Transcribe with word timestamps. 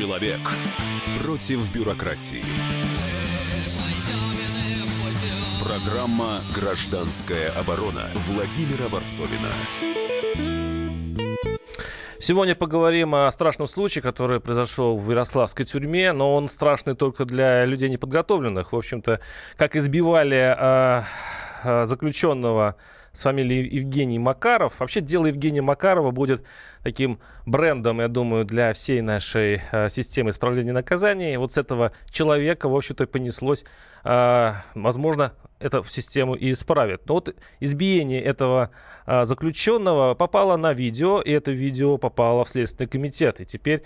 Человек 0.00 0.40
против 1.22 1.70
бюрократии. 1.74 2.42
Программа 5.62 6.40
«Гражданская 6.54 7.50
оборона» 7.50 8.08
Владимира 8.26 8.88
Варсовина. 8.88 9.50
Сегодня 12.18 12.54
поговорим 12.54 13.14
о 13.14 13.30
страшном 13.30 13.68
случае, 13.68 14.00
который 14.00 14.40
произошел 14.40 14.96
в 14.96 15.10
Ярославской 15.10 15.66
тюрьме, 15.66 16.14
но 16.14 16.32
он 16.32 16.48
страшный 16.48 16.96
только 16.96 17.26
для 17.26 17.66
людей 17.66 17.90
неподготовленных. 17.90 18.72
В 18.72 18.76
общем-то, 18.76 19.20
как 19.58 19.76
избивали 19.76 20.56
э, 20.58 21.02
э, 21.62 21.84
заключенного 21.84 22.76
с 23.20 23.22
фамилией 23.22 23.68
Евгений 23.76 24.18
Макаров. 24.18 24.80
Вообще 24.80 25.02
дело 25.02 25.26
Евгения 25.26 25.60
Макарова 25.60 26.10
будет 26.10 26.42
таким 26.82 27.20
брендом, 27.44 28.00
я 28.00 28.08
думаю, 28.08 28.46
для 28.46 28.72
всей 28.72 29.02
нашей 29.02 29.60
э, 29.72 29.90
системы 29.90 30.30
исправления 30.30 30.72
наказаний. 30.72 31.36
Вот 31.36 31.52
с 31.52 31.58
этого 31.58 31.92
человека, 32.10 32.68
в 32.70 32.74
общем-то, 32.74 33.06
понеслось, 33.06 33.64
э, 34.04 34.52
возможно, 34.74 35.34
эту 35.58 35.84
систему 35.84 36.34
и 36.34 36.52
исправит. 36.52 37.02
Но 37.06 37.14
вот 37.14 37.34
избиение 37.60 38.22
этого 38.22 38.70
э, 39.06 39.26
заключенного 39.26 40.14
попало 40.14 40.56
на 40.56 40.72
видео, 40.72 41.20
и 41.20 41.30
это 41.30 41.50
видео 41.50 41.98
попало 41.98 42.46
в 42.46 42.48
Следственный 42.48 42.88
комитет. 42.88 43.40
И 43.40 43.44
теперь 43.44 43.82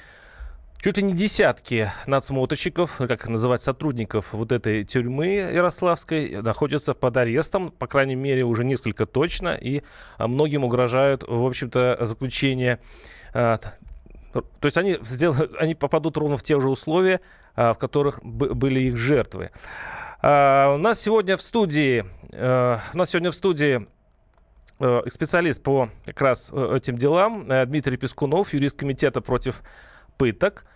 Чуть 0.84 0.98
ли 0.98 1.02
не 1.02 1.14
десятки 1.14 1.90
надсмотрщиков, 2.06 2.98
как 2.98 3.26
называть 3.26 3.62
сотрудников 3.62 4.34
вот 4.34 4.52
этой 4.52 4.84
тюрьмы 4.84 5.28
Ярославской, 5.28 6.42
находятся 6.42 6.92
под 6.92 7.16
арестом, 7.16 7.70
по 7.70 7.86
крайней 7.86 8.16
мере, 8.16 8.44
уже 8.44 8.64
несколько 8.64 9.06
точно, 9.06 9.54
и 9.54 9.80
а, 10.18 10.28
многим 10.28 10.62
угрожают, 10.62 11.24
в 11.26 11.46
общем-то, 11.46 12.00
заключение. 12.02 12.80
А, 13.32 13.56
то 14.34 14.44
есть 14.62 14.76
они, 14.76 14.98
сделают, 15.00 15.54
они 15.58 15.74
попадут 15.74 16.18
ровно 16.18 16.36
в 16.36 16.42
те 16.42 16.60
же 16.60 16.68
условия, 16.68 17.22
а, 17.56 17.72
в 17.72 17.78
которых 17.78 18.22
были 18.22 18.80
их 18.80 18.98
жертвы. 18.98 19.52
У 20.22 20.26
нас 20.26 21.00
сегодня 21.00 21.38
в 21.38 21.42
студии, 21.42 22.04
у 22.30 22.96
нас 22.98 23.08
сегодня 23.08 23.30
в 23.30 23.34
студии 23.34 23.86
специалист 25.08 25.62
по 25.62 25.88
как 26.04 26.20
раз 26.20 26.50
э, 26.52 26.76
этим 26.76 26.98
делам 26.98 27.46
Дмитрий 27.66 27.96
Пескунов, 27.96 28.52
юрист 28.52 28.76
комитета 28.76 29.22
против 29.22 29.62
пыток. 30.18 30.66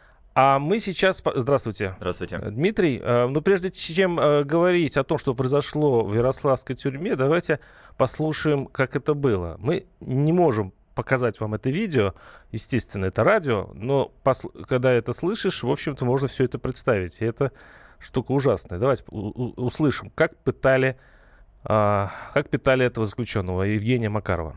А 0.40 0.60
мы 0.60 0.78
сейчас... 0.78 1.20
Здравствуйте. 1.34 1.96
Здравствуйте. 1.98 2.38
Дмитрий, 2.38 3.00
э, 3.02 3.26
ну 3.26 3.42
прежде 3.42 3.72
чем 3.72 4.20
э, 4.20 4.44
говорить 4.44 4.96
о 4.96 5.02
том, 5.02 5.18
что 5.18 5.34
произошло 5.34 6.04
в 6.04 6.14
Ярославской 6.14 6.76
тюрьме, 6.76 7.16
давайте 7.16 7.58
послушаем, 7.96 8.66
как 8.66 8.94
это 8.94 9.14
было. 9.14 9.56
Мы 9.58 9.86
не 9.98 10.32
можем 10.32 10.72
показать 10.94 11.40
вам 11.40 11.54
это 11.54 11.70
видео, 11.70 12.14
естественно, 12.52 13.06
это 13.06 13.24
радио, 13.24 13.70
но 13.74 14.12
посл- 14.22 14.64
когда 14.64 14.92
это 14.92 15.12
слышишь, 15.12 15.64
в 15.64 15.70
общем-то, 15.72 16.04
можно 16.04 16.28
все 16.28 16.44
это 16.44 16.60
представить. 16.60 17.20
И 17.20 17.24
это 17.24 17.50
штука 17.98 18.30
ужасная. 18.30 18.78
Давайте 18.78 19.02
услышим, 19.08 20.12
как 20.14 20.36
пытали, 20.44 20.98
а, 21.64 22.12
как 22.32 22.48
пытали 22.48 22.86
этого 22.86 23.06
заключенного 23.06 23.64
Евгения 23.64 24.08
Макарова. 24.08 24.54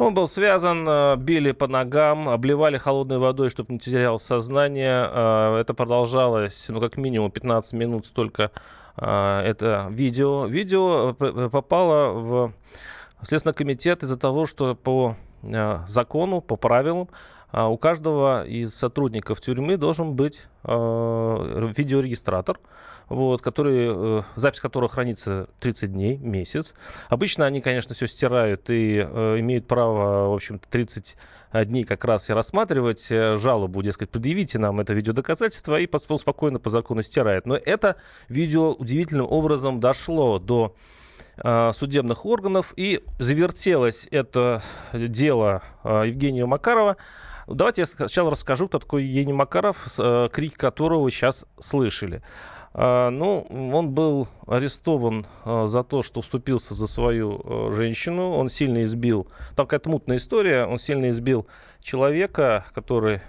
Он 0.00 0.14
был 0.14 0.26
связан, 0.28 0.86
э, 0.88 1.16
били 1.16 1.52
по 1.52 1.68
ногам, 1.68 2.30
обливали 2.30 2.78
холодной 2.78 3.18
водой, 3.18 3.50
чтобы 3.50 3.74
не 3.74 3.78
терял 3.78 4.18
сознание. 4.18 5.06
Э, 5.06 5.58
это 5.60 5.74
продолжалось, 5.74 6.70
ну, 6.70 6.80
как 6.80 6.96
минимум 6.96 7.30
15 7.30 7.74
минут 7.74 8.06
столько 8.06 8.50
э, 8.96 9.42
это 9.44 9.88
видео. 9.90 10.46
Видео 10.46 11.12
попало 11.50 12.12
в 12.12 12.54
Следственный 13.22 13.52
комитет 13.52 14.02
из-за 14.02 14.16
того, 14.16 14.46
что 14.46 14.74
по 14.74 15.16
закону, 15.86 16.40
по 16.40 16.56
правилам, 16.56 17.08
у 17.52 17.76
каждого 17.76 18.46
из 18.46 18.74
сотрудников 18.74 19.40
тюрьмы 19.40 19.76
должен 19.76 20.14
быть 20.14 20.48
видеорегистратор 20.64 22.58
вот, 23.10 23.42
которые, 23.42 23.92
э, 23.94 24.22
запись 24.36 24.60
которого 24.60 24.88
хранится 24.88 25.48
30 25.58 25.92
дней, 25.92 26.16
месяц. 26.16 26.74
Обычно 27.08 27.44
они, 27.44 27.60
конечно, 27.60 27.94
все 27.94 28.06
стирают 28.06 28.70
и 28.70 29.04
э, 29.06 29.40
имеют 29.40 29.66
право, 29.66 30.30
в 30.30 30.34
общем-то, 30.34 30.66
30 30.68 31.16
дней 31.66 31.84
как 31.84 32.04
раз 32.04 32.30
и 32.30 32.32
рассматривать 32.32 33.10
э, 33.10 33.36
жалобу, 33.36 33.82
дескать, 33.82 34.10
предъявите 34.10 34.58
нам 34.58 34.80
это 34.80 34.94
видеодоказательство, 34.94 35.78
и 35.78 35.88
спокойно 36.18 36.60
по 36.60 36.70
закону 36.70 37.02
стирает. 37.02 37.46
Но 37.46 37.56
это 37.56 37.96
видео 38.28 38.72
удивительным 38.72 39.26
образом 39.28 39.80
дошло 39.80 40.38
до 40.38 40.76
э, 41.36 41.72
судебных 41.74 42.24
органов 42.24 42.72
и 42.76 43.02
завертелось 43.18 44.06
это 44.12 44.62
дело 44.92 45.62
э, 45.82 46.04
Евгения 46.06 46.46
Макарова. 46.46 46.96
Давайте 47.54 47.82
я 47.82 47.86
сначала 47.86 48.30
расскажу, 48.30 48.68
кто 48.68 48.78
такой 48.78 49.04
Евгений 49.04 49.32
Макаров, 49.32 49.98
э, 49.98 50.28
крик 50.32 50.56
которого 50.56 51.02
вы 51.02 51.10
сейчас 51.10 51.46
слышали. 51.58 52.22
А, 52.72 53.10
ну, 53.10 53.46
он 53.50 53.90
был 53.90 54.28
арестован 54.46 55.26
а, 55.44 55.66
за 55.66 55.82
то, 55.82 56.02
что 56.02 56.20
вступился 56.20 56.74
за 56.74 56.86
свою 56.86 57.40
а, 57.42 57.72
женщину. 57.72 58.30
Он 58.30 58.48
сильно 58.48 58.84
избил, 58.84 59.26
там 59.56 59.66
какая-то 59.66 59.90
мутная 59.90 60.18
история, 60.18 60.66
он 60.66 60.78
сильно 60.78 61.10
избил 61.10 61.46
человека, 61.80 62.64
который, 62.74 63.20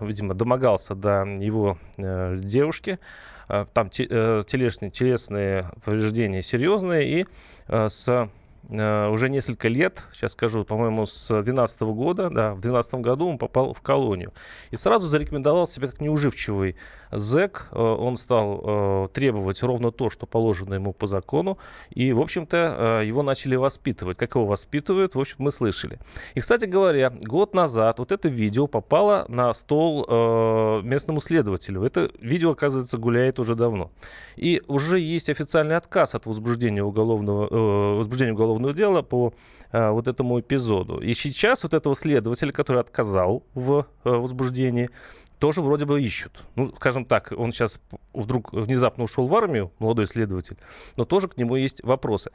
видимо, 0.00 0.34
домогался 0.34 0.94
до 0.94 1.24
его 1.24 1.78
девушки. 1.96 2.98
Там 3.46 3.90
э, 3.98 4.42
телесные, 4.46 4.90
телесные 4.90 5.70
повреждения 5.84 6.42
серьезные. 6.42 7.20
И 7.20 7.26
с 7.68 8.08
Э, 8.08 8.28
уже 8.68 9.28
несколько 9.28 9.68
лет, 9.68 10.04
сейчас 10.12 10.32
скажу, 10.32 10.64
по-моему, 10.64 11.06
с 11.06 11.28
2012 11.28 11.82
года, 11.82 12.30
да, 12.30 12.54
в 12.54 12.60
2012 12.60 12.94
году 12.94 13.28
он 13.28 13.38
попал 13.38 13.72
в 13.74 13.80
колонию. 13.82 14.32
И 14.70 14.76
сразу 14.76 15.08
зарекомендовал 15.08 15.66
себя 15.66 15.88
как 15.88 16.00
неуживчивый 16.00 16.76
зэк. 17.14 17.68
Э, 17.72 17.78
он 17.78 18.16
стал 18.16 18.60
э, 18.64 19.08
требовать 19.12 19.62
ровно 19.62 19.90
то, 19.90 20.10
что 20.10 20.26
положено 20.26 20.74
ему 20.74 20.92
по 20.92 21.06
закону. 21.06 21.58
И, 21.90 22.12
в 22.12 22.20
общем-то, 22.20 23.02
его 23.04 23.22
начали 23.22 23.56
воспитывать. 23.56 24.18
Как 24.18 24.34
его 24.34 24.46
воспитывают, 24.46 25.14
в 25.14 25.20
общем, 25.20 25.36
мы 25.38 25.50
слышали. 25.50 25.98
И, 26.34 26.40
кстати 26.40 26.64
говоря, 26.64 27.12
год 27.22 27.54
назад 27.54 27.98
вот 27.98 28.12
это 28.12 28.28
видео 28.28 28.66
попало 28.66 29.24
на 29.28 29.52
стол 29.54 30.04
местному 30.82 31.20
следователю. 31.20 31.82
Это 31.82 32.10
видео, 32.18 32.50
оказывается, 32.52 32.98
гуляет 32.98 33.38
уже 33.38 33.54
давно. 33.54 33.90
И 34.36 34.62
уже 34.66 34.98
есть 34.98 35.28
официальный 35.28 35.76
отказ 35.76 36.14
от 36.14 36.26
возбуждения 36.26 36.82
уголовного, 36.82 37.96
возбуждения 37.96 38.32
уголовного 38.32 38.74
дела 38.74 39.02
по 39.02 39.34
вот 39.72 40.08
этому 40.08 40.40
эпизоду. 40.40 41.00
И 41.00 41.14
сейчас 41.14 41.64
вот 41.64 41.74
этого 41.74 41.96
следователя, 41.96 42.52
который 42.52 42.80
отказал 42.80 43.42
в 43.54 43.86
возбуждении, 44.04 44.90
тоже 45.44 45.60
вроде 45.60 45.84
бы 45.84 46.00
ищут. 46.00 46.42
Ну, 46.56 46.72
скажем 46.74 47.04
так, 47.04 47.30
он 47.36 47.52
сейчас 47.52 47.78
вдруг 48.14 48.54
внезапно 48.54 49.04
ушел 49.04 49.26
в 49.26 49.34
армию, 49.34 49.70
молодой 49.78 50.06
следователь, 50.06 50.56
но 50.96 51.04
тоже 51.04 51.28
к 51.28 51.36
нему 51.36 51.56
есть 51.56 51.84
вопросы. 51.84 52.30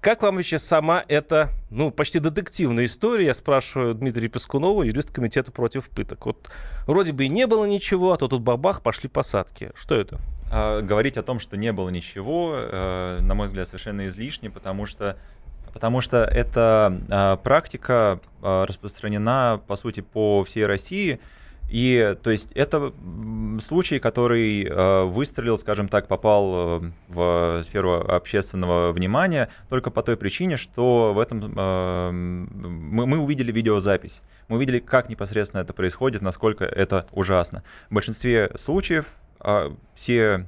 Как 0.00 0.20
вам 0.22 0.34
вообще 0.34 0.58
сама 0.58 1.04
эта, 1.06 1.50
ну, 1.70 1.92
почти 1.92 2.18
детективная 2.18 2.86
история? 2.86 3.26
Я 3.26 3.34
спрашиваю 3.34 3.94
Дмитрия 3.94 4.26
Пескунова, 4.26 4.82
юрист 4.82 5.12
комитета 5.12 5.52
против 5.52 5.90
пыток. 5.90 6.26
Вот 6.26 6.50
вроде 6.88 7.12
бы 7.12 7.26
и 7.26 7.28
не 7.28 7.46
было 7.46 7.66
ничего, 7.66 8.12
а 8.12 8.16
то 8.16 8.26
тут 8.26 8.42
бабах, 8.42 8.82
пошли 8.82 9.08
посадки. 9.08 9.70
Что 9.76 9.94
это? 9.94 10.18
А, 10.50 10.80
говорить 10.80 11.18
о 11.18 11.22
том, 11.22 11.38
что 11.38 11.56
не 11.56 11.72
было 11.72 11.90
ничего, 11.90 12.54
э, 12.56 13.18
на 13.20 13.36
мой 13.36 13.46
взгляд, 13.46 13.68
совершенно 13.68 14.08
излишне, 14.08 14.50
потому 14.50 14.86
что 14.86 15.16
Потому 15.72 16.00
что 16.00 16.24
эта 16.24 17.00
э, 17.08 17.36
практика 17.44 18.18
э, 18.42 18.64
распространена, 18.66 19.60
по 19.68 19.76
сути, 19.76 20.00
по 20.00 20.42
всей 20.42 20.66
России. 20.66 21.20
И 21.70 22.16
то 22.22 22.30
есть 22.30 22.48
это 22.54 22.92
случай, 23.60 24.00
который 24.00 24.64
э, 24.64 25.04
выстрелил, 25.04 25.56
скажем 25.56 25.88
так, 25.88 26.08
попал 26.08 26.82
э, 26.82 26.90
в 27.08 27.62
сферу 27.62 28.00
общественного 28.00 28.92
внимания 28.92 29.48
только 29.68 29.90
по 29.90 30.02
той 30.02 30.16
причине, 30.16 30.56
что 30.56 31.12
в 31.14 31.18
этом 31.20 31.54
э, 31.56 32.10
мы, 32.10 33.06
мы 33.06 33.18
увидели 33.18 33.52
видеозапись. 33.52 34.22
Мы 34.48 34.56
увидели, 34.56 34.80
как 34.80 35.08
непосредственно 35.08 35.60
это 35.60 35.72
происходит, 35.72 36.22
насколько 36.22 36.64
это 36.64 37.06
ужасно. 37.12 37.62
В 37.88 37.94
большинстве 37.94 38.50
случаев 38.56 39.14
э, 39.40 39.70
все 39.94 40.46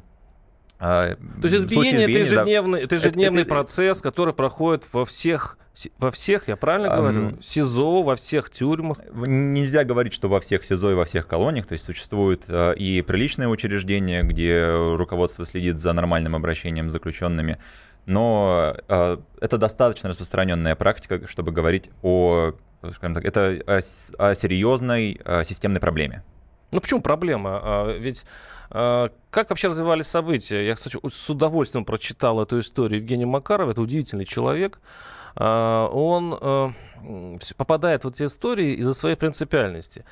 То 0.83 1.17
есть 1.45 1.55
избиение, 1.55 2.03
избиения, 2.03 2.09
это 2.09 2.35
ежедневный, 2.35 2.81
да, 2.81 2.85
это 2.85 2.95
ежедневный 2.97 3.43
это, 3.43 3.51
процесс, 3.51 4.01
который 4.01 4.35
проходит 4.35 4.83
во 4.93 5.05
всех, 5.05 5.57
во 5.99 6.11
всех, 6.11 6.49
я 6.49 6.57
правильно 6.57 6.97
говорю, 6.97 7.41
СИЗО, 7.41 8.03
во 8.03 8.17
всех 8.17 8.51
тюрьмах? 8.51 8.97
Нельзя 9.15 9.85
говорить, 9.85 10.13
что 10.13 10.29
во 10.29 10.41
всех 10.41 10.65
СИЗО 10.65 10.91
и 10.91 10.95
во 10.95 11.05
всех 11.05 11.29
колониях. 11.29 11.67
То 11.67 11.75
есть 11.75 11.85
существуют 11.85 12.47
а, 12.49 12.73
и 12.73 13.01
приличные 13.03 13.49
учреждения, 13.49 14.25
где 14.25 14.75
руководство 14.97 15.47
следит 15.47 15.79
за 15.79 15.93
нормальным 15.93 16.35
обращением 16.35 16.91
с 16.91 16.93
заключенными. 16.93 17.59
но 18.07 18.75
э, 18.89 19.19
это 19.41 19.59
достаточно 19.59 20.09
распространенная 20.09 20.75
практика, 20.75 21.29
чтобы 21.29 21.53
говорить 21.53 21.91
о, 22.03 22.55
скажем 22.93 23.15
так, 23.15 23.25
это 23.25 23.63
о, 23.69 23.79
о 24.19 24.35
серьезной 24.35 25.21
о 25.25 25.45
системной 25.45 25.81
проблеме. 25.81 26.25
Ну 26.73 26.81
почему 26.81 27.03
проблема? 27.03 27.61
А, 27.63 27.99
ведь 27.99 28.25
а, 28.71 29.11
как 29.31 29.51
вообще 29.51 29.69
развивались 29.69 30.07
события? 30.07 30.67
Я, 30.67 30.75
кстати, 30.75 30.99
с 31.07 31.31
удовольствием 31.31 31.85
прочитал 31.85 32.41
эту 32.41 32.59
историю 32.61 33.01
Евгения 33.01 33.27
Макарова. 33.27 33.71
Это 33.71 33.83
удивительный 33.83 34.25
человек. 34.25 34.81
А, 35.37 35.89
он 35.89 36.39
э, 36.41 37.39
попадает 37.57 38.05
в 38.05 38.09
эти 38.09 38.25
истории 38.25 38.73
из-за 38.75 38.95
своей 38.95 39.17
принципиальности. 39.17 40.05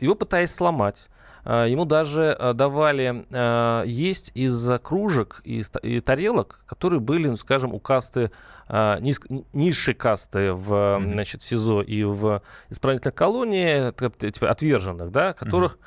Его 0.00 0.14
пытаясь 0.14 0.54
сломать. 0.54 1.08
А, 1.48 1.66
ему 1.66 1.84
даже 1.84 2.36
э, 2.36 2.52
давали 2.54 3.24
э, 3.30 3.84
есть 3.86 4.32
из 4.34 4.68
кружек 4.80 5.40
и, 5.44 5.62
тарелок, 6.00 6.60
которые 6.66 6.98
были, 6.98 7.28
ну, 7.28 7.36
скажем, 7.36 7.72
у 7.72 7.78
касты, 7.78 8.32
низ, 8.68 9.20
низшей 9.52 9.94
касты 9.94 10.52
в 10.52 11.00
значит, 11.00 11.40
СИЗО 11.40 11.82
и 11.82 12.02
в 12.02 12.42
исправительной 12.68 13.12
колонии, 13.12 13.92
типа 14.32 14.50
отверженных, 14.50 15.12
да, 15.12 15.32
которых 15.34 15.78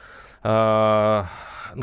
mm-hmm 0.44 1.26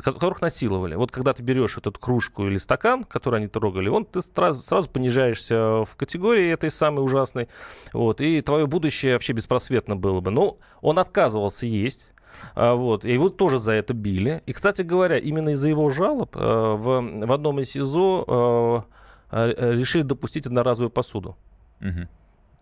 которых 0.03 0.41
насиловали. 0.41 0.95
Вот 0.95 1.11
когда 1.11 1.33
ты 1.33 1.43
берешь 1.43 1.79
эту 1.79 1.93
кружку 1.93 2.47
или 2.47 2.59
стакан, 2.59 3.05
который 3.05 3.41
они 3.41 3.49
трогали, 3.49 3.89
он 3.89 4.05
ты 4.05 4.21
сразу, 4.21 4.63
сразу 4.63 4.91
понижаешься 4.91 5.85
в 5.85 5.97
категории 5.97 6.51
этой 6.51 6.71
самой 6.71 7.05
ужасной, 7.05 7.49
вот, 7.93 8.21
и 8.21 8.41
твое 8.43 8.67
будущее 8.67 9.13
вообще 9.15 9.33
беспросветно 9.33 9.97
было 9.97 10.21
бы. 10.21 10.31
Но 10.31 10.59
он 10.81 10.99
отказывался 10.99 11.67
есть, 11.67 12.11
а, 12.55 12.75
вот. 12.75 13.05
И 13.05 13.13
его 13.13 13.29
тоже 13.29 13.59
за 13.59 13.73
это 13.73 13.95
били. 13.95 14.43
И, 14.47 14.53
кстати 14.53 14.83
говоря, 14.83 15.19
именно 15.19 15.51
из-за 15.51 15.69
его 15.69 15.91
жалоб 15.91 16.37
э, 16.37 16.41
в, 16.41 17.27
в 17.27 17.33
одном 17.33 17.61
из 17.61 17.71
СИЗО 17.71 18.87
э, 19.31 19.75
решили 19.75 20.03
допустить 20.03 20.47
одноразовую 20.47 20.91
посуду. 20.91 21.37
Угу. 21.81 22.09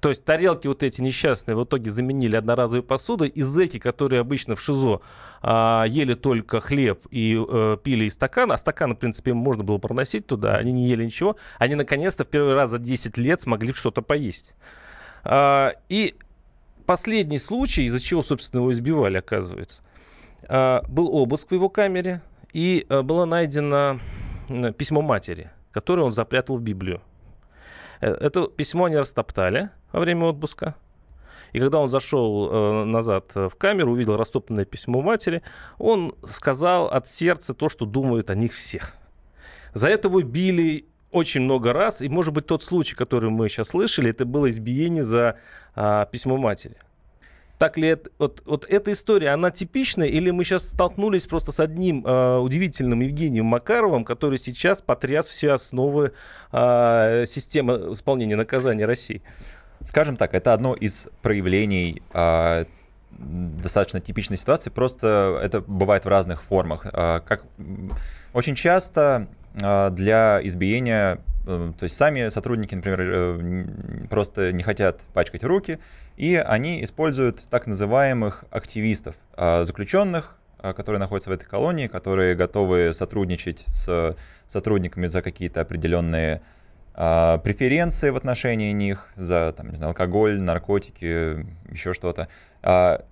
То 0.05 0.11
есть 0.11 0.23
тарелки 0.23 0.67
вот 0.67 0.83
эти 0.83 1.01
несчастные 1.01 1.57
в 1.57 1.65
итоге 1.65 1.91
заменили 1.91 2.37
одноразовой 2.37 2.83
посудой, 2.83 3.29
и 3.29 3.41
зэки, 3.41 3.79
которые 3.79 4.21
обычно 4.21 4.55
в 4.55 4.61
ШИЗО 4.61 5.01
а, 5.41 5.85
ели 5.89 6.13
только 6.13 6.61
хлеб 6.61 7.07
и 7.11 7.39
а, 7.39 7.79
пили 7.79 8.05
из 8.05 8.13
стакана, 8.13 8.53
а 8.53 8.59
стакан, 8.59 8.95
в 8.95 8.99
принципе, 8.99 9.33
можно 9.33 9.65
было 9.65 9.79
проносить 9.79 10.27
туда, 10.27 10.57
они 10.57 10.73
не 10.73 10.89
ели 10.89 11.07
ничего, 11.07 11.37
они 11.59 11.75
наконец-то 11.75 12.25
в 12.25 12.29
первый 12.29 12.53
раз 12.53 12.69
за 12.69 12.79
10 12.79 13.17
лет 13.17 13.41
смогли 13.41 13.73
что-то 13.73 14.03
поесть. 14.03 14.55
А, 15.23 15.73
и 15.89 16.15
последний 16.87 17.39
случай, 17.39 17.85
из-за 17.85 18.01
чего, 18.01 18.23
собственно, 18.23 18.61
его 18.61 18.73
избивали, 18.73 19.19
оказывается, 19.19 19.83
а, 20.49 20.83
был 20.89 21.15
обыск 21.15 21.51
в 21.51 21.53
его 21.53 21.69
камере, 21.69 22.23
и 22.53 22.87
а, 22.89 23.03
было 23.03 23.25
найдено 23.25 24.01
письмо 24.77 25.03
матери, 25.03 25.51
которое 25.73 26.03
он 26.03 26.13
запрятал 26.13 26.57
в 26.57 26.63
Библию. 26.63 27.01
Э, 28.01 28.13
это 28.13 28.47
письмо 28.47 28.85
они 28.87 28.97
растоптали 28.97 29.71
во 29.93 30.01
время 30.01 30.27
отпуска. 30.27 30.75
И 31.53 31.61
когда 31.61 31.79
он 31.79 31.89
зашел 31.89 32.51
э, 32.51 32.85
назад 32.85 33.35
в 33.35 33.53
камеру, 33.57 33.93
увидел 33.93 34.17
растопленное 34.17 34.65
письмо 34.65 35.01
матери, 35.01 35.43
он 35.79 36.15
сказал 36.27 36.87
от 36.89 37.07
сердца 37.09 37.55
то, 37.55 37.69
что 37.69 37.87
думают 37.87 38.29
о 38.31 38.35
них 38.35 38.53
всех. 38.53 38.97
За 39.73 39.89
это 39.89 40.09
его 40.09 40.21
били 40.23 40.89
очень 41.15 41.43
много 41.43 41.73
раз, 41.73 42.03
и, 42.03 42.09
может 42.09 42.35
быть, 42.35 42.47
тот 42.47 42.65
случай, 42.65 42.97
который 42.97 43.31
мы 43.31 43.49
сейчас 43.49 43.69
слышали, 43.69 44.11
это 44.11 44.25
было 44.25 44.51
избиение 44.51 45.05
за 45.05 45.39
э, 45.77 46.07
письмо 46.11 46.37
матери. 46.37 46.77
Так 47.59 47.79
ли 47.79 47.89
это, 47.89 48.11
вот, 48.19 48.43
вот 48.47 48.67
эта 48.69 48.93
история, 48.93 49.31
она 49.31 49.51
типичная, 49.51 50.09
или 50.09 50.31
мы 50.31 50.45
сейчас 50.45 50.69
столкнулись 50.69 51.27
просто 51.27 51.53
с 51.53 51.61
одним 51.61 52.05
э, 52.05 52.39
удивительным 52.39 53.01
Евгением 53.01 53.47
Макаровым, 53.47 54.05
который 54.05 54.39
сейчас 54.39 54.83
потряс 54.83 55.29
все 55.29 55.53
основы 55.53 56.13
э, 56.53 57.25
системы 57.27 57.93
исполнения 57.93 58.37
наказания 58.37 58.87
России? 58.87 59.23
Скажем 59.83 60.17
так, 60.17 60.35
это 60.35 60.53
одно 60.53 60.75
из 60.75 61.07
проявлений 61.23 62.03
э, 62.13 62.65
достаточно 63.13 64.01
типичной 64.01 64.37
ситуации, 64.37 64.71
просто 64.71 65.39
это 65.43 65.61
бывает 65.61 66.05
в 66.05 66.09
разных 66.09 66.43
формах. 66.43 66.87
Э, 66.93 67.21
как 67.25 67.45
очень 68.33 68.57
часто 68.57 69.29
э, 69.63 69.91
для 69.91 70.41
избиения 70.43 71.21
то 71.45 71.83
есть 71.83 71.97
сами 71.97 72.29
сотрудники, 72.29 72.75
например, 72.75 73.01
э, 73.03 74.07
просто 74.09 74.53
не 74.53 74.63
хотят 74.63 75.01
пачкать 75.13 75.45
руки, 75.45 75.79
и 76.17 76.37
они 76.37 76.83
используют 76.83 77.45
так 77.51 77.67
называемых 77.67 78.45
активистов, 78.51 79.17
а, 79.35 79.65
заключенных, 79.65 80.37
а, 80.59 80.73
которые 80.73 81.01
находятся 81.01 81.31
в 81.31 81.33
этой 81.33 81.45
колонии, 81.45 81.87
которые 81.87 82.35
готовы 82.35 82.93
сотрудничать 82.93 83.65
с 83.67 84.17
сотрудниками 84.49 85.07
за 85.07 85.23
какие-то 85.23 85.61
определенные 85.61 86.41
а, 86.95 87.39
преференции 87.39 88.11
в 88.11 88.17
отношении 88.17 88.73
них, 88.73 89.09
за 89.17 89.53
там, 89.57 89.71
не 89.71 89.77
знаю, 89.77 89.91
алкоголь, 89.91 90.41
наркотики, 90.41 91.45
еще 91.71 91.93
что-то. 91.93 92.29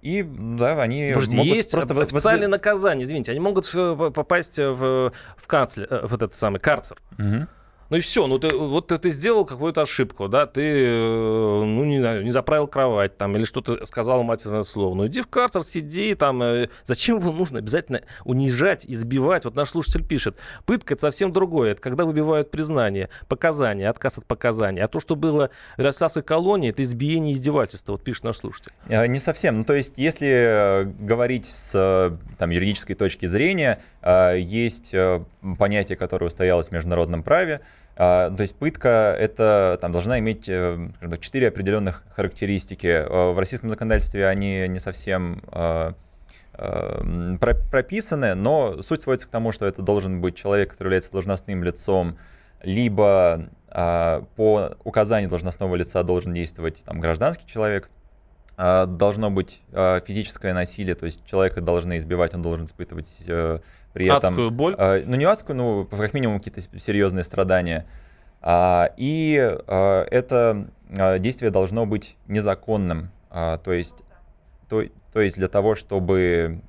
И 0.00 0.26
да, 0.26 0.80
они 0.80 1.08
Подожди, 1.08 1.36
могут 1.36 1.54
есть 1.54 1.70
просто 1.72 2.00
официальное 2.00 2.48
в... 2.48 2.52
наказание, 2.52 3.04
извините, 3.04 3.32
они 3.32 3.40
могут 3.40 3.70
попасть 4.14 4.58
в, 4.58 5.12
в, 5.36 5.46
канцлер, 5.46 5.86
э, 5.90 6.06
в 6.06 6.14
этот 6.14 6.32
самый 6.32 6.58
карцер. 6.58 6.96
Угу. 7.18 7.46
Ну 7.92 7.98
и 7.98 8.00
все, 8.00 8.26
ну 8.26 8.38
ты, 8.38 8.48
вот 8.56 8.86
ты, 8.86 8.96
ты 8.96 9.10
сделал 9.10 9.44
какую-то 9.44 9.82
ошибку, 9.82 10.26
да, 10.26 10.46
ты, 10.46 10.62
э, 10.62 11.62
ну 11.62 11.84
не 11.84 11.98
знаю, 11.98 12.24
не 12.24 12.30
заправил 12.30 12.66
кровать 12.66 13.18
там 13.18 13.36
или 13.36 13.44
что-то 13.44 13.84
сказал 13.84 14.22
матерное 14.22 14.62
слово. 14.62 14.94
Ну 14.94 15.06
иди 15.08 15.20
в 15.20 15.26
карцер, 15.26 15.62
сиди 15.62 16.14
там. 16.14 16.42
Э, 16.42 16.70
зачем 16.84 17.18
его 17.18 17.32
нужно 17.32 17.58
обязательно 17.58 18.00
унижать, 18.24 18.86
избивать? 18.86 19.44
Вот 19.44 19.56
наш 19.56 19.68
слушатель 19.68 20.06
пишет, 20.06 20.38
пытка 20.64 20.94
это 20.94 21.02
совсем 21.02 21.34
другое. 21.34 21.72
Это 21.72 21.82
когда 21.82 22.06
выбивают 22.06 22.50
признание, 22.50 23.10
показания, 23.28 23.90
отказ 23.90 24.16
от 24.16 24.24
показаний. 24.24 24.80
А 24.80 24.88
то, 24.88 24.98
что 24.98 25.14
было 25.14 25.50
в 25.76 25.80
Ярославской 25.80 26.22
колонии, 26.22 26.70
это 26.70 26.80
избиение 26.80 27.34
и 27.34 27.36
издевательство, 27.36 27.92
вот 27.92 28.02
пишет 28.02 28.24
наш 28.24 28.38
слушатель. 28.38 28.72
Э, 28.88 29.06
не 29.06 29.18
совсем. 29.18 29.58
Ну 29.58 29.64
то 29.64 29.74
есть 29.74 29.98
если 29.98 30.90
говорить 30.98 31.44
с 31.44 32.18
там, 32.38 32.48
юридической 32.48 32.94
точки 32.94 33.26
зрения, 33.26 33.80
есть 34.34 34.94
понятие, 35.58 35.96
которое 35.96 36.26
устоялось 36.26 36.70
в 36.70 36.72
международном 36.72 37.22
праве, 37.22 37.60
то 38.02 38.36
есть 38.40 38.56
пытка 38.56 39.14
это 39.18 39.78
там, 39.80 39.92
должна 39.92 40.18
иметь 40.18 40.48
э, 40.48 40.88
четыре 41.20 41.48
определенных 41.48 42.02
характеристики. 42.10 42.86
Э, 42.86 43.32
в 43.32 43.38
российском 43.38 43.70
законодательстве 43.70 44.26
они 44.26 44.66
не 44.68 44.78
совсем 44.78 45.42
э, 45.52 45.92
прописаны, 47.38 48.34
но 48.34 48.82
суть 48.82 49.02
сводится 49.02 49.28
к 49.28 49.30
тому, 49.30 49.52
что 49.52 49.66
это 49.66 49.82
должен 49.82 50.20
быть 50.20 50.36
человек, 50.36 50.70
который 50.72 50.88
является 50.88 51.12
должностным 51.12 51.62
лицом, 51.64 52.18
либо 52.62 53.48
а, 53.68 54.24
по 54.36 54.76
указанию 54.84 55.30
должностного 55.30 55.74
лица 55.76 56.02
должен 56.02 56.34
действовать 56.34 56.84
там, 56.84 57.00
гражданский 57.00 57.46
человек, 57.46 57.90
а, 58.58 58.84
должно 58.84 59.30
быть 59.30 59.62
физическое 59.72 60.52
насилие, 60.52 60.94
то 60.94 61.06
есть 61.06 61.24
человека 61.24 61.62
должны 61.62 61.96
избивать, 61.96 62.34
он 62.34 62.42
должен 62.42 62.66
испытывать 62.66 63.22
при 63.92 64.06
этом... 64.06 64.30
Адскую 64.30 64.50
боль? 64.50 64.74
Э, 64.78 65.02
ну, 65.04 65.16
не 65.16 65.24
адскую, 65.24 65.56
ну, 65.56 65.84
как 65.84 66.14
минимум 66.14 66.38
какие-то 66.38 66.60
серьезные 66.78 67.24
страдания. 67.24 67.86
А, 68.40 68.90
и 68.96 69.38
а, 69.66 70.04
это 70.10 70.66
а, 70.98 71.18
действие 71.18 71.50
должно 71.50 71.86
быть 71.86 72.16
незаконным. 72.26 73.10
А, 73.30 73.58
то, 73.58 73.72
есть, 73.72 73.96
то, 74.68 74.82
то 75.12 75.20
есть 75.20 75.36
для 75.36 75.48
того, 75.48 75.74
чтобы 75.74 76.60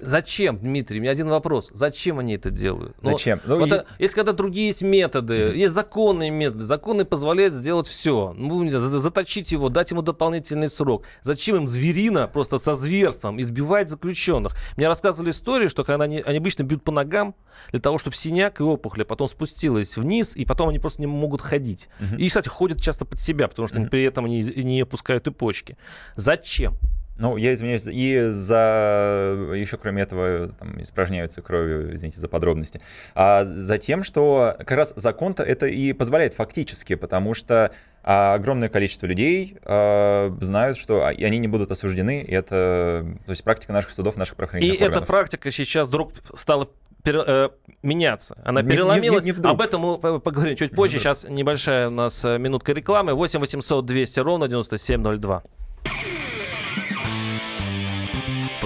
Зачем, 0.00 0.58
Дмитрий? 0.58 0.98
У 0.98 1.02
меня 1.02 1.12
один 1.12 1.28
вопрос. 1.28 1.70
Зачем 1.72 2.18
они 2.18 2.34
это 2.34 2.50
делают? 2.50 2.94
Ну, 3.02 3.12
Зачем? 3.12 3.40
Ну, 3.46 3.58
вот, 3.58 3.72
и... 3.72 3.74
А, 3.74 3.86
есть 3.98 4.14
когда 4.14 4.32
другие 4.32 4.66
есть 4.66 4.82
методы, 4.82 5.34
mm-hmm. 5.34 5.56
есть 5.56 5.74
законные 5.74 6.30
методы. 6.30 6.64
Законы 6.64 7.06
позволяют 7.06 7.54
сделать 7.54 7.86
все. 7.86 8.34
Ну, 8.36 8.62
не 8.62 8.68
знаю, 8.68 8.84
заточить 8.84 9.50
его, 9.50 9.70
дать 9.70 9.90
ему 9.90 10.02
дополнительный 10.02 10.68
срок. 10.68 11.06
Зачем 11.22 11.56
им 11.56 11.68
зверина 11.68 12.28
просто 12.28 12.58
со 12.58 12.74
зверством 12.74 13.40
избивать 13.40 13.88
заключенных? 13.88 14.54
Мне 14.76 14.88
рассказывали 14.88 15.30
историю, 15.30 15.70
что 15.70 15.84
когда 15.84 16.04
они, 16.04 16.20
они 16.20 16.38
обычно 16.38 16.62
бьют 16.64 16.84
по 16.84 16.92
ногам 16.92 17.34
для 17.70 17.80
того, 17.80 17.96
чтобы 17.96 18.16
синяк 18.16 18.60
и 18.60 18.62
опухоль 18.62 19.06
потом 19.06 19.26
спустилась 19.28 19.96
вниз, 19.96 20.36
и 20.36 20.44
потом 20.44 20.68
они 20.68 20.78
просто 20.78 21.00
не 21.00 21.06
могут 21.06 21.40
ходить. 21.40 21.88
Mm-hmm. 21.98 22.18
И, 22.18 22.28
кстати, 22.28 22.48
ходят 22.48 22.80
часто 22.80 23.06
под 23.06 23.20
себя, 23.20 23.48
потому 23.48 23.68
что 23.68 23.80
mm-hmm. 23.80 23.88
при 23.88 24.04
этом 24.04 24.26
не, 24.26 24.42
не 24.42 24.82
опускают 24.82 25.26
и 25.28 25.30
почки. 25.30 25.78
Зачем? 26.16 26.74
Ну, 27.16 27.36
я 27.36 27.54
извиняюсь, 27.54 27.86
и 27.86 28.28
за 28.30 29.36
еще 29.54 29.76
кроме 29.76 30.02
этого 30.02 30.48
там, 30.48 30.82
испражняются 30.82 31.42
кровью, 31.42 31.94
извините 31.94 32.18
за 32.18 32.28
подробности. 32.28 32.80
А 33.14 33.44
за 33.44 33.78
тем, 33.78 34.02
что 34.02 34.56
как 34.58 34.72
раз 34.72 34.94
закон-то 34.96 35.44
это 35.44 35.66
и 35.66 35.92
позволяет 35.92 36.34
фактически, 36.34 36.96
потому 36.96 37.34
что 37.34 37.70
а, 38.02 38.34
огромное 38.34 38.68
количество 38.68 39.06
людей 39.06 39.56
а, 39.62 40.36
знают, 40.40 40.76
что 40.76 41.06
они 41.06 41.38
не 41.38 41.46
будут 41.46 41.70
осуждены. 41.70 42.22
И 42.22 42.32
это 42.32 43.06
то 43.24 43.30
есть 43.30 43.44
практика 43.44 43.72
наших 43.72 43.92
судов, 43.92 44.16
наших 44.16 44.34
правоохранительных 44.36 44.80
и 44.80 44.84
органов. 44.84 45.02
Эта 45.04 45.06
практика 45.06 45.50
сейчас 45.52 45.88
вдруг 45.88 46.12
стала 46.36 46.68
пере, 47.04 47.22
э, 47.24 47.48
меняться. 47.82 48.36
Она 48.44 48.60
не, 48.62 48.70
переломилась. 48.70 49.24
Не, 49.24 49.30
не, 49.30 49.38
не 49.38 49.48
Об 49.48 49.60
этом 49.60 49.82
мы 49.82 50.20
поговорим 50.20 50.56
чуть 50.56 50.72
позже. 50.72 50.98
Сейчас 50.98 51.24
небольшая 51.28 51.88
у 51.88 51.92
нас 51.92 52.24
э, 52.24 52.38
минутка 52.38 52.72
рекламы. 52.72 53.14
8 53.14 53.38
800 53.38 53.86
200 53.86 54.20
ровно 54.20 54.48
9702. 54.48 55.42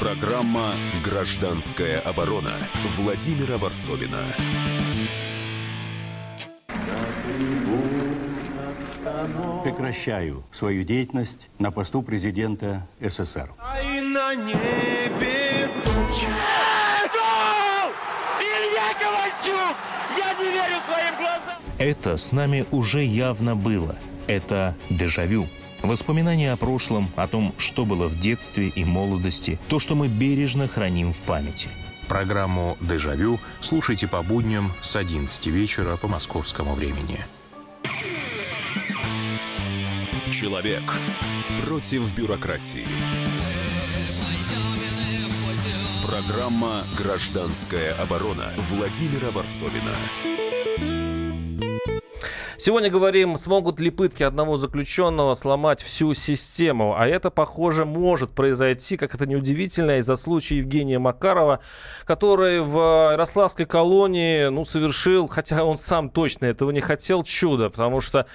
Программа 0.09 0.73
«Гражданская 1.05 2.01
оборона» 2.01 2.55
Владимира 2.97 3.59
Варсовина. 3.59 4.25
прекращаю 9.63 10.45
свою 10.51 10.85
деятельность 10.85 11.51
на 11.59 11.71
посту 11.71 12.01
президента 12.01 12.87
СССР. 13.01 13.51
А 13.59 13.83
и 13.83 14.01
на 14.01 14.35
небе 14.35 15.69
тучи. 15.83 16.27
Илья 18.41 18.95
Ковальчук! 18.99 19.77
Я 20.17 20.33
не 20.43 20.53
верю 20.53 20.81
своим 20.87 21.17
глазам! 21.19 21.61
Это 21.77 22.17
с 22.17 22.33
нами 22.33 22.65
уже 22.71 23.05
явно 23.05 23.55
было. 23.55 23.99
Это 24.27 24.75
дежавю. 24.89 25.47
Воспоминания 25.83 26.53
о 26.53 26.57
прошлом, 26.57 27.09
о 27.17 27.27
том, 27.27 27.55
что 27.57 27.85
было 27.85 28.09
в 28.09 28.19
детстве 28.19 28.69
и 28.69 28.85
молодости, 28.85 29.59
то, 29.69 29.79
что 29.79 29.95
мы 29.95 30.09
бережно 30.09 30.67
храним 30.69 31.13
в 31.13 31.19
памяти. 31.19 31.69
Программу 32.09 32.77
«Дежавю» 32.81 33.39
слушайте 33.61 34.09
по 34.09 34.23
будням 34.23 34.73
с 34.81 34.97
11 34.97 35.47
вечера 35.47 35.97
по 35.97 36.09
московскому 36.09 36.75
времени. 36.75 37.21
Человек 40.33 40.83
против 41.67 42.13
бюрократии. 42.15 42.87
Программа 46.07 46.85
«Гражданская 46.97 47.95
оборона» 47.95 48.53
Владимира 48.71 49.31
Варсовина. 49.31 50.48
Сегодня 52.61 52.91
говорим, 52.91 53.39
смогут 53.39 53.79
ли 53.79 53.89
пытки 53.89 54.25
одного 54.25 54.57
заключенного 54.57 55.35
сломать 55.35 55.81
всю 55.81 56.13
систему. 56.13 56.97
А 56.99 57.07
это, 57.07 57.31
похоже, 57.31 57.85
может 57.85 58.33
произойти, 58.33 58.97
как 58.97 59.15
это 59.15 59.27
неудивительно, 59.27 59.99
из-за 59.99 60.17
случая 60.17 60.57
Евгения 60.57 60.99
Макарова, 60.99 61.61
который 62.05 62.61
в 62.61 63.13
Ярославской 63.13 63.65
колонии 63.65 64.49
ну, 64.49 64.65
совершил, 64.65 65.29
хотя 65.29 65.63
он 65.63 65.79
сам 65.79 66.11
точно 66.11 66.47
этого 66.47 66.73
не 66.73 66.81
хотел, 66.81 67.23
чудо, 67.23 67.71
потому 67.71 68.01
что 68.01 68.27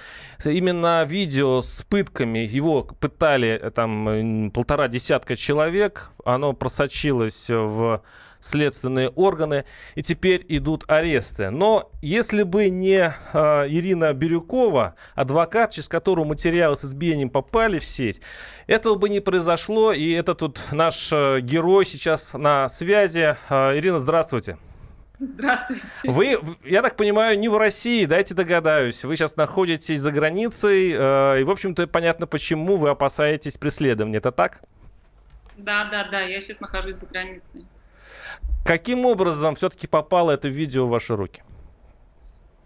именно 0.42 1.04
видео 1.04 1.60
с 1.60 1.82
пытками, 1.82 2.38
его 2.38 2.82
пытали 2.82 3.60
э, 3.62 3.70
там 3.72 4.50
полтора 4.54 4.88
десятка 4.88 5.36
человек, 5.36 6.12
оно 6.24 6.54
просочилось 6.54 7.50
в 7.50 8.02
следственные 8.44 9.08
органы, 9.10 9.64
и 9.94 10.02
теперь 10.02 10.44
идут 10.48 10.84
аресты. 10.88 11.50
Но 11.50 11.90
если 12.02 12.42
бы 12.42 12.68
не 12.68 13.14
э, 13.32 13.66
Ирина 13.68 14.12
Бирюкова, 14.12 14.94
адвокат, 15.14 15.72
через 15.72 15.88
которую 15.88 16.26
материалы 16.26 16.76
с 16.76 16.84
избиением 16.84 17.30
попали 17.30 17.78
в 17.78 17.84
сеть, 17.84 18.20
этого 18.66 18.94
бы 18.96 19.08
не 19.08 19.20
произошло, 19.20 19.92
и 19.92 20.12
это 20.12 20.34
тут 20.34 20.60
наш 20.70 21.12
э, 21.12 21.40
герой 21.40 21.86
сейчас 21.86 22.34
на 22.34 22.68
связи. 22.68 23.36
Э, 23.48 23.76
Ирина, 23.76 23.98
здравствуйте. 23.98 24.58
Здравствуйте. 25.18 25.84
Вы, 26.04 26.38
я 26.64 26.82
так 26.82 26.96
понимаю, 26.96 27.38
не 27.38 27.48
в 27.48 27.56
России, 27.56 28.04
дайте 28.04 28.34
догадаюсь. 28.34 29.04
Вы 29.04 29.16
сейчас 29.16 29.36
находитесь 29.36 30.00
за 30.00 30.10
границей, 30.10 30.92
э, 30.92 31.40
и, 31.40 31.44
в 31.44 31.50
общем-то, 31.50 31.86
понятно, 31.86 32.26
почему 32.26 32.76
вы 32.76 32.90
опасаетесь 32.90 33.56
преследования. 33.56 34.18
Это 34.18 34.32
так? 34.32 34.62
Да, 35.56 35.88
да, 35.90 36.08
да, 36.10 36.20
я 36.22 36.40
сейчас 36.40 36.60
нахожусь 36.60 36.96
за 36.96 37.06
границей. 37.06 37.64
Каким 38.64 39.04
образом 39.04 39.54
все-таки 39.54 39.86
попало 39.86 40.30
это 40.30 40.48
видео 40.48 40.86
в 40.86 40.90
ваши 40.90 41.16
руки? 41.16 41.42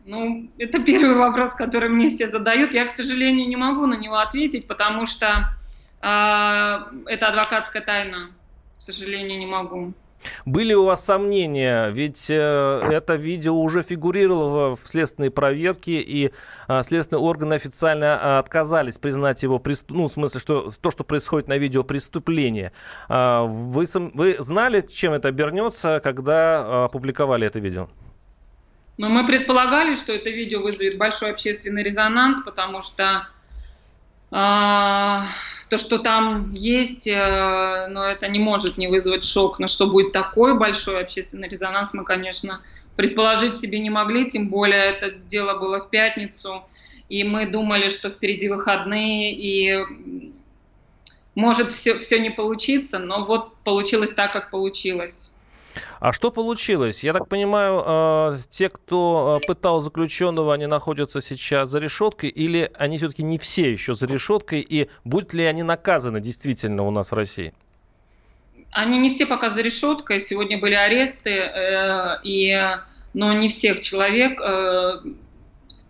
Ну, 0.04 0.48
это 0.56 0.78
первый 0.78 1.16
вопрос, 1.16 1.54
который 1.54 1.90
мне 1.90 2.08
все 2.08 2.28
задают. 2.28 2.72
Я, 2.72 2.86
к 2.86 2.90
сожалению, 2.90 3.46
не 3.48 3.56
могу 3.56 3.84
на 3.86 3.94
него 3.94 4.16
ответить, 4.16 4.66
потому 4.66 5.04
что 5.04 5.26
э, 6.00 6.06
это 7.06 7.28
адвокатская 7.28 7.82
тайна. 7.82 8.30
К 8.78 8.80
сожалению, 8.80 9.38
не 9.38 9.46
могу. 9.46 9.92
Были 10.44 10.74
у 10.74 10.84
вас 10.84 11.04
сомнения, 11.04 11.88
ведь 11.90 12.28
э, 12.30 12.88
это 12.92 13.14
видео 13.14 13.54
уже 13.60 13.82
фигурировало 13.82 14.76
в 14.76 14.80
следственной 14.84 15.30
проверке, 15.30 16.00
и 16.00 16.32
э, 16.68 16.82
следственные 16.82 17.22
органы 17.22 17.54
официально 17.54 18.04
э, 18.04 18.38
отказались 18.38 18.98
признать 18.98 19.42
его, 19.42 19.58
преступ... 19.58 19.96
ну, 19.96 20.08
в 20.08 20.12
смысле, 20.12 20.40
что 20.40 20.70
то, 20.80 20.90
что 20.90 21.04
происходит 21.04 21.48
на 21.48 21.58
видео, 21.58 21.84
преступление. 21.84 22.72
Э, 23.08 23.44
вы, 23.46 23.86
сам... 23.86 24.10
вы 24.14 24.36
знали, 24.38 24.84
чем 24.88 25.12
это 25.12 25.28
обернется, 25.28 26.00
когда 26.02 26.84
опубликовали 26.84 27.46
это 27.46 27.60
видео? 27.60 27.88
Ну, 28.96 29.08
мы 29.08 29.24
предполагали, 29.26 29.94
что 29.94 30.12
это 30.12 30.30
видео 30.30 30.60
вызовет 30.60 30.98
большой 30.98 31.30
общественный 31.30 31.84
резонанс, 31.84 32.40
потому 32.40 32.82
что 32.82 33.28
э, 34.32 35.18
то, 35.68 35.78
что 35.78 35.98
там 35.98 36.52
есть, 36.52 37.06
э, 37.06 37.86
но 37.90 38.04
это 38.04 38.28
не 38.28 38.38
может 38.38 38.78
не 38.78 38.88
вызвать 38.88 39.24
шок. 39.24 39.58
Но 39.58 39.66
что 39.66 39.86
будет 39.86 40.12
такой 40.12 40.54
большой 40.54 41.00
общественный 41.00 41.48
резонанс, 41.48 41.92
мы, 41.92 42.04
конечно, 42.04 42.60
предположить 42.96 43.58
себе 43.58 43.78
не 43.78 43.90
могли, 43.90 44.28
тем 44.28 44.48
более 44.48 44.84
это 44.84 45.10
дело 45.10 45.58
было 45.58 45.80
в 45.80 45.90
пятницу, 45.90 46.64
и 47.08 47.22
мы 47.22 47.46
думали, 47.46 47.88
что 47.88 48.10
впереди 48.10 48.48
выходные, 48.48 49.32
и 49.34 49.84
может 51.34 51.70
все, 51.70 51.96
все 51.98 52.18
не 52.18 52.30
получиться, 52.30 52.98
но 52.98 53.24
вот 53.24 53.56
получилось 53.58 54.10
так, 54.10 54.32
как 54.32 54.50
получилось. 54.50 55.30
А 56.00 56.12
что 56.12 56.30
получилось? 56.30 57.04
Я 57.04 57.12
так 57.12 57.28
понимаю, 57.28 57.82
э, 57.86 58.38
те, 58.48 58.68
кто 58.68 59.40
э, 59.42 59.46
пытал 59.46 59.80
заключенного, 59.80 60.54
они 60.54 60.66
находятся 60.66 61.20
сейчас 61.20 61.68
за 61.68 61.78
решеткой, 61.78 62.30
или 62.30 62.70
они 62.76 62.98
все-таки 62.98 63.22
не 63.22 63.38
все 63.38 63.72
еще 63.72 63.94
за 63.94 64.06
решеткой, 64.06 64.60
и 64.60 64.88
будут 65.04 65.34
ли 65.34 65.44
они 65.44 65.62
наказаны 65.62 66.20
действительно 66.20 66.84
у 66.84 66.90
нас 66.90 67.12
в 67.12 67.14
России? 67.14 67.52
Они 68.70 68.98
не 68.98 69.08
все 69.08 69.26
пока 69.26 69.50
за 69.50 69.62
решеткой. 69.62 70.20
Сегодня 70.20 70.58
были 70.58 70.74
аресты, 70.74 71.30
э, 71.30 72.18
и, 72.22 72.54
но 73.14 73.32
не 73.32 73.48
всех 73.48 73.80
человек. 73.80 74.40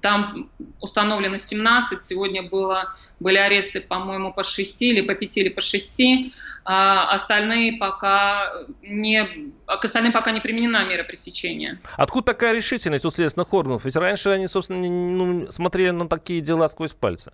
Там 0.00 0.48
установлено 0.80 1.38
17, 1.38 2.02
сегодня 2.04 2.42
было, 2.48 2.94
были 3.18 3.36
аресты, 3.36 3.80
по-моему, 3.80 4.32
по 4.32 4.44
6 4.44 4.82
или 4.82 5.00
по 5.00 5.14
5 5.14 5.38
или 5.38 5.48
по 5.48 5.60
6 5.60 6.32
а 6.70 7.08
остальные 7.14 7.78
пока 7.78 8.52
не, 8.82 9.26
к 9.66 9.82
остальным 9.82 10.12
пока 10.12 10.32
не 10.32 10.40
применена 10.40 10.84
мера 10.84 11.02
пресечения. 11.02 11.80
Откуда 11.96 12.26
такая 12.26 12.52
решительность 12.52 13.06
у 13.06 13.10
следственных 13.10 13.54
органов? 13.54 13.86
Ведь 13.86 13.96
раньше 13.96 14.28
они, 14.28 14.48
собственно, 14.48 14.86
ну, 14.86 15.50
смотрели 15.50 15.92
на 15.92 16.06
такие 16.06 16.42
дела 16.42 16.68
сквозь 16.68 16.92
пальцы. 16.92 17.32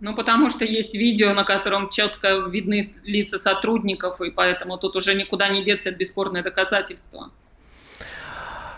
Ну, 0.00 0.16
потому 0.16 0.50
что 0.50 0.64
есть 0.64 0.96
видео, 0.96 1.32
на 1.32 1.44
котором 1.44 1.90
четко 1.90 2.38
видны 2.50 2.82
лица 3.04 3.38
сотрудников, 3.38 4.20
и 4.20 4.32
поэтому 4.32 4.78
тут 4.78 4.96
уже 4.96 5.14
никуда 5.14 5.48
не 5.48 5.62
деться, 5.62 5.90
это 5.90 5.98
бесспорное 5.98 6.42
доказательство. 6.42 7.30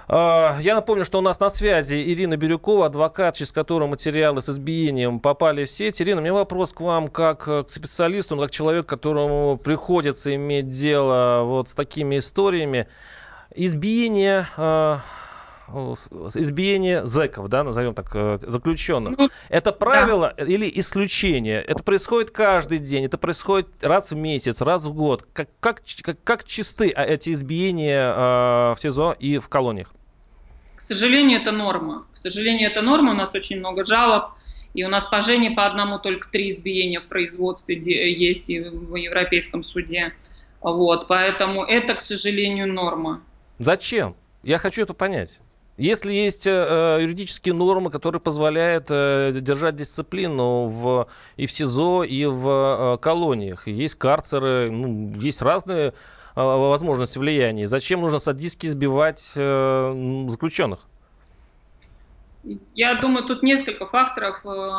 А, 0.09 0.59
я 0.61 0.75
напомню, 0.75 1.05
что 1.05 1.19
у 1.19 1.23
нас 1.23 1.41
на 1.41 1.51
связи 1.51 1.95
Ирина 1.95 2.37
Бирюкова, 2.37 2.87
адвокат, 2.87 3.37
через 3.37 3.53
которого 3.53 3.89
материалы 3.89 4.43
с 4.43 4.49
избиением 4.49 5.21
попали 5.21 5.65
в 5.65 5.71
сеть. 5.71 6.01
Ирина, 6.03 6.21
у 6.21 6.25
меня 6.25 6.35
вопрос 6.35 6.73
к 6.73 6.81
вам 6.81 7.09
как 7.09 7.45
к 7.45 7.65
специалисту, 7.69 8.39
как 8.39 8.51
человек, 8.51 8.87
которому 8.87 9.57
приходится 9.57 10.35
иметь 10.35 10.69
дело 10.69 11.43
вот 11.45 11.69
с 11.69 11.75
такими 11.75 12.19
историями. 12.19 12.89
Избиение 13.55 14.47
а, 14.57 15.01
избиение 16.35 17.07
зэков, 17.07 17.49
да, 17.49 17.65
назовем 17.65 17.95
так, 17.95 18.11
э, 18.15 18.39
заключенных. 18.41 19.19
Ну, 19.19 19.29
это 19.49 19.73
правило 19.73 20.35
да. 20.37 20.45
или 20.45 20.71
исключение? 20.75 21.63
Это 21.63 21.83
происходит 21.83 22.31
каждый 22.31 22.79
день, 22.79 23.05
это 23.05 23.19
происходит 23.19 23.69
раз 23.83 24.13
в 24.13 24.17
месяц, 24.17 24.61
раз 24.61 24.85
в 24.85 24.95
год. 24.95 25.27
Как, 25.33 25.49
как, 25.61 25.83
как, 26.03 26.23
как 26.23 26.45
чисты 26.45 26.91
а, 26.91 27.05
эти 27.05 27.33
избиения 27.33 28.13
э, 28.13 28.75
в 28.75 28.77
СИЗО 28.79 29.17
и 29.19 29.39
в 29.39 29.49
колониях? 29.49 29.93
К 30.77 30.83
сожалению, 30.83 31.41
это 31.41 31.53
норма. 31.53 32.07
К 32.13 32.17
сожалению, 32.17 32.71
это 32.71 32.83
норма. 32.83 33.13
У 33.13 33.15
нас 33.15 33.31
очень 33.35 33.59
много 33.59 33.85
жалоб. 33.85 34.33
И 34.75 34.85
у 34.85 34.89
нас 34.89 35.05
по 35.07 35.21
Жене 35.21 35.51
по 35.51 35.67
одному 35.67 35.99
только 35.99 36.29
три 36.31 36.49
избиения 36.49 37.01
в 37.01 37.07
производстве 37.07 37.77
есть 37.77 38.49
и 38.49 38.61
в 38.61 38.97
Европейском 38.97 39.63
суде. 39.63 40.15
Вот, 40.61 41.09
поэтому 41.09 41.65
это, 41.65 41.95
к 41.95 42.01
сожалению, 42.01 42.73
норма. 42.73 43.21
Зачем? 43.59 44.17
Я 44.43 44.59
хочу 44.59 44.83
это 44.83 44.95
понять. 44.95 45.41
Если 45.79 46.13
есть 46.13 46.47
э, 46.47 46.99
юридические 47.01 47.55
нормы, 47.55 47.91
которые 47.91 48.21
позволяют 48.21 48.87
э, 48.91 49.33
держать 49.41 49.77
дисциплину 49.77 50.67
в, 50.67 51.09
и 51.37 51.47
в 51.47 51.53
СИЗО, 51.53 52.05
и 52.05 52.27
в 52.27 52.49
э, 52.95 52.99
колониях, 52.99 53.67
есть 53.67 53.95
карцеры, 53.97 54.71
ну, 54.71 55.15
есть 55.19 55.43
разные 55.43 55.95
Э, 56.35 56.41
возможности 56.41 57.19
влияния. 57.19 57.67
Зачем 57.67 58.01
нужно 58.01 58.19
садистски 58.19 58.67
избивать 58.67 59.35
э, 59.37 60.25
заключенных? 60.29 60.87
Я 62.75 62.95
думаю, 62.95 63.27
тут 63.27 63.43
несколько 63.43 63.87
факторов 63.87 64.41
э, 64.47 64.71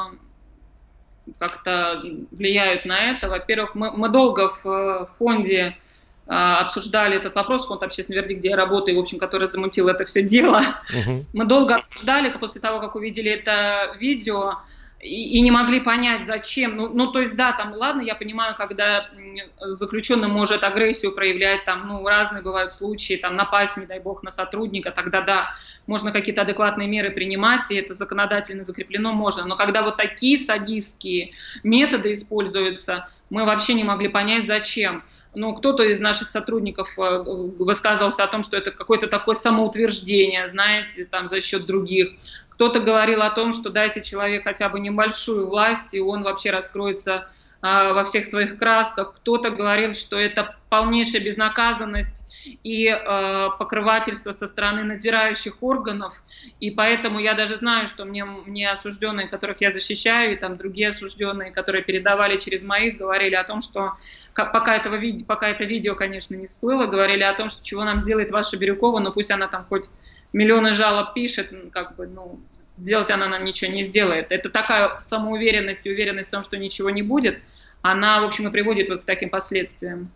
как-то 1.38 2.02
влияют 2.32 2.86
на 2.86 3.12
это. 3.12 3.30
Во-первых, 3.30 3.76
мы, 3.76 3.92
мы 3.92 4.10
долго 4.10 4.50
в 4.50 5.10
фонде 5.20 5.78
обсуждали 6.26 7.18
этот 7.18 7.36
вопрос, 7.36 7.68
фонд 7.68 7.84
общественный 7.84 8.18
вердикт, 8.20 8.40
где 8.40 8.50
я 8.50 8.56
работаю, 8.56 8.98
в 8.98 9.02
общем, 9.02 9.20
который 9.20 9.48
замутил 9.48 9.90
это 9.90 10.06
все 10.06 10.24
дело. 10.24 10.62
Угу. 10.90 11.26
Мы 11.34 11.46
долго 11.46 11.76
обсуждали, 11.76 12.30
после 12.30 12.62
того, 12.62 12.80
как 12.80 12.96
увидели 12.96 13.30
это 13.30 13.96
видео, 14.00 14.58
и, 15.04 15.38
и 15.38 15.42
не 15.42 15.52
могли 15.52 15.82
понять, 15.82 16.26
зачем. 16.26 16.78
Ну, 16.78 16.88
ну, 16.88 17.12
то 17.12 17.20
есть, 17.20 17.36
да, 17.36 17.52
там, 17.52 17.74
ладно, 17.74 18.02
я 18.02 18.16
понимаю, 18.16 18.56
когда 18.56 19.10
заключенный 19.60 20.30
может 20.30 20.64
агрессию 20.64 21.14
проявлять, 21.14 21.66
там, 21.66 21.88
ну, 21.88 22.08
разные 22.08 22.42
бывают 22.42 22.72
случаи, 22.72 23.16
там, 23.16 23.36
напасть, 23.36 23.76
не 23.76 23.86
дай 23.86 24.00
бог, 24.00 24.24
на 24.24 24.32
сотрудника, 24.32 24.92
тогда, 24.92 25.22
да, 25.22 25.56
можно 25.88 26.14
какие-то 26.14 26.44
адекватные 26.44 26.88
меры 26.88 27.12
принимать, 27.12 27.70
и 27.70 27.76
это 27.76 27.96
законодательно 27.96 28.64
закреплено, 28.64 29.12
можно. 29.12 29.46
Но 29.46 29.58
когда 29.58 29.84
вот 29.84 29.98
такие 29.98 30.38
садистские 30.38 31.34
методы 31.64 32.14
используются, 32.14 33.10
мы 33.30 33.44
вообще 33.44 33.74
не 33.74 33.84
могли 33.84 34.08
понять, 34.08 34.48
зачем. 34.48 35.04
Ну, 35.36 35.54
кто-то 35.56 35.84
из 35.84 36.00
наших 36.00 36.30
сотрудников 36.30 36.90
э, 36.98 37.24
высказывался 37.24 38.24
о 38.24 38.28
том, 38.28 38.44
что 38.44 38.58
это 38.58 38.72
какое-то 38.72 39.08
такое 39.08 39.36
самоутверждение, 39.36 40.48
знаете, 40.50 41.06
там, 41.06 41.28
за 41.28 41.42
счет 41.42 41.66
других. 41.66 42.10
Кто-то 42.50 42.80
говорил 42.80 43.22
о 43.24 43.32
том, 43.32 43.52
что 43.52 43.70
дайте 43.70 44.02
человеку 44.02 44.44
хотя 44.46 44.70
бы 44.70 44.80
небольшую 44.80 45.48
власть, 45.48 45.96
и 45.96 46.00
он 46.00 46.24
вообще 46.24 46.52
раскроется 46.52 47.28
а, 47.62 47.94
во 47.94 48.04
всех 48.04 48.26
своих 48.26 48.60
красках. 48.60 49.16
Кто-то 49.16 49.50
говорил, 49.50 49.94
что 49.94 50.20
это 50.20 50.56
полнейшая 50.70 51.24
безнаказанность 51.24 52.28
и 52.46 52.88
э, 52.88 53.50
покрывательство 53.60 54.32
со 54.32 54.48
стороны 54.48 54.84
надзирающих 54.84 55.62
органов. 55.62 56.24
И 56.60 56.72
поэтому 56.72 57.20
я 57.20 57.34
даже 57.34 57.56
знаю, 57.58 57.88
что 57.88 58.06
мне, 58.06 58.26
мне 58.26 58.70
осужденные, 58.70 59.28
которых 59.28 59.62
я 59.62 59.72
защищаю, 59.72 60.34
и 60.34 60.36
там 60.36 60.58
другие 60.58 60.90
осужденные, 60.90 61.52
которые 61.52 61.84
передавали 61.84 62.38
через 62.38 62.64
моих, 62.64 62.98
говорили 62.98 63.36
о 63.36 63.44
том, 63.44 63.62
что 63.62 63.94
пока, 64.34 64.76
этого, 64.76 65.00
пока 65.28 65.50
это 65.50 65.64
видео, 65.64 65.96
конечно, 65.96 66.36
не 66.36 66.48
всплыло, 66.48 66.86
говорили 66.88 67.24
о 67.24 67.34
том, 67.34 67.50
что 67.50 67.64
чего 67.64 67.84
нам 67.84 68.00
сделает 68.00 68.32
ваша 68.32 68.58
Бирюкова, 68.58 69.00
но 69.00 69.12
пусть 69.12 69.32
она 69.32 69.48
там 69.48 69.66
хоть 69.66 69.86
миллионы 70.34 70.74
жалоб 70.74 71.14
пишет, 71.14 71.54
как 71.72 71.96
бы, 71.96 72.08
ну, 72.08 72.40
сделать 72.78 73.12
она 73.12 73.28
нам 73.28 73.46
ничего 73.46 73.72
не 73.72 73.84
сделает. 73.84 74.32
Это 74.32 74.50
такая 74.50 74.98
самоуверенность 75.00 75.86
и 75.86 75.92
уверенность 75.92 76.30
в 76.30 76.32
том, 76.32 76.44
что 76.44 76.58
ничего 76.58 76.90
не 76.90 77.04
будет, 77.04 77.40
она, 77.84 78.22
в 78.22 78.24
общем, 78.24 78.48
и 78.48 78.52
приводит 78.52 78.90
вот 78.90 79.02
к 79.02 79.06
таким 79.06 79.30
последствиям. 79.30 80.10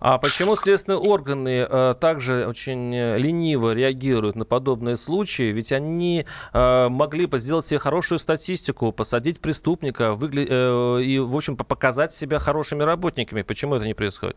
А 0.00 0.18
почему 0.18 0.54
следственные 0.54 0.98
органы 0.98 1.66
э, 1.68 1.94
также 2.00 2.46
очень 2.46 2.94
лениво 2.94 3.74
реагируют 3.74 4.36
на 4.36 4.44
подобные 4.44 4.96
случаи? 4.96 5.50
Ведь 5.50 5.72
они 5.72 6.24
э, 6.52 6.88
могли 6.88 7.26
бы 7.26 7.40
сделать 7.40 7.64
себе 7.64 7.80
хорошую 7.80 8.20
статистику, 8.20 8.92
посадить 8.92 9.40
преступника 9.40 10.14
выгля... 10.14 10.46
э, 10.48 11.02
и, 11.02 11.18
в 11.18 11.36
общем, 11.36 11.56
показать 11.56 12.12
себя 12.12 12.38
хорошими 12.38 12.84
работниками. 12.84 13.42
Почему 13.42 13.74
это 13.74 13.84
не 13.84 13.94
происходит? 13.94 14.36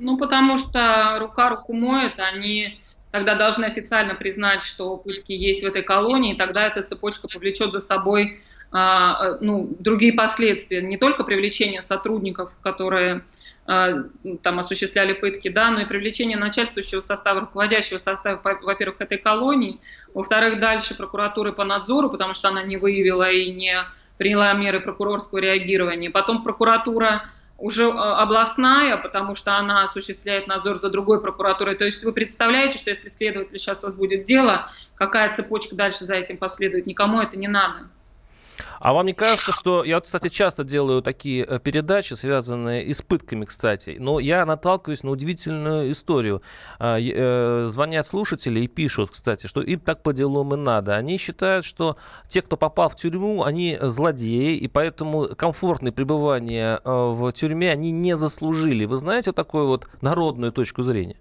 Ну, 0.00 0.18
потому 0.18 0.58
что 0.58 1.18
рука 1.20 1.50
руку 1.50 1.72
моет, 1.72 2.18
они 2.18 2.80
тогда 3.12 3.36
должны 3.36 3.64
официально 3.64 4.16
признать, 4.16 4.64
что 4.64 4.96
пытки 4.96 5.32
есть 5.32 5.62
в 5.62 5.66
этой 5.66 5.82
колонии, 5.82 6.34
и 6.34 6.36
тогда 6.36 6.66
эта 6.66 6.82
цепочка 6.82 7.28
повлечет 7.28 7.72
за 7.72 7.78
собой 7.78 8.40
ну, 8.72 9.74
другие 9.78 10.12
последствия, 10.12 10.82
не 10.82 10.98
только 10.98 11.24
привлечение 11.24 11.82
сотрудников, 11.82 12.50
которые 12.62 13.22
а, 13.66 14.04
там 14.42 14.60
осуществляли 14.60 15.12
пытки, 15.12 15.48
да, 15.48 15.70
но 15.70 15.80
и 15.80 15.86
привлечение 15.86 16.36
начальствующего 16.36 17.00
состава, 17.00 17.40
руководящего 17.40 17.98
состава, 17.98 18.40
во-первых, 18.42 19.00
этой 19.00 19.18
колонии, 19.18 19.80
во-вторых, 20.14 20.60
дальше 20.60 20.96
прокуратуры 20.96 21.52
по 21.52 21.64
надзору, 21.64 22.08
потому 22.08 22.32
что 22.32 22.48
она 22.48 22.62
не 22.62 22.76
выявила 22.76 23.28
и 23.28 23.50
не 23.50 23.84
приняла 24.18 24.52
меры 24.52 24.80
прокурорского 24.80 25.38
реагирования, 25.40 26.10
потом 26.10 26.44
прокуратура 26.44 27.24
уже 27.58 27.84
э, 27.84 27.90
областная, 27.90 28.98
потому 28.98 29.34
что 29.34 29.56
она 29.56 29.82
осуществляет 29.82 30.46
надзор 30.46 30.76
за 30.76 30.88
другой 30.88 31.20
прокуратурой. 31.20 31.74
То 31.74 31.86
есть 31.86 32.04
вы 32.04 32.12
представляете, 32.12 32.78
что 32.78 32.90
если 32.90 33.08
следователь 33.08 33.58
сейчас 33.58 33.82
у 33.82 33.86
вас 33.86 33.94
будет 33.96 34.26
дело, 34.26 34.70
какая 34.94 35.32
цепочка 35.32 35.74
дальше 35.74 36.04
за 36.04 36.14
этим 36.14 36.36
последует? 36.36 36.86
Никому 36.86 37.20
это 37.20 37.36
не 37.36 37.48
надо. 37.48 37.88
А 38.80 38.92
вам 38.92 39.06
не 39.06 39.12
кажется, 39.12 39.52
что... 39.52 39.84
Я, 39.84 40.00
кстати, 40.00 40.28
часто 40.28 40.64
делаю 40.64 41.02
такие 41.02 41.44
э, 41.44 41.58
передачи, 41.58 42.14
связанные 42.14 42.84
и 42.84 42.94
с 42.94 43.02
пытками, 43.02 43.44
кстати, 43.44 43.96
но 43.98 44.20
я 44.20 44.44
наталкиваюсь 44.46 45.02
на 45.02 45.10
удивительную 45.10 45.92
историю. 45.92 46.42
А, 46.78 46.98
э, 46.98 47.66
звонят 47.68 48.06
слушатели 48.06 48.60
и 48.60 48.68
пишут, 48.68 49.10
кстати, 49.10 49.46
что 49.46 49.60
им 49.60 49.80
так 49.80 50.02
по 50.02 50.12
делам 50.12 50.54
и 50.54 50.56
надо. 50.56 50.96
Они 50.96 51.18
считают, 51.18 51.64
что 51.64 51.96
те, 52.28 52.42
кто 52.42 52.56
попал 52.56 52.88
в 52.88 52.96
тюрьму, 52.96 53.44
они 53.44 53.78
злодеи, 53.80 54.56
и 54.56 54.68
поэтому 54.68 55.34
комфортное 55.36 55.92
пребывание 55.92 56.80
э, 56.84 56.90
в 56.90 57.32
тюрьме 57.32 57.70
они 57.70 57.90
не 57.90 58.16
заслужили. 58.16 58.84
Вы 58.84 58.96
знаете 58.96 59.32
такую 59.32 59.66
вот 59.66 59.88
народную 60.00 60.52
точку 60.52 60.82
зрения? 60.82 61.16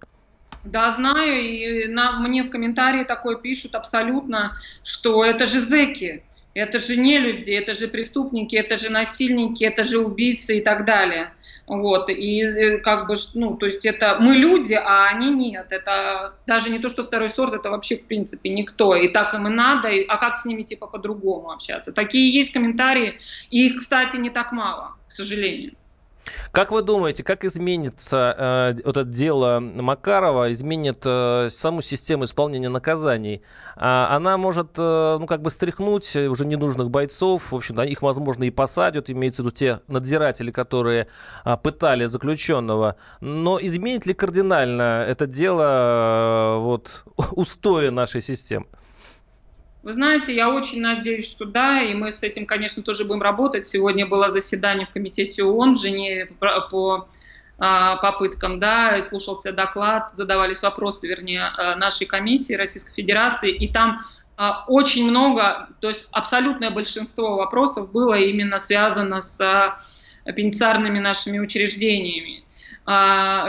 Да, 0.66 0.90
знаю, 0.90 1.44
и 1.44 1.88
на, 1.88 2.20
мне 2.20 2.44
в 2.44 2.50
комментарии 2.50 3.04
такое 3.04 3.38
пишут 3.38 3.76
абсолютно, 3.76 4.58
что 4.84 5.24
это 5.24 5.46
же 5.46 5.60
зэки. 5.60 6.24
Это 6.56 6.80
же 6.80 6.96
не 6.96 7.20
люди, 7.20 7.52
это 7.52 7.74
же 7.74 7.90
преступники, 7.90 8.56
это 8.56 8.78
же 8.78 8.90
насильники, 8.90 9.66
это 9.66 9.84
же 9.84 10.00
убийцы 10.00 10.58
и 10.58 10.62
так 10.62 10.86
далее. 10.86 11.34
Вот, 11.68 12.10
и 12.10 12.44
э, 12.44 12.78
как 12.78 13.08
бы, 13.08 13.16
ну, 13.36 13.58
то 13.58 13.66
есть 13.66 13.86
это 13.86 14.18
мы 14.22 14.36
люди, 14.36 14.74
а 14.74 15.10
они 15.10 15.32
нет. 15.32 15.68
Это 15.72 16.36
даже 16.48 16.70
не 16.70 16.80
то, 16.80 16.88
что 16.88 17.04
второй 17.04 17.28
сорт, 17.28 17.56
это 17.56 17.70
вообще 17.72 17.98
в 17.98 18.08
принципе 18.08 18.50
никто. 18.52 18.96
И 18.96 19.10
так 19.10 19.34
им 19.34 19.48
и 19.48 19.50
надо, 19.50 19.90
и, 19.90 20.06
а 20.06 20.16
как 20.16 20.38
с 20.38 20.46
ними 20.46 20.64
типа 20.64 20.88
по-другому 20.88 21.52
общаться? 21.52 21.92
Такие 21.92 22.34
есть 22.34 22.54
комментарии, 22.54 23.20
и 23.50 23.68
их, 23.68 23.80
кстати, 23.80 24.16
не 24.16 24.30
так 24.30 24.54
мало, 24.54 24.96
к 25.08 25.12
сожалению. 25.12 25.74
Как 26.52 26.72
вы 26.72 26.82
думаете, 26.82 27.24
как 27.24 27.44
изменится 27.44 28.36
э, 28.38 28.90
это 28.90 29.04
дело 29.04 29.60
Макарова, 29.60 30.52
изменит 30.52 31.02
э, 31.06 31.48
саму 31.50 31.82
систему 31.82 32.26
исполнения 32.26 32.70
наказаний? 32.70 33.42
А, 33.76 34.16
она 34.16 34.38
может, 34.38 34.72
э, 34.78 35.18
ну, 35.20 35.26
как 35.28 35.42
бы 35.42 35.50
стряхнуть 35.50 36.16
уже 36.16 36.46
ненужных 36.46 36.90
бойцов, 36.90 37.52
в 37.52 37.56
общем-то, 37.56 37.84
их, 37.84 38.02
возможно, 38.02 38.44
и 38.44 38.52
посадят, 38.52 39.10
имеется 39.10 39.44
в 39.44 39.46
виду 39.46 39.56
те 39.56 39.82
надзиратели, 39.88 40.52
которые 40.52 41.08
э, 41.44 41.58
пытали 41.58 42.06
заключенного. 42.06 42.96
Но 43.22 43.60
изменит 43.62 44.06
ли 44.06 44.14
кардинально 44.14 45.06
это 45.08 45.28
дело 45.28 45.64
э, 45.64 46.60
вот, 46.60 47.04
устоя 47.32 47.92
нашей 47.92 48.22
системы? 48.22 48.66
Вы 49.86 49.94
знаете, 49.94 50.36
я 50.36 50.50
очень 50.50 50.82
надеюсь, 50.82 51.30
что 51.30 51.46
да, 51.46 51.84
и 51.84 51.94
мы 51.94 52.12
с 52.12 52.24
этим, 52.24 52.48
конечно, 52.48 52.82
тоже 52.82 53.06
будем 53.06 53.22
работать. 53.22 53.68
Сегодня 53.68 54.08
было 54.08 54.32
заседание 54.32 54.88
в 54.88 54.90
комитете 54.90 55.44
ООН 55.44 55.74
в 55.74 55.80
Женеве 55.80 56.26
по, 56.72 57.08
а, 57.60 57.98
попыткам, 57.98 58.60
да, 58.60 59.00
слушался 59.04 59.52
доклад, 59.52 60.10
задавались 60.14 60.64
вопросы, 60.64 61.08
вернее, 61.08 61.44
а, 61.44 61.76
нашей 61.76 62.08
комиссии 62.08 62.56
Российской 62.56 62.96
Федерации, 62.96 63.52
и 63.52 63.72
там 63.72 64.02
а, 64.38 64.64
очень 64.68 65.08
много, 65.08 65.70
то 65.82 65.90
есть 65.90 66.08
абсолютное 66.12 66.72
большинство 66.72 67.36
вопросов 67.36 67.92
было 67.92 68.16
именно 68.16 68.58
связано 68.58 69.22
с 69.22 69.38
пенитенциарными 70.26 70.98
нашими 70.98 71.38
учреждениями, 71.38 72.44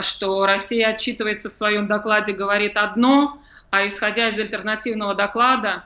что 0.01 0.45
Россия 0.45 0.89
отчитывается 0.89 1.49
в 1.49 1.53
своем 1.53 1.87
докладе, 1.87 2.33
говорит 2.33 2.77
одно, 2.77 3.41
а 3.71 3.87
исходя 3.87 4.29
из 4.29 4.37
альтернативного 4.37 5.15
доклада, 5.15 5.85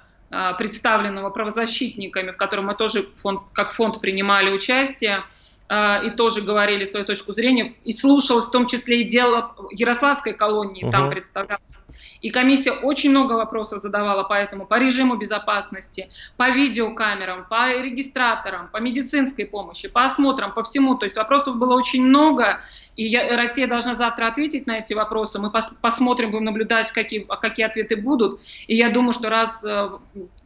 представленного 0.57 1.29
правозащитниками, 1.29 2.31
в 2.31 2.37
котором 2.37 2.67
мы 2.67 2.75
тоже 2.75 3.03
фонд, 3.17 3.41
как 3.53 3.73
фонд 3.73 3.99
принимали 3.99 4.49
участие, 4.49 5.17
а, 5.17 5.23
и 5.71 6.09
тоже 6.17 6.41
говорили 6.41 6.83
свою 6.83 7.05
точку 7.05 7.31
зрения, 7.31 7.75
и 7.83 7.93
слушалось 7.93 8.47
в 8.47 8.51
том 8.51 8.67
числе 8.67 9.01
и 9.01 9.03
дело 9.05 9.55
Ярославской 9.71 10.33
колонии, 10.33 10.83
угу. 10.83 10.91
там 10.91 11.09
представлялось. 11.09 11.85
И 12.21 12.29
комиссия 12.29 12.71
очень 12.71 13.11
много 13.11 13.33
вопросов 13.33 13.79
задавала 13.79 14.23
по 14.23 14.33
этому, 14.33 14.65
по 14.65 14.77
режиму 14.77 15.15
безопасности, 15.15 16.09
по 16.37 16.49
видеокамерам, 16.49 17.45
по 17.49 17.71
регистраторам, 17.81 18.69
по 18.69 18.77
медицинской 18.77 19.45
помощи, 19.45 19.87
по 19.87 20.03
осмотрам, 20.03 20.53
по 20.53 20.63
всему. 20.63 20.95
То 20.95 21.05
есть 21.05 21.15
вопросов 21.15 21.55
было 21.55 21.73
очень 21.73 22.05
много, 22.05 22.59
и 22.95 23.07
я, 23.07 23.35
Россия 23.37 23.67
должна 23.67 23.95
завтра 23.95 24.27
ответить 24.27 24.67
на 24.67 24.79
эти 24.79 24.93
вопросы. 24.93 25.39
Мы 25.39 25.51
пос, 25.51 25.77
посмотрим, 25.81 26.31
будем 26.31 26.45
наблюдать, 26.45 26.91
какие, 26.91 27.25
какие 27.41 27.65
ответы 27.65 27.95
будут. 27.95 28.41
И 28.67 28.75
я 28.75 28.89
думаю, 28.89 29.13
что 29.13 29.29
раз 29.29 29.63
э, 29.63 29.89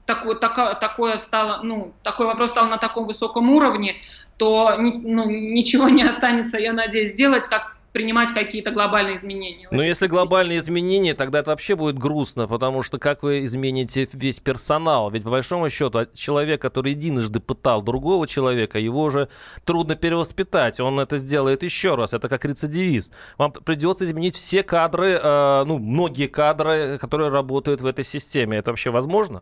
такое, 0.06 0.36
такое, 0.36 0.76
такое, 0.76 1.18
стало, 1.18 1.62
ну, 1.64 1.94
такой 2.04 2.26
вопрос 2.26 2.52
стал 2.52 2.68
на 2.68 2.78
таком 2.78 3.06
высоком 3.06 3.50
уровне, 3.50 3.96
то 4.38 4.76
ну, 4.78 5.26
ничего 5.30 5.90
не 5.90 6.04
останется, 6.04 6.58
я 6.58 6.74
надеюсь, 6.74 7.10
сделать, 7.10 7.48
как 7.48 7.76
принимать 7.96 8.34
какие-то 8.34 8.72
глобальные 8.72 9.16
изменения. 9.16 9.70
Но 9.72 9.82
если 9.82 10.08
глобальные 10.08 10.60
изменения, 10.60 11.14
тогда 11.14 11.40
это 11.40 11.52
вообще 11.52 11.78
будет 11.78 11.98
грустно, 11.98 12.46
потому 12.46 12.82
что 12.82 13.00
как 13.00 13.24
вы 13.24 13.46
измените 13.46 14.10
весь 14.12 14.42
персонал? 14.42 15.10
Ведь 15.12 15.24
по 15.24 15.30
большому 15.30 15.70
счету 15.70 16.06
человек, 16.14 16.62
который 16.62 16.92
единожды 16.92 17.40
пытал 17.40 17.82
другого 17.82 18.28
человека, 18.28 18.80
его 18.80 19.04
уже 19.04 19.30
трудно 19.64 19.96
перевоспитать. 19.96 20.82
Он 20.82 21.00
это 21.00 21.16
сделает 21.16 21.64
еще 21.64 21.96
раз. 21.96 22.12
Это 22.12 22.28
как 22.28 22.44
рецидивист. 22.44 23.14
Вам 23.38 23.54
придется 23.54 24.04
изменить 24.04 24.36
все 24.36 24.62
кадры, 24.62 25.12
э, 25.12 25.64
ну, 25.66 25.80
многие 25.80 26.28
кадры, 26.28 26.98
которые 27.00 27.30
работают 27.30 27.82
в 27.82 27.86
этой 27.86 28.04
системе. 28.04 28.58
Это 28.58 28.72
вообще 28.72 28.90
возможно? 28.90 29.42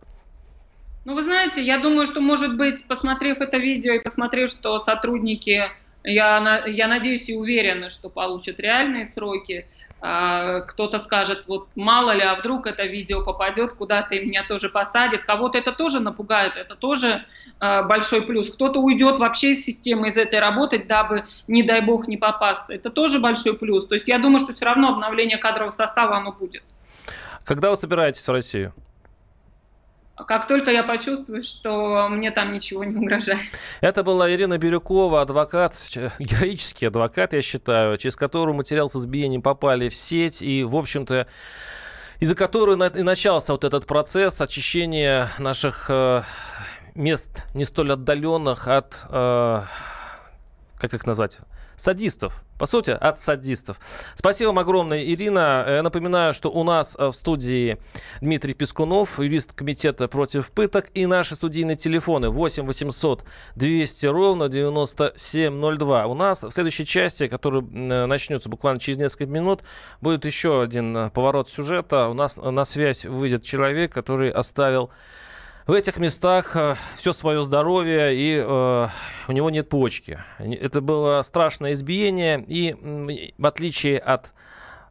Ну, 1.06 1.16
вы 1.16 1.22
знаете, 1.22 1.62
я 1.62 1.80
думаю, 1.80 2.06
что, 2.08 2.22
может 2.22 2.56
быть, 2.56 2.88
посмотрев 2.88 3.42
это 3.42 3.58
видео 3.58 3.94
и 3.94 4.00
посмотрев, 4.00 4.50
что 4.50 4.80
сотрудники, 4.80 5.70
я, 6.06 6.66
я 6.66 6.88
надеюсь 6.88 7.28
и 7.30 7.36
уверена, 7.36 7.90
что 7.90 8.10
получат 8.10 8.60
реальные 8.60 9.04
сроки, 9.04 9.68
а, 10.00 10.62
кто-то 10.62 11.00
скажет, 11.00 11.46
вот 11.48 11.68
мало 11.76 12.12
ли, 12.12 12.22
а 12.22 12.36
вдруг 12.36 12.68
это 12.68 12.86
видео 12.86 13.24
попадет 13.24 13.74
куда-то 13.74 14.16
и 14.16 14.26
меня 14.26 14.46
тоже 14.46 14.70
посадят. 14.70 15.24
Кого-то 15.24 15.58
это 15.58 15.72
тоже 15.72 16.00
напугает, 16.00 16.56
это 16.56 16.76
тоже 16.76 17.26
а, 17.60 17.84
большой 17.84 18.22
плюс. 18.22 18.50
Кто-то 18.50 18.80
уйдет 18.80 19.20
вообще 19.20 19.52
из 19.52 19.64
системы, 19.64 20.08
из 20.08 20.18
этой 20.18 20.40
работы, 20.40 20.78
дабы, 20.80 21.26
не 21.48 21.64
дай 21.64 21.82
бог, 21.82 22.08
не 22.08 22.18
попасться. 22.18 22.74
Это 22.74 22.90
тоже 22.90 23.20
большой 23.20 23.58
плюс. 23.58 23.88
То 23.88 23.96
есть 23.96 24.08
я 24.08 24.20
думаю, 24.20 24.40
что 24.40 24.54
все 24.54 24.66
равно 24.66 24.90
обновление 24.90 25.38
кадрового 25.38 25.70
состава 25.70 26.18
оно 26.18 26.32
будет. 26.32 26.64
Когда 27.46 27.72
вы 27.72 27.78
собираетесь 27.78 28.26
в 28.26 28.32
Россию? 28.32 28.74
Как 30.16 30.48
только 30.48 30.72
я 30.72 30.84
почувствую, 30.84 31.42
что 31.42 32.08
мне 32.10 32.32
там 32.32 32.54
ничего 32.54 32.84
не 32.84 32.96
угрожает. 32.96 33.42
Это 33.82 34.04
была 34.04 34.32
Ирина 34.32 34.58
Бирюкова, 34.58 35.22
адвокат, 35.22 35.76
героический 36.20 36.86
адвокат, 36.88 37.34
я 37.34 37.42
считаю, 37.42 37.98
через 37.98 38.16
которую 38.16 38.56
материал 38.56 38.90
с 38.90 38.96
избиением 38.96 39.42
попали 39.42 39.90
в 39.90 39.96
сеть 39.96 40.42
и, 40.42 40.64
в 40.64 40.76
общем-то, 40.76 41.28
из-за 42.20 42.36
которой 42.36 42.78
и 42.98 43.02
начался 43.02 43.54
вот 43.54 43.64
этот 43.64 43.88
процесс 43.88 44.40
очищения 44.40 45.30
наших 45.40 45.88
э, 45.90 46.22
мест 46.96 47.48
не 47.54 47.66
столь 47.66 47.94
отдаленных 47.94 48.68
от, 48.68 49.06
э, 49.10 49.64
как 50.78 50.94
их 50.94 51.06
назвать, 51.06 51.40
садистов. 51.76 52.44
По 52.58 52.66
сути, 52.68 52.92
от 52.92 53.20
садистов. 53.20 53.78
Спасибо 54.16 54.50
вам 54.50 54.60
огромное, 54.60 55.04
Ирина. 55.04 55.66
Я 55.68 55.84
напоминаю, 55.84 56.34
что 56.34 56.50
у 56.50 56.64
нас 56.64 56.96
э, 56.98 57.08
в 57.08 57.14
студии 57.14 57.78
Дмитрий 58.22 58.54
Пескунов, 58.54 59.20
юрист 59.20 59.54
комитета 59.54 60.08
против 60.08 60.52
пыток, 60.52 60.86
и 60.94 61.06
наши 61.06 61.36
студийные 61.36 61.76
телефоны 61.76 62.30
8 62.30 62.66
800 62.66 63.26
200 63.56 64.06
ровно 64.06 64.50
9702. 64.50 66.06
У 66.06 66.14
нас 66.14 66.44
в 66.44 66.52
следующей 66.52 66.86
части, 66.86 67.28
которая 67.28 67.64
э, 67.64 68.06
начнется 68.06 68.50
буквально 68.50 68.80
через 68.80 68.98
несколько 68.98 69.26
минут, 69.26 69.62
будет 70.00 70.24
еще 70.26 70.62
один 70.62 70.96
э, 70.96 71.10
поворот 71.10 71.50
сюжета. 71.50 72.08
У 72.08 72.14
нас 72.14 72.38
на 72.38 72.66
связь 72.66 73.06
выйдет 73.06 73.44
человек, 73.44 73.92
который 73.92 74.30
оставил 74.30 74.92
в 75.66 75.72
этих 75.72 75.98
местах 75.98 76.56
э, 76.56 76.76
все 76.96 77.14
свое 77.14 77.42
здоровье, 77.42 78.16
и 78.16 78.36
э, 78.38 78.88
у 79.28 79.32
него 79.32 79.50
нет 79.50 79.70
почки. 79.70 80.20
Это 80.38 80.82
было 80.82 81.22
страшное 81.22 81.74
избиение, 81.74 82.44
и 82.48 83.34
в 83.38 83.48
отличие 83.48 84.00
от 84.00 84.34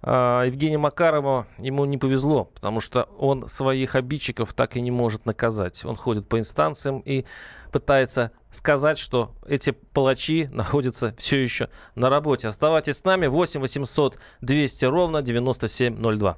э, 0.02 0.44
Евгения 0.46 0.78
Макарова, 0.78 1.46
ему 1.58 1.84
не 1.84 1.98
повезло, 1.98 2.44
потому 2.44 2.80
что 2.80 3.08
он 3.18 3.48
своих 3.48 3.96
обидчиков 3.96 4.54
так 4.54 4.76
и 4.76 4.80
не 4.80 4.90
может 4.90 5.26
наказать. 5.26 5.84
Он 5.84 5.96
ходит 5.96 6.26
по 6.28 6.38
инстанциям 6.38 7.00
и 7.00 7.26
пытается 7.70 8.32
сказать, 8.50 8.98
что 8.98 9.34
эти 9.46 9.70
палачи 9.70 10.48
находятся 10.52 11.14
все 11.18 11.42
еще 11.42 11.68
на 11.94 12.08
работе. 12.08 12.48
Оставайтесь 12.48 12.98
с 12.98 13.04
нами. 13.04 13.26
8 13.26 13.60
800 13.60 14.18
200 14.40 14.84
ровно 14.86 15.22
9702. 15.22 16.36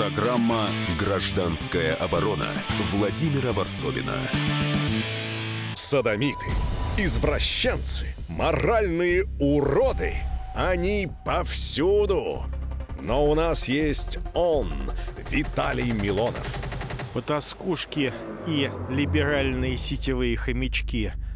Программа 0.00 0.64
«Гражданская 0.98 1.94
оборона» 1.94 2.46
Владимира 2.90 3.52
Варсовина. 3.52 4.16
Садомиты, 5.74 6.46
извращенцы, 6.96 8.14
моральные 8.26 9.26
уроды. 9.38 10.14
Они 10.54 11.06
повсюду. 11.26 12.44
Но 13.02 13.30
у 13.30 13.34
нас 13.34 13.68
есть 13.68 14.18
он, 14.32 14.72
Виталий 15.30 15.90
Милонов. 15.92 16.56
Потаскушки 17.12 18.14
и 18.46 18.70
либеральные 18.88 19.76
сетевые 19.76 20.34
хомячки– 20.34 21.12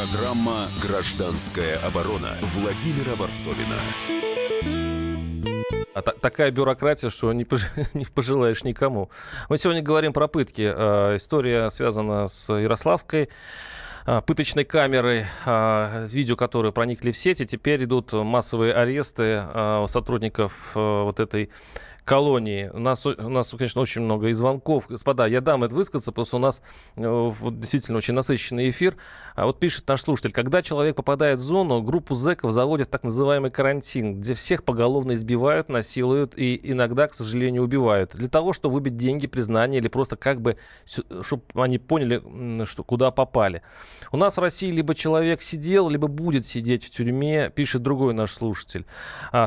Программа 0.00 0.68
«Гражданская 0.80 1.76
оборона» 1.86 2.30
Владимира 2.54 3.14
Варсовина. 3.16 3.76
А 5.92 6.00
та- 6.00 6.12
такая 6.12 6.50
бюрократия, 6.50 7.10
что 7.10 7.30
не, 7.34 7.44
пож- 7.44 7.68
не 7.92 8.06
пожелаешь 8.06 8.64
никому. 8.64 9.10
Мы 9.50 9.58
сегодня 9.58 9.82
говорим 9.82 10.14
про 10.14 10.26
пытки. 10.26 10.72
Э, 10.74 11.16
история 11.16 11.68
связана 11.68 12.28
с 12.28 12.50
Ярославской 12.50 13.28
э, 14.06 14.22
пыточной 14.26 14.64
камерой, 14.64 15.26
э, 15.44 16.06
видео, 16.10 16.34
которые 16.36 16.72
проникли 16.72 17.10
в 17.10 17.16
сеть, 17.18 17.42
и 17.42 17.44
теперь 17.44 17.84
идут 17.84 18.14
массовые 18.14 18.72
аресты 18.72 19.42
сотрудников 19.86 20.70
вот 20.74 21.20
этой 21.20 21.50
колонии. 22.10 22.68
У 22.74 22.80
нас, 22.80 23.06
у 23.06 23.28
нас, 23.28 23.54
конечно, 23.56 23.80
очень 23.80 24.02
много 24.02 24.30
и 24.30 24.32
звонков. 24.32 24.88
Господа, 24.88 25.28
я 25.28 25.40
дам 25.40 25.62
это 25.62 25.76
высказаться, 25.76 26.12
что 26.24 26.36
у 26.38 26.40
нас 26.40 26.60
э, 26.96 27.06
вот, 27.06 27.60
действительно 27.60 27.98
очень 27.98 28.14
насыщенный 28.14 28.68
эфир. 28.68 28.96
А 29.36 29.46
вот 29.46 29.60
пишет 29.60 29.86
наш 29.86 30.00
слушатель, 30.00 30.32
когда 30.32 30.60
человек 30.60 30.96
попадает 30.96 31.38
в 31.38 31.42
зону, 31.42 31.80
группу 31.82 32.16
зэков 32.16 32.50
заводят 32.50 32.88
в 32.88 32.90
так 32.90 33.04
называемый 33.04 33.52
карантин, 33.52 34.18
где 34.18 34.34
всех 34.34 34.64
поголовно 34.64 35.12
избивают, 35.12 35.68
насилуют 35.68 36.36
и 36.36 36.60
иногда, 36.64 37.06
к 37.06 37.14
сожалению, 37.14 37.62
убивают. 37.62 38.16
Для 38.16 38.28
того, 38.28 38.54
чтобы 38.54 38.74
выбить 38.74 38.96
деньги, 38.96 39.28
признание 39.28 39.80
или 39.80 39.86
просто 39.86 40.16
как 40.16 40.40
бы, 40.40 40.56
чтобы 40.84 41.44
они 41.54 41.78
поняли, 41.78 42.64
что, 42.64 42.82
куда 42.82 43.12
попали. 43.12 43.62
У 44.10 44.16
нас 44.16 44.36
в 44.36 44.40
России 44.40 44.72
либо 44.72 44.96
человек 44.96 45.42
сидел, 45.42 45.88
либо 45.88 46.08
будет 46.08 46.44
сидеть 46.44 46.84
в 46.84 46.90
тюрьме, 46.90 47.52
пишет 47.54 47.82
другой 47.82 48.14
наш 48.14 48.32
слушатель. 48.32 48.84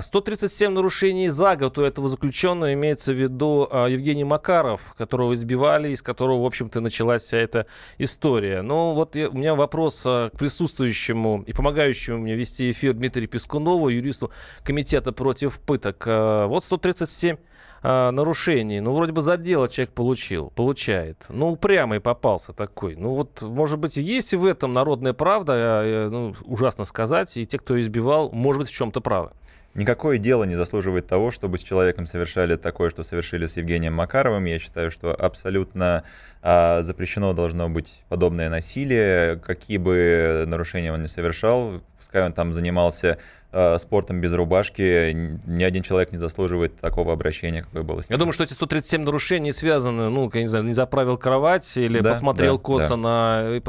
137 0.02 0.72
а, 0.72 0.74
нарушений 0.74 1.28
за 1.28 1.58
год 1.58 1.78
у 1.78 1.82
этого 1.82 2.08
заключенного 2.08 2.53
заключенного 2.54 2.74
имеется 2.74 3.14
в 3.14 3.16
виду 3.16 3.68
э, 3.70 3.88
Евгений 3.92 4.24
Макаров, 4.24 4.94
которого 4.98 5.34
избивали, 5.34 5.90
из 5.90 6.02
которого, 6.02 6.44
в 6.44 6.46
общем-то, 6.46 6.82
началась 6.82 7.24
вся 7.24 7.38
эта 7.38 7.66
история. 8.00 8.62
Ну, 8.62 8.94
вот 8.94 9.16
я, 9.16 9.30
у 9.30 9.34
меня 9.34 9.56
вопрос 9.56 10.04
э, 10.06 10.30
к 10.34 10.38
присутствующему 10.38 11.44
и 11.48 11.54
помогающему 11.54 12.20
мне 12.20 12.36
вести 12.36 12.72
эфир 12.72 12.94
Дмитрию 12.94 13.28
Пескунову, 13.28 13.90
юристу 13.90 14.32
Комитета 14.64 15.12
против 15.12 15.60
пыток. 15.60 16.04
Э, 16.08 16.46
вот 16.48 16.64
137 16.64 17.36
э, 17.84 18.12
нарушений. 18.12 18.82
Ну, 18.82 18.94
вроде 18.94 19.12
бы 19.12 19.22
за 19.22 19.38
дело 19.38 19.68
человек 19.68 19.94
получил, 19.94 20.52
получает. 20.56 21.26
Ну, 21.30 21.52
упрямый 21.52 22.00
попался 22.00 22.54
такой. 22.54 22.96
Ну, 22.96 23.16
вот, 23.16 23.42
может 23.42 23.80
быть, 23.80 23.98
есть 23.98 24.34
в 24.34 24.46
этом 24.46 24.74
народная 24.74 25.14
правда, 25.14 25.54
э, 25.54 26.10
ну, 26.10 26.34
ужасно 26.46 26.86
сказать, 26.86 27.38
и 27.38 27.46
те, 27.46 27.58
кто 27.58 27.80
избивал, 27.80 28.30
может 28.32 28.60
быть, 28.60 28.70
в 28.70 28.76
чем-то 28.76 29.02
правы. 29.02 29.32
Никакое 29.76 30.20
дело 30.20 30.44
не 30.44 30.56
заслуживает 30.56 31.08
того, 31.08 31.32
чтобы 31.32 31.58
с 31.58 31.64
человеком 31.64 32.06
совершали 32.06 32.56
такое, 32.58 32.92
что 32.92 33.04
совершили 33.04 33.48
с 33.48 33.58
Евгением 33.58 33.94
Макаровым. 33.94 34.46
Я 34.46 34.60
считаю, 34.60 34.92
что 34.92 35.16
абсолютно 35.16 36.04
а, 36.44 36.84
запрещено 36.84 37.34
должно 37.34 37.70
быть 37.70 38.04
подобное 38.08 38.50
насилие, 38.50 39.38
какие 39.38 39.78
бы 39.78 40.44
нарушения 40.46 40.94
он 40.94 41.02
ни 41.02 41.08
совершал, 41.08 41.82
пускай 41.98 42.24
он 42.24 42.34
там 42.34 42.54
занимался 42.54 43.18
а, 43.52 43.80
спортом 43.80 44.22
без 44.22 44.32
рубашки, 44.34 45.12
ни 45.48 45.64
один 45.64 45.82
человек 45.82 46.12
не 46.12 46.20
заслуживает 46.20 46.80
такого 46.80 47.12
обращения, 47.12 47.64
какое 47.64 47.82
было 47.82 48.04
с 48.04 48.10
ним. 48.10 48.16
Я 48.16 48.20
думаю, 48.20 48.34
что 48.34 48.44
эти 48.44 48.54
137 48.54 49.02
нарушений 49.02 49.54
связаны, 49.54 50.10
ну, 50.10 50.30
я 50.36 50.42
не 50.42 50.48
знаю, 50.48 50.66
не 50.66 50.74
заправил 50.74 51.18
кровать 51.18 51.78
или 51.78 52.00
да, 52.00 52.10
посмотрел 52.10 52.58
да, 52.58 52.64
косо 52.64 52.90
да. 52.90 52.98
на... 52.98 53.62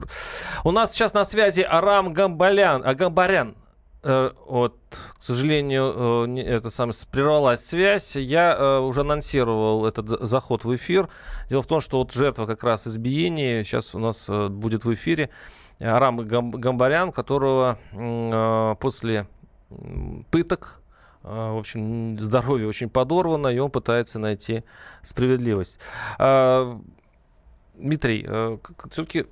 У 0.64 0.71
нас 0.71 0.93
сейчас 0.93 1.14
на 1.14 1.25
связи 1.25 1.62
Арам 1.62 2.12
Гамбалян, 2.12 2.83
а 2.85 2.95
Гамбарян. 2.95 3.51
Э, 3.51 3.63
вот, 4.05 4.77
к 5.17 5.23
сожалению, 5.23 6.27
э, 6.27 6.40
это 6.43 6.69
сам 6.69 6.90
прервалась 7.11 7.64
связь. 7.64 8.17
Я 8.17 8.55
э, 8.55 8.79
уже 8.81 9.01
анонсировал 9.01 9.87
этот 9.87 10.09
заход 10.29 10.64
в 10.64 10.75
эфир. 10.75 11.09
Дело 11.49 11.62
в 11.62 11.67
том, 11.67 11.81
что 11.81 11.99
вот 11.99 12.12
жертва 12.12 12.47
как 12.47 12.62
раз 12.64 12.87
избиения 12.87 13.64
сейчас 13.64 13.95
у 13.95 13.99
нас 13.99 14.29
будет 14.29 14.85
в 14.85 14.93
эфире. 14.93 15.31
Арам 15.81 16.19
Гамбарян, 16.19 17.12
которого 17.12 17.79
после 18.81 19.27
пыток 20.31 20.81
в 21.23 21.59
общем, 21.59 22.19
здоровье 22.19 22.69
очень 22.69 22.90
подорвано, 22.90 23.49
и 23.49 23.59
он 23.59 23.71
пытается 23.71 24.19
найти 24.19 24.62
справедливость. 25.03 25.81
Дмитрий, 27.75 28.29
все-таки 28.90 29.25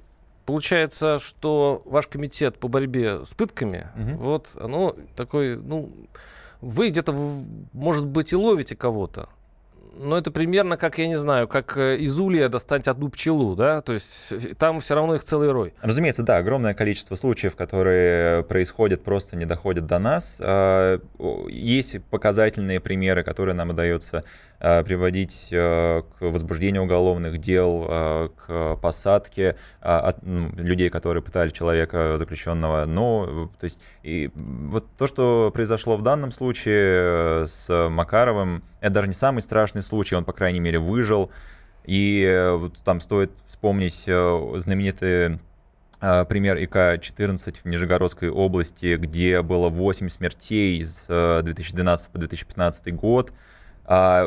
Получается, 0.44 1.18
что 1.18 1.82
ваш 1.84 2.06
комитет 2.08 2.58
по 2.58 2.68
борьбе 2.68 3.24
с 3.24 3.34
пытками, 3.34 3.88
угу. 3.96 4.22
вот, 4.22 4.50
оно 4.58 4.96
такой, 5.16 5.56
ну, 5.56 5.92
вы 6.60 6.88
где-то, 6.88 7.12
может 7.72 8.06
быть, 8.06 8.32
и 8.32 8.36
ловите 8.36 8.76
кого-то, 8.76 9.28
но 9.96 10.16
это 10.16 10.30
примерно 10.30 10.76
как, 10.76 10.98
я 10.98 11.06
не 11.06 11.16
знаю, 11.16 11.48
как 11.48 11.76
э, 11.76 11.98
из 11.98 12.18
улья 12.18 12.48
достать 12.48 12.88
одну 12.88 13.08
пчелу, 13.10 13.54
да? 13.54 13.82
То 13.82 13.92
есть 13.92 14.32
э, 14.32 14.54
там 14.54 14.80
все 14.80 14.94
равно 14.94 15.14
их 15.14 15.24
целый 15.24 15.50
рой. 15.50 15.74
Разумеется, 15.80 16.22
да, 16.22 16.38
огромное 16.38 16.74
количество 16.74 17.14
случаев, 17.14 17.56
которые 17.56 18.42
происходят, 18.44 19.02
просто 19.02 19.36
не 19.36 19.44
доходят 19.44 19.86
до 19.86 19.98
нас. 19.98 20.40
А, 20.40 20.98
есть 21.48 22.02
показательные 22.04 22.80
примеры, 22.80 23.22
которые 23.22 23.54
нам 23.54 23.70
удается 23.70 24.18
э, 24.18 24.51
приводить 24.84 25.48
к 25.50 26.04
возбуждению 26.20 26.84
уголовных 26.84 27.38
дел, 27.38 28.30
к 28.36 28.76
посадке 28.80 29.56
ну, 29.82 30.52
людей, 30.56 30.88
которые 30.88 31.20
пытали 31.20 31.50
человека 31.50 32.16
заключенного. 32.16 32.84
Но, 32.84 33.50
то 33.58 33.64
есть, 33.64 33.80
и 34.04 34.30
вот 34.36 34.86
то, 34.96 35.08
что 35.08 35.50
произошло 35.52 35.96
в 35.96 36.02
данном 36.02 36.30
случае 36.30 37.46
с 37.46 37.88
Макаровым, 37.88 38.62
это 38.80 38.94
даже 38.94 39.08
не 39.08 39.14
самый 39.14 39.40
страшный 39.40 39.82
случай, 39.82 40.14
он, 40.14 40.24
по 40.24 40.32
крайней 40.32 40.60
мере, 40.60 40.78
выжил. 40.78 41.32
И 41.84 42.52
вот 42.54 42.78
там 42.84 43.00
стоит 43.00 43.32
вспомнить 43.48 44.04
знаменитые 44.04 45.40
пример 45.98 46.56
ИК-14 46.58 47.56
в 47.62 47.64
Нижегородской 47.64 48.28
области, 48.28 48.96
где 48.96 49.42
было 49.42 49.68
8 49.68 50.08
смертей 50.08 50.84
с 50.84 51.06
2012 51.42 52.10
по 52.10 52.18
2015 52.18 52.94
год, 52.94 53.32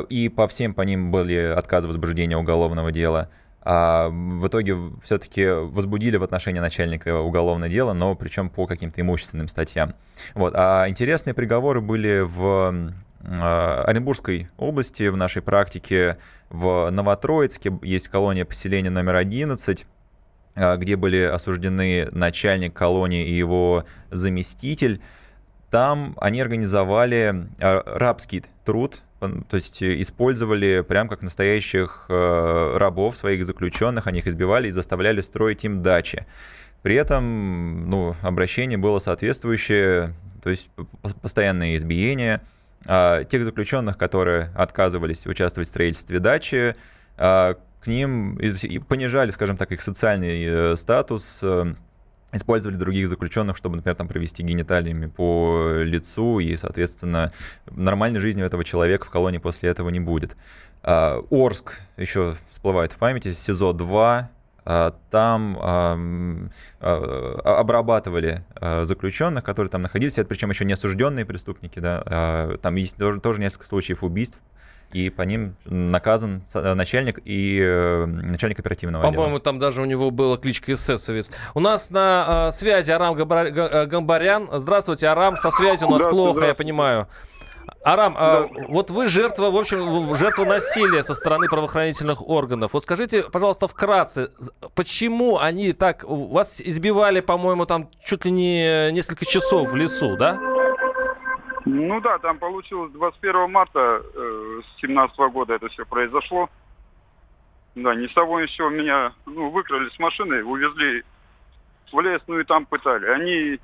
и 0.08 0.28
по 0.28 0.46
всем 0.46 0.74
по 0.74 0.82
ним 0.82 1.10
были 1.10 1.36
отказы 1.36 1.88
возбуждения 1.88 2.36
уголовного 2.36 2.92
дела. 2.92 3.30
А 3.62 4.10
в 4.10 4.46
итоге 4.46 4.76
все-таки 5.02 5.44
возбудили 5.48 6.16
в 6.16 6.22
отношении 6.22 6.60
начальника 6.60 7.18
уголовное 7.18 7.68
дело, 7.68 7.94
но 7.94 8.14
причем 8.14 8.48
по 8.48 8.66
каким-то 8.66 9.00
имущественным 9.00 9.48
статьям. 9.48 9.94
Вот. 10.34 10.54
А 10.54 10.88
интересные 10.88 11.34
приговоры 11.34 11.80
были 11.80 12.20
в 12.20 12.92
Оренбургской 13.28 14.48
области, 14.56 15.08
в 15.08 15.16
нашей 15.16 15.42
практике, 15.42 16.18
в 16.48 16.90
Новотроицке 16.90 17.72
есть 17.82 18.08
колония 18.08 18.44
поселения 18.44 18.90
номер 18.90 19.16
11, 19.16 19.84
а, 20.54 20.76
где 20.76 20.96
были 20.96 21.22
осуждены 21.22 22.08
начальник 22.12 22.72
колонии 22.72 23.26
и 23.26 23.32
его 23.32 23.84
заместитель. 24.10 25.00
Там 25.70 26.16
они 26.20 26.40
организовали 26.40 27.48
а, 27.58 27.82
рабский 27.98 28.44
труд, 28.64 29.02
то 29.20 29.56
есть 29.56 29.82
использовали 29.82 30.84
прям 30.86 31.08
как 31.08 31.22
настоящих 31.22 32.06
э, 32.08 32.76
рабов, 32.76 33.16
своих 33.16 33.44
заключенных, 33.44 34.06
они 34.06 34.18
их 34.18 34.26
избивали 34.26 34.68
и 34.68 34.70
заставляли 34.70 35.20
строить 35.20 35.64
им 35.64 35.82
дачи. 35.82 36.26
При 36.82 36.94
этом 36.94 37.90
ну, 37.90 38.14
обращение 38.22 38.78
было 38.78 38.98
соответствующее, 38.98 40.14
то 40.42 40.50
есть 40.50 40.70
постоянные 41.22 41.76
избиения. 41.76 42.42
А 42.86 43.24
тех 43.24 43.42
заключенных, 43.42 43.98
которые 43.98 44.52
отказывались 44.54 45.26
участвовать 45.26 45.66
в 45.66 45.70
строительстве 45.70 46.20
дачи, 46.20 46.76
к 47.86 47.88
ним 47.88 48.36
понижали, 48.88 49.30
скажем 49.30 49.56
так, 49.56 49.70
их 49.70 49.80
социальный 49.80 50.44
э, 50.44 50.76
статус, 50.76 51.38
э, 51.42 51.74
использовали 52.36 52.76
других 52.76 53.08
заключенных, 53.08 53.56
чтобы, 53.56 53.76
например, 53.76 53.96
там 53.96 54.08
провести 54.08 54.42
гениталиями 54.42 55.06
по 55.06 55.82
лицу, 55.82 56.38
и, 56.38 56.56
соответственно, 56.56 57.32
нормальной 57.70 58.20
жизни 58.20 58.42
у 58.42 58.46
этого 58.46 58.64
человека 58.64 59.06
в 59.06 59.10
колонии 59.10 59.38
после 59.38 59.70
этого 59.70 59.88
не 59.90 60.00
будет. 60.00 60.36
А, 60.82 61.20
Орск 61.30 61.80
еще 61.96 62.34
всплывает 62.48 62.92
в 62.92 62.96
памяти, 62.98 63.28
СИЗО-2, 63.28 64.24
а, 64.68 64.94
там 65.10 65.58
а, 65.60 66.48
обрабатывали 67.44 68.44
заключенных, 68.82 69.44
которые 69.44 69.70
там 69.70 69.82
находились, 69.82 70.18
это 70.18 70.28
причем 70.28 70.50
еще 70.50 70.64
не 70.64 70.72
осужденные 70.72 71.24
преступники, 71.24 71.78
да, 71.78 72.56
там 72.62 72.74
есть 72.76 72.96
тоже, 72.96 73.20
тоже 73.20 73.40
несколько 73.40 73.66
случаев 73.66 74.02
убийств, 74.02 74.40
и 74.92 75.10
по 75.10 75.22
ним 75.22 75.56
наказан 75.64 76.42
э, 76.54 76.74
начальник 76.74 77.20
и 77.24 77.60
э, 77.62 78.06
начальник 78.06 78.58
оперативного 78.58 79.02
По-моему, 79.02 79.24
отдела. 79.36 79.40
там 79.40 79.58
даже 79.58 79.82
у 79.82 79.84
него 79.84 80.10
была 80.10 80.36
кличка 80.36 80.72
эсэсовец. 80.72 81.30
У 81.54 81.60
нас 81.60 81.90
на 81.90 82.48
э, 82.48 82.52
связи 82.52 82.90
Арам 82.90 83.14
Гамбарян. 83.14 84.48
Здравствуйте, 84.52 85.06
Арам, 85.06 85.36
со 85.36 85.50
связи 85.50 85.84
у 85.84 85.90
нас 85.90 86.04
плохо, 86.04 86.46
я 86.46 86.54
понимаю. 86.54 87.08
Арам, 87.84 88.14
да. 88.14 88.48
вот 88.68 88.90
вы 88.90 89.08
жертва, 89.08 89.50
в 89.50 89.56
общем, 89.56 90.14
жертва 90.14 90.44
насилия 90.44 91.02
со 91.02 91.14
стороны 91.14 91.48
правоохранительных 91.48 92.26
органов. 92.28 92.72
Вот 92.72 92.82
скажите, 92.82 93.22
пожалуйста, 93.22 93.68
вкратце, 93.68 94.30
почему 94.74 95.38
они 95.38 95.72
так 95.72 96.04
вас 96.04 96.60
избивали, 96.60 97.20
по-моему, 97.20 97.66
там 97.66 97.90
чуть 98.04 98.24
ли 98.24 98.30
не 98.30 98.90
несколько 98.92 99.24
часов 99.24 99.70
в 99.70 99.76
лесу, 99.76 100.16
да? 100.16 100.55
Ну 101.68 102.00
да, 102.00 102.18
там 102.18 102.38
получилось 102.38 102.92
21 102.92 103.50
марта 103.50 104.00
2017 104.14 105.18
э, 105.18 105.28
года 105.30 105.54
это 105.54 105.68
все 105.68 105.84
произошло. 105.84 106.48
Да, 107.74 107.92
ни 107.96 108.06
с 108.06 108.14
того 108.14 108.40
ни 108.40 108.46
с 108.46 108.52
сего 108.52 108.70
меня 108.70 109.12
ну, 109.26 109.50
выкрали 109.50 109.88
с 109.90 109.98
машины, 109.98 110.44
увезли 110.44 111.02
в 111.92 112.00
лес, 112.00 112.22
ну 112.28 112.38
и 112.38 112.44
там 112.44 112.66
пытали. 112.66 113.06
Они, 113.06 113.60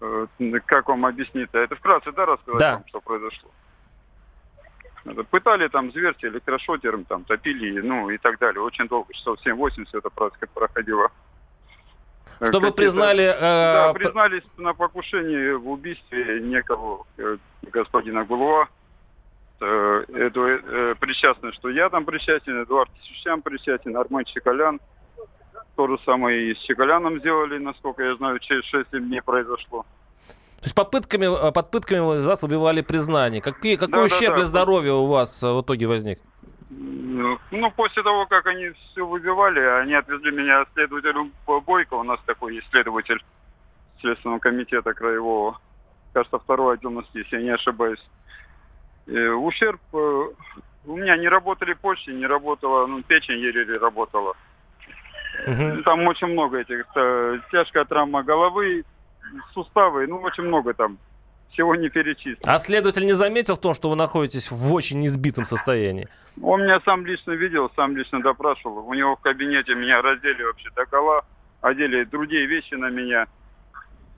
э, 0.00 0.26
как 0.66 0.88
вам 0.88 1.06
объяснить 1.06 1.48
это 1.52 1.76
вкратце, 1.76 2.10
да, 2.10 2.26
рассказать 2.26 2.60
да. 2.60 2.74
вам, 2.74 2.84
что 2.88 3.00
произошло? 3.00 3.50
Это, 5.04 5.22
пытали 5.22 5.68
там 5.68 5.92
зверьте 5.92 6.26
электрошотером, 6.26 7.04
там 7.04 7.22
топили, 7.22 7.80
ну 7.80 8.10
и 8.10 8.18
так 8.18 8.40
далее. 8.40 8.60
Очень 8.62 8.88
долго, 8.88 9.14
часов 9.14 9.38
7-8 9.46 9.84
все 9.84 9.98
это 9.98 10.10
проходило. 10.10 11.12
Чтобы 12.48 12.72
признали... 12.72 13.24
Э, 13.24 13.40
да, 13.40 13.92
признались 13.92 14.42
на 14.56 14.72
покушении 14.72 15.52
в 15.52 15.68
убийстве 15.68 16.40
некого 16.40 17.06
э, 17.18 17.36
господина 17.70 18.24
Гулуа. 18.24 18.68
Э, 19.60 20.04
это 20.08 20.40
э, 20.40 20.94
причастно, 20.98 21.52
что 21.52 21.68
я 21.68 21.90
там 21.90 22.04
причастен, 22.06 22.62
Эдуард 22.62 22.90
Кисущан 23.00 23.42
причастен, 23.42 23.96
Армен 23.96 24.24
Чекалян. 24.24 24.80
То 25.76 25.86
же 25.86 25.98
самое 26.04 26.50
и 26.50 26.54
с 26.54 26.58
Чекаляном 26.60 27.18
сделали, 27.20 27.58
насколько 27.58 28.02
я 28.02 28.16
знаю, 28.16 28.38
через 28.38 28.64
6 28.64 28.90
дней 28.90 29.20
произошло. 29.20 29.84
То 30.60 30.64
есть 30.64 30.74
попытками, 30.74 31.48
э, 31.48 31.52
под 31.52 31.70
пытками 31.70 32.00
вас 32.00 32.42
убивали 32.42 32.80
признание. 32.80 33.42
Какие, 33.42 33.76
какой 33.76 33.92
да, 33.92 34.04
ущерб 34.04 34.20
да, 34.20 34.28
да. 34.28 34.36
для 34.36 34.46
здоровья 34.46 34.92
у 34.92 35.06
вас 35.06 35.42
в 35.42 35.60
итоге 35.60 35.86
возник? 35.86 36.18
Ну, 36.70 37.70
после 37.72 38.02
того, 38.02 38.26
как 38.26 38.46
они 38.46 38.70
все 38.70 39.04
выбивали, 39.04 39.60
они 39.60 39.94
отвезли 39.94 40.30
меня 40.30 40.64
следователю 40.72 41.30
Бойко. 41.46 41.94
У 41.94 42.04
нас 42.04 42.20
такой 42.26 42.54
есть 42.54 42.70
следователь 42.70 43.22
Следственного 44.00 44.38
комитета 44.38 44.94
краевого. 44.94 45.58
Кажется, 46.12 46.38
второй 46.38 46.74
отдел 46.74 46.90
нас 46.90 47.04
если 47.12 47.36
я 47.36 47.42
не 47.42 47.50
ошибаюсь. 47.50 48.04
И 49.06 49.18
ущерб... 49.18 49.80
Э, 49.92 50.28
у 50.86 50.96
меня 50.96 51.16
не 51.16 51.28
работали 51.28 51.74
почки, 51.74 52.10
не 52.10 52.26
работала, 52.26 52.86
ну, 52.86 53.02
печень 53.02 53.38
еле 53.38 53.76
работала. 53.76 54.34
Угу. 55.46 55.82
Там 55.84 56.06
очень 56.06 56.28
много 56.28 56.58
этих. 56.60 56.86
Э, 56.94 57.38
тяжкая 57.50 57.84
травма 57.84 58.22
головы, 58.22 58.84
суставы, 59.52 60.06
ну, 60.06 60.18
очень 60.20 60.44
много 60.44 60.72
там 60.72 60.98
всего 61.52 61.74
не 61.74 61.88
перечислить. 61.88 62.46
А 62.46 62.58
следователь 62.58 63.04
не 63.04 63.12
заметил 63.12 63.56
в 63.56 63.60
том, 63.60 63.74
что 63.74 63.90
вы 63.90 63.96
находитесь 63.96 64.50
в 64.50 64.72
очень 64.72 65.04
избитом 65.06 65.44
состоянии? 65.44 66.08
Он 66.42 66.62
меня 66.62 66.80
сам 66.84 67.04
лично 67.04 67.32
видел, 67.32 67.70
сам 67.76 67.96
лично 67.96 68.20
допрашивал. 68.22 68.86
У 68.86 68.94
него 68.94 69.16
в 69.16 69.20
кабинете 69.20 69.74
меня 69.74 70.00
раздели 70.02 70.42
вообще 70.42 70.70
до 70.74 70.86
гола, 70.86 71.24
одели 71.60 72.04
другие 72.04 72.46
вещи 72.46 72.74
на 72.74 72.88
меня. 72.88 73.26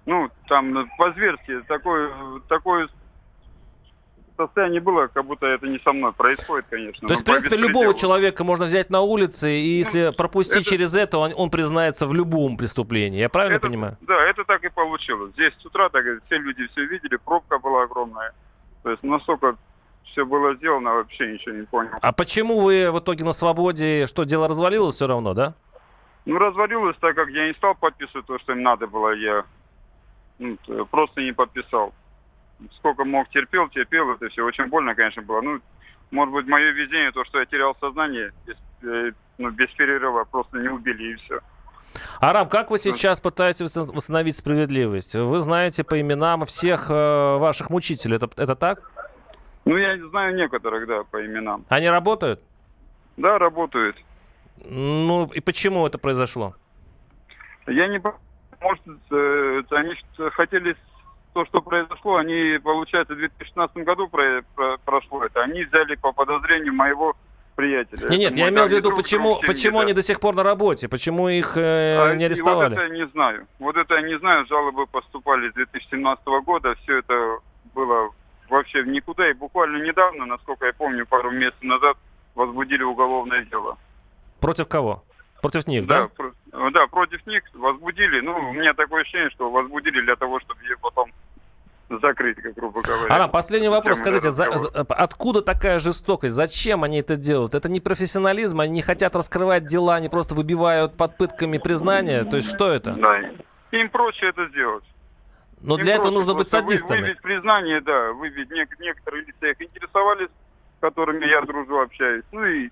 Ну, 0.05 0.31
там 0.49 0.89
по-зверски, 0.99 1.63
такой, 1.69 2.11
такой 2.49 2.89
состояние 4.37 4.81
было, 4.81 5.07
как 5.07 5.25
будто 5.25 5.47
это 5.47 5.67
не 5.67 5.79
со 5.81 5.93
мной 5.93 6.13
происходит, 6.13 6.67
конечно. 6.71 7.07
То 7.07 7.13
есть, 7.13 7.23
в 7.23 7.27
принципе, 7.27 7.57
любого 7.57 7.95
человека 7.95 8.45
можно 8.45 8.67
взять 8.67 8.91
на 8.91 9.01
улице, 9.01 9.51
и 9.53 9.79
если 9.79 10.07
ну, 10.07 10.13
пропустить 10.13 10.63
это... 10.63 10.71
через 10.71 10.95
это, 10.95 11.19
он, 11.19 11.33
он 11.37 11.51
признается 11.51 12.07
в 12.07 12.15
любом 12.15 12.57
преступлении. 12.57 13.19
Я 13.19 13.29
правильно 13.29 13.57
это, 13.57 13.69
понимаю? 13.69 13.97
Да, 14.01 14.25
это 14.25 14.45
так 14.45 14.65
и 14.65 14.69
получилось. 14.69 15.33
Здесь 15.33 15.53
с 15.61 15.67
утра 15.67 15.89
так, 15.89 16.05
все 16.27 16.39
люди 16.39 16.67
все 16.69 16.85
видели, 16.85 17.17
пробка 17.17 17.59
была 17.59 17.85
огромная. 17.85 18.33
То 18.83 18.91
есть 18.91 19.03
настолько 19.03 19.57
все 20.05 20.25
было 20.25 20.55
сделано, 20.55 20.95
вообще 20.95 21.33
ничего 21.33 21.55
не 21.55 21.63
понял. 21.63 21.91
А 22.01 22.13
почему 22.13 22.61
вы 22.61 22.91
в 22.91 22.99
итоге 22.99 23.25
на 23.25 23.33
свободе, 23.33 24.07
что 24.07 24.25
дело 24.25 24.49
развалилось 24.49 24.95
все 24.95 25.07
равно, 25.07 25.35
да? 25.35 25.55
Ну, 26.25 26.39
развалилось, 26.39 26.97
так 27.01 27.17
как 27.17 27.29
я 27.31 27.49
не 27.49 27.55
стал 27.55 27.75
подписывать 27.75 28.27
то, 28.27 28.39
что 28.39 28.53
им 28.53 28.63
надо 28.63 28.87
было, 28.87 29.15
я 29.15 29.45
ну, 30.39 30.57
просто 30.91 31.21
не 31.21 31.33
подписал 31.33 31.93
сколько 32.77 33.05
мог 33.05 33.29
терпел, 33.31 33.69
терпел, 33.69 34.13
это 34.13 34.29
все 34.29 34.45
очень 34.45 34.67
больно, 34.67 34.95
конечно, 34.95 35.23
было. 35.23 35.41
Ну, 35.41 35.61
может 36.11 36.35
быть, 36.35 36.47
мое 36.47 36.73
везение, 36.73 37.13
то, 37.13 37.25
что 37.25 37.41
я 37.41 37.47
терял 37.47 37.77
сознание, 37.81 38.33
без, 38.47 38.57
э, 38.83 39.13
ну, 39.39 39.51
без 39.51 39.69
перерыва 39.71 40.25
просто 40.25 40.59
не 40.59 40.69
убили 40.69 41.13
и 41.13 41.15
все. 41.17 41.41
Арам, 42.21 42.49
как 42.49 42.71
вы 42.71 42.79
сейчас 42.79 43.21
пытаетесь 43.21 43.77
восстановить 43.77 44.37
справедливость? 44.37 45.15
Вы 45.15 45.41
знаете 45.41 45.85
по 45.85 46.01
именам 46.01 46.47
всех 46.47 46.91
э, 46.91 47.37
ваших 47.39 47.71
мучителей, 47.71 48.17
это, 48.17 48.31
это 48.37 48.55
так? 48.57 48.91
Ну, 49.65 49.77
я 49.77 49.97
знаю 50.09 50.35
некоторых, 50.35 50.87
да, 50.87 51.05
по 51.05 51.25
именам. 51.25 51.65
Они 51.69 51.89
работают? 51.89 52.41
Да, 53.17 53.39
работают. 53.39 53.97
Ну, 54.65 55.31
и 55.33 55.41
почему 55.41 55.87
это 55.87 55.99
произошло? 55.99 56.55
Я 57.67 57.87
не... 57.87 58.01
Может, 58.61 58.83
э, 59.11 59.63
они 59.71 59.95
хотели 60.33 60.77
то, 61.33 61.45
что 61.47 61.61
произошло, 61.63 62.17
они, 62.17 62.59
получается, 62.63 63.15
в 63.15 63.19
2016 63.19 63.77
году 63.79 64.09
про, 64.09 64.43
про, 64.55 64.77
прошло 64.85 65.25
это. 65.25 65.43
Они 65.43 65.65
взяли 65.65 65.95
по 65.95 66.13
подозрению 66.13 66.75
моего 66.75 67.15
приятеля. 67.55 68.09
Нет, 68.09 68.21
нет, 68.21 68.37
я 68.37 68.49
имел 68.51 68.67
в 68.67 68.71
виду, 68.71 68.95
почему, 68.95 69.41
почему 69.47 69.81
они 69.81 69.93
до 69.93 70.03
сих 70.03 70.21
пор 70.21 70.35
на 70.35 70.43
работе, 70.43 70.89
почему 70.89 71.29
их 71.29 71.57
э, 71.57 71.97
а, 71.99 72.15
не 72.15 72.25
арестовали? 72.25 72.75
Вот 72.75 72.83
это 72.83 72.95
я 72.95 73.05
не 73.05 73.11
знаю. 73.11 73.47
Вот 73.59 73.77
это 73.77 73.95
я 73.95 74.03
не 74.03 74.19
знаю. 74.19 74.47
Жалобы 74.47 74.87
поступали 74.87 75.51
с 75.51 75.55
2017 75.55 76.25
года. 76.45 76.75
Все 76.83 76.99
это 76.99 77.39
было 77.75 78.11
во, 78.49 78.57
вообще 78.57 78.83
в 78.83 78.89
никуда. 78.89 79.29
И 79.31 79.35
буквально 79.35 79.85
недавно, 79.85 80.27
насколько 80.27 80.67
я 80.67 80.73
помню, 80.73 81.07
пару 81.07 81.31
месяцев 81.31 81.63
назад 81.63 81.97
возбудили 82.35 82.83
уголовное 82.83 83.45
дело. 83.45 83.77
Против 84.41 84.69
кого? 84.69 85.03
Против 85.43 85.67
них, 85.67 85.87
да? 85.87 86.03
Да, 86.03 86.09
про- 86.09 86.71
да, 86.71 86.87
против 86.87 87.27
них 87.27 87.43
возбудили. 87.53 88.21
Ну, 88.21 88.33
у 88.51 88.53
меня 88.53 88.73
такое 88.75 89.03
ощущение, 89.03 89.29
что 89.31 89.51
возбудили 89.51 90.01
для 90.01 90.15
того, 90.17 90.39
чтобы 90.41 90.63
ее 90.63 90.77
потом 90.81 91.11
закрыть, 92.01 92.37
как 92.41 92.55
грубо 92.55 92.81
говоря. 92.81 93.13
Арам, 93.13 93.31
последний 93.31 93.69
вопрос. 93.69 93.99
Скажите, 93.99 94.31
за- 94.31 94.57
за- 94.57 94.69
откуда 94.69 95.43
такая 95.43 95.81
жестокость? 95.81 96.35
Зачем 96.35 96.85
они 96.85 97.01
это 97.01 97.17
делают? 97.17 97.55
Это 97.55 97.69
не 97.69 97.81
профессионализм, 97.81 98.61
они 98.61 98.73
не 98.73 98.83
хотят 98.83 99.17
раскрывать 99.17 99.67
дела, 99.67 99.97
они 99.97 100.09
просто 100.09 100.35
выбивают 100.37 100.97
под 100.97 101.19
пытками 101.19 101.59
признания. 101.59 102.23
То 102.25 102.37
есть 102.37 102.49
что 102.49 102.71
это? 102.71 102.93
Да, 102.93 103.21
им 103.73 103.91
проще 103.91 104.27
это 104.29 104.47
сделать. 104.47 104.85
Но 105.61 105.75
Им 105.75 105.81
для 105.81 105.97
этого 105.97 106.13
нужно 106.13 106.35
быть 106.35 106.49
просто 106.51 106.61
вы- 106.61 106.67
садистами. 106.69 107.01
Выбить 107.03 107.21
признание, 107.21 107.81
да, 107.81 108.13
выбить. 108.13 108.49
Нек- 108.51 108.77
некоторые 108.81 109.25
лица 109.25 109.49
их 109.49 109.61
интересовались, 109.61 110.29
с 110.29 110.81
которыми 110.81 111.25
я 111.27 111.41
дружу, 111.43 111.81
общаюсь. 111.81 112.25
Ну 112.33 112.45
и 112.45 112.71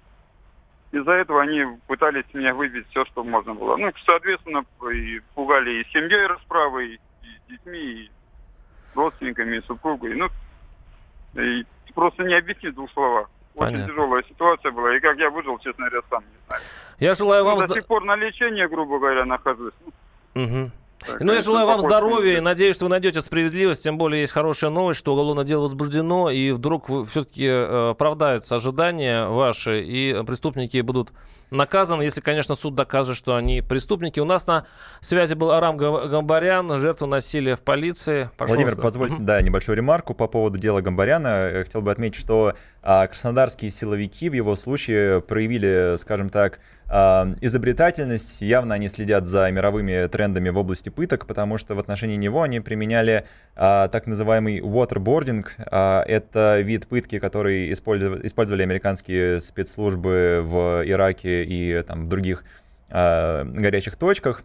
из-за 0.92 1.12
этого 1.12 1.42
они 1.42 1.64
пытались 1.86 2.24
меня 2.32 2.52
выбить 2.54 2.86
все, 2.90 3.04
что 3.06 3.22
можно 3.22 3.54
было. 3.54 3.76
Ну, 3.76 3.92
соответственно, 4.04 4.64
и 4.92 5.20
пугали 5.34 5.80
и 5.80 5.88
семьей 5.92 6.26
расправой, 6.26 6.94
и, 6.94 7.00
и 7.22 7.52
детьми, 7.52 7.78
и 7.78 8.10
родственниками, 8.94 9.56
и 9.56 9.62
супругой. 9.62 10.14
Ну, 10.14 10.28
и 11.40 11.64
просто 11.94 12.24
не 12.24 12.34
объяснить 12.34 12.72
в 12.72 12.76
двух 12.76 12.90
словах. 12.92 13.30
Очень 13.54 13.72
Понятно. 13.74 13.92
тяжелая 13.92 14.22
ситуация 14.24 14.72
была. 14.72 14.96
И 14.96 15.00
как 15.00 15.18
я 15.18 15.30
выжил, 15.30 15.58
честно 15.58 15.88
говоря, 15.88 16.06
сам 16.08 16.22
не 16.22 16.46
знаю. 16.46 16.62
Я 16.98 17.14
желаю 17.14 17.44
вам... 17.44 17.58
Ну, 17.58 17.66
до 17.66 17.74
сих 17.74 17.86
пор 17.86 18.04
на 18.04 18.16
лечении, 18.16 18.64
грубо 18.66 18.98
говоря, 18.98 19.24
нахожусь. 19.24 19.74
Ну, 19.84 19.92
Мгм. 20.42 20.72
Так, 21.06 21.20
Ну, 21.20 21.32
я 21.32 21.40
желаю 21.40 21.66
вам 21.66 21.80
здоровья 21.82 22.38
и 22.38 22.40
надеюсь, 22.40 22.76
что 22.76 22.84
вы 22.86 22.90
найдете 22.90 23.20
справедливость. 23.22 23.82
Тем 23.84 23.98
более 23.98 24.20
есть 24.22 24.32
хорошая 24.32 24.70
новость, 24.70 25.00
что 25.00 25.12
уголовное 25.12 25.44
дело 25.44 25.62
возбуждено, 25.62 26.30
и 26.30 26.50
вдруг 26.52 26.86
все-таки 27.08 27.46
оправдаются 27.46 28.56
ожидания 28.56 29.26
ваши, 29.26 29.82
и 29.82 30.22
преступники 30.24 30.80
будут 30.80 31.12
наказаны, 31.50 32.02
если, 32.02 32.20
конечно, 32.20 32.54
суд 32.54 32.74
докажет, 32.74 33.16
что 33.16 33.34
они 33.34 33.60
преступники. 33.60 34.20
У 34.20 34.24
нас 34.24 34.46
на 34.46 34.66
связи 35.00 35.34
был 35.34 35.50
Арам 35.50 35.76
Га- 35.76 36.06
Гамбарян, 36.06 36.78
жертва 36.78 37.06
насилия 37.06 37.56
в 37.56 37.60
полиции. 37.62 38.30
Пожалуйста. 38.36 38.64
Владимир, 38.66 38.82
позвольте, 38.82 39.16
да, 39.18 39.42
небольшую 39.42 39.76
ремарку 39.76 40.14
по 40.14 40.28
поводу 40.28 40.58
дела 40.58 40.80
Гамбаряна. 40.80 41.48
Э, 41.50 41.64
Хотел 41.64 41.82
бы 41.82 41.90
отметить, 41.90 42.20
что 42.20 42.54
а, 42.82 43.06
краснодарские 43.08 43.70
силовики 43.72 44.28
в 44.30 44.32
его 44.32 44.54
случае 44.54 45.20
проявили, 45.20 45.96
скажем 45.96 46.30
так, 46.30 46.60
изобретательность. 46.90 48.42
Явно 48.42 48.74
они 48.74 48.88
следят 48.88 49.26
за 49.26 49.50
мировыми 49.50 50.08
трендами 50.08 50.48
в 50.48 50.58
области 50.58 50.88
пыток, 50.88 51.26
потому 51.26 51.56
что 51.56 51.74
в 51.74 51.78
отношении 51.78 52.16
него 52.16 52.42
они 52.42 52.60
применяли 52.60 53.24
а, 53.54 53.88
так 53.88 54.06
называемый 54.06 54.58
waterboarding. 54.60 55.46
А, 55.70 56.02
это 56.02 56.60
вид 56.60 56.88
пытки, 56.88 57.18
который 57.18 57.72
использовали, 57.72 58.62
американские 58.62 59.40
спецслужбы 59.40 60.40
в 60.42 60.82
Ираке 60.84 61.44
и 61.44 61.82
там, 61.82 62.06
в 62.06 62.08
других 62.08 62.44
а, 62.90 63.44
горячих 63.44 63.96
точках 63.96 64.42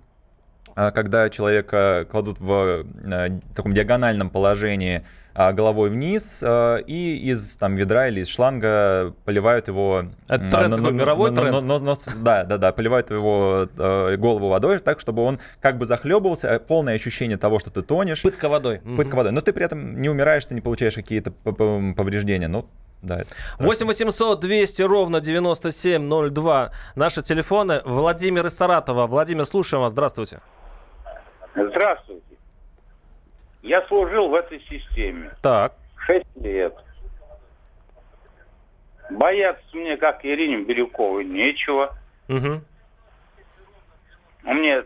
когда 0.75 1.29
человека 1.29 2.05
кладут 2.12 2.39
в 2.39 2.86
а, 3.05 3.39
таком 3.55 3.73
диагональном 3.73 4.29
положении 4.29 5.03
головой 5.36 5.89
вниз 5.89 6.41
а, 6.41 6.78
и 6.78 7.17
из 7.30 7.58
там 7.58 7.76
ведра 7.76 8.08
или 8.08 8.21
из 8.21 8.30
шланга 8.30 9.13
поливают 9.26 9.67
его 9.67 10.04
Это 10.30 10.50
тренд 10.50 10.69
но- 10.69 10.78
такой, 10.78 10.91
но- 10.91 10.98
мировой 10.98 11.32
но- 11.32 11.36
тренд? 11.41 11.52
но- 11.52 11.62
но- 11.80 11.80
нос- 11.80 12.08
да, 12.24 12.43
да, 12.45 12.58
да, 12.58 12.71
поливают 12.71 13.12
его 13.12 13.67
э, 13.78 14.15
голову 14.15 14.48
водой 14.48 14.80
так, 14.80 15.02
чтобы 15.02 15.24
он 15.24 15.39
как 15.60 15.78
бы 15.78 15.86
захлебывался, 15.86 16.56
а 16.56 16.60
полное 16.60 16.95
ощущение 16.95 17.38
того, 17.38 17.60
что 17.60 17.69
ты 17.69 17.82
тонешь. 17.82 18.21
Пытка 18.21 18.48
водой. 18.48 18.80
Пытка 18.95 19.15
водой. 19.15 19.34
Но 19.34 19.41
ты 19.41 19.52
при 19.52 19.65
этом 19.65 20.02
не 20.02 20.08
умираешь, 20.10 20.45
ты 20.45 20.56
не 20.56 20.62
получаешь 20.62 20.95
какие-то 20.95 21.32
повреждения. 21.32 22.48
Ну, 22.48 22.65
да. 23.02 23.19
это 23.19 23.34
8 23.60 23.86
800 23.88 24.39
200 24.39 24.84
ровно 24.84 25.19
9702. 25.19 26.71
Наши 26.95 27.21
телефоны. 27.21 27.82
Владимир 27.84 28.45
из 28.45 28.56
Саратова. 28.56 29.06
Владимир, 29.08 29.45
слушаем 29.45 29.82
вас. 29.82 29.91
Здравствуйте. 29.91 30.39
Здравствуйте. 31.56 32.21
Я 33.65 33.82
служил 33.88 34.30
в 34.30 34.36
этой 34.36 34.62
системе 34.69 35.36
Так. 35.41 35.73
шесть 36.06 36.25
лет. 36.36 36.75
Бояться 39.10 39.65
мне, 39.75 39.97
как 39.97 40.23
Ирине 40.23 40.63
Бирюковой, 40.63 41.25
нечего. 41.25 41.95
Мгм. 42.28 42.63
У 44.43 44.54
меня 44.54 44.84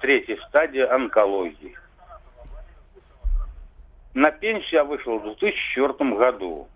третья 0.00 0.36
стадия 0.48 0.92
онкологии. 0.92 1.78
На 4.14 4.32
пенсию 4.32 4.70
я 4.72 4.84
вышел 4.84 5.20
в 5.20 5.22
2004 5.22 6.16
году. 6.16 6.66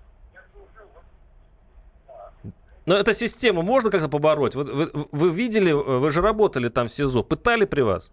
Но 2.86 2.94
эту 2.94 3.12
систему 3.12 3.62
можно 3.62 3.90
как-то 3.90 4.08
побороть? 4.08 4.54
Вы, 4.54 4.62
вы- 4.64 4.90
вы 5.10 5.30
видели, 5.30 5.72
вы 5.72 6.10
же 6.12 6.20
работали 6.22 6.68
там 6.68 6.86
в 6.86 6.92
СИЗО, 6.92 7.24
пытали 7.24 7.64
при 7.64 7.80
вас? 7.80 8.12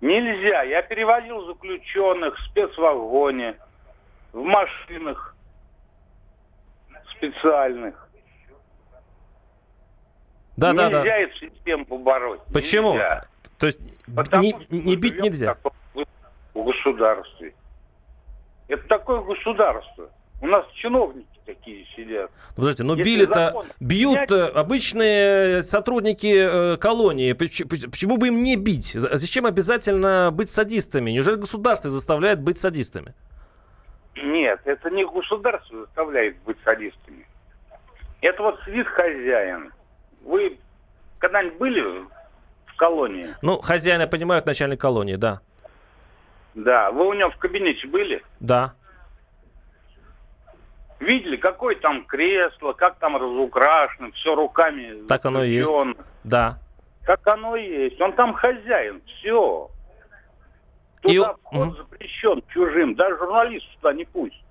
Нельзя. 0.00 0.62
Я 0.62 0.82
перевозил 0.82 1.44
заключенных 1.46 2.36
в 2.36 2.44
спецвагоне, 2.46 3.56
в 4.32 4.42
машинах 4.42 5.34
специальных. 7.10 8.08
Да, 10.56 10.72
да, 10.72 10.86
нельзя 10.86 11.02
да. 11.02 11.18
эту 11.18 11.36
систему 11.36 11.84
побороть. 11.84 12.40
Почему? 12.52 12.92
Нельзя. 12.92 13.26
То 13.58 13.66
есть 13.66 13.80
Потому 14.14 14.42
не, 14.70 14.80
не 14.80 14.96
бить 14.96 15.20
нельзя? 15.20 15.56
В 16.54 16.64
государстве. 16.64 17.54
Это 18.68 18.86
такое 18.88 19.20
государство. 19.20 20.10
У 20.40 20.46
нас 20.46 20.66
чиновники 20.74 21.37
такие 21.48 21.86
сидят. 21.96 22.30
Подождите, 22.54 22.84
ну 22.84 22.94
Если 22.94 23.10
били-то, 23.10 23.34
закон 23.46 23.66
бьют 23.80 24.12
принять- 24.26 24.30
э, 24.30 24.46
обычные 24.48 25.62
сотрудники 25.62 26.74
э, 26.74 26.76
колонии. 26.76 27.32
Поч- 27.32 27.64
поч- 27.66 27.90
Почему 27.90 28.18
бы 28.18 28.28
им 28.28 28.42
не 28.42 28.56
бить? 28.56 28.92
За- 28.92 29.16
Зачем 29.16 29.46
обязательно 29.46 30.30
быть 30.32 30.50
садистами? 30.50 31.10
Неужели 31.10 31.36
государство 31.36 31.90
заставляет 31.90 32.40
быть 32.40 32.58
садистами? 32.58 33.14
Нет, 34.14 34.60
это 34.64 34.90
не 34.90 35.04
государство 35.06 35.80
заставляет 35.86 36.36
быть 36.44 36.58
садистами. 36.64 37.26
Это 38.20 38.42
вот 38.42 38.60
сидит 38.66 38.86
хозяин. 38.88 39.72
Вы 40.24 40.58
когда-нибудь 41.18 41.58
были 41.58 41.80
в 42.66 42.76
колонии? 42.76 43.28
Ну, 43.42 43.58
хозяина 43.60 44.06
понимают, 44.06 44.44
начальник 44.44 44.80
колонии, 44.80 45.16
да. 45.16 45.40
Да. 46.54 46.90
Вы 46.90 47.06
у 47.06 47.12
него 47.14 47.30
в 47.30 47.36
кабинете 47.38 47.86
были? 47.86 48.22
Да. 48.40 48.74
Видели, 51.00 51.36
какое 51.36 51.76
там 51.76 52.04
кресло, 52.06 52.72
как 52.72 52.98
там 52.98 53.16
разукрашено, 53.16 54.10
все 54.12 54.34
руками. 54.34 55.06
Так 55.06 55.24
оно 55.24 55.44
и 55.44 55.50
есть. 55.50 55.70
Да. 56.24 56.58
Так 57.06 57.26
оно 57.26 57.56
и 57.56 57.66
есть. 57.84 58.00
Он 58.00 58.12
там 58.12 58.34
хозяин. 58.34 59.00
Все. 59.06 59.70
Туда 61.02 61.12
И- 61.14 61.18
вход 61.44 61.76
запрещен 61.76 62.42
чужим. 62.48 62.94
Даже 62.96 63.16
журналист 63.16 63.66
туда 63.76 63.92
не 63.92 64.04
пусть. 64.04 64.42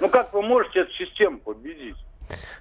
Ну 0.00 0.08
как 0.10 0.32
вы 0.34 0.42
можете 0.42 0.80
эту 0.80 0.92
систему 0.92 1.38
победить? 1.38 1.96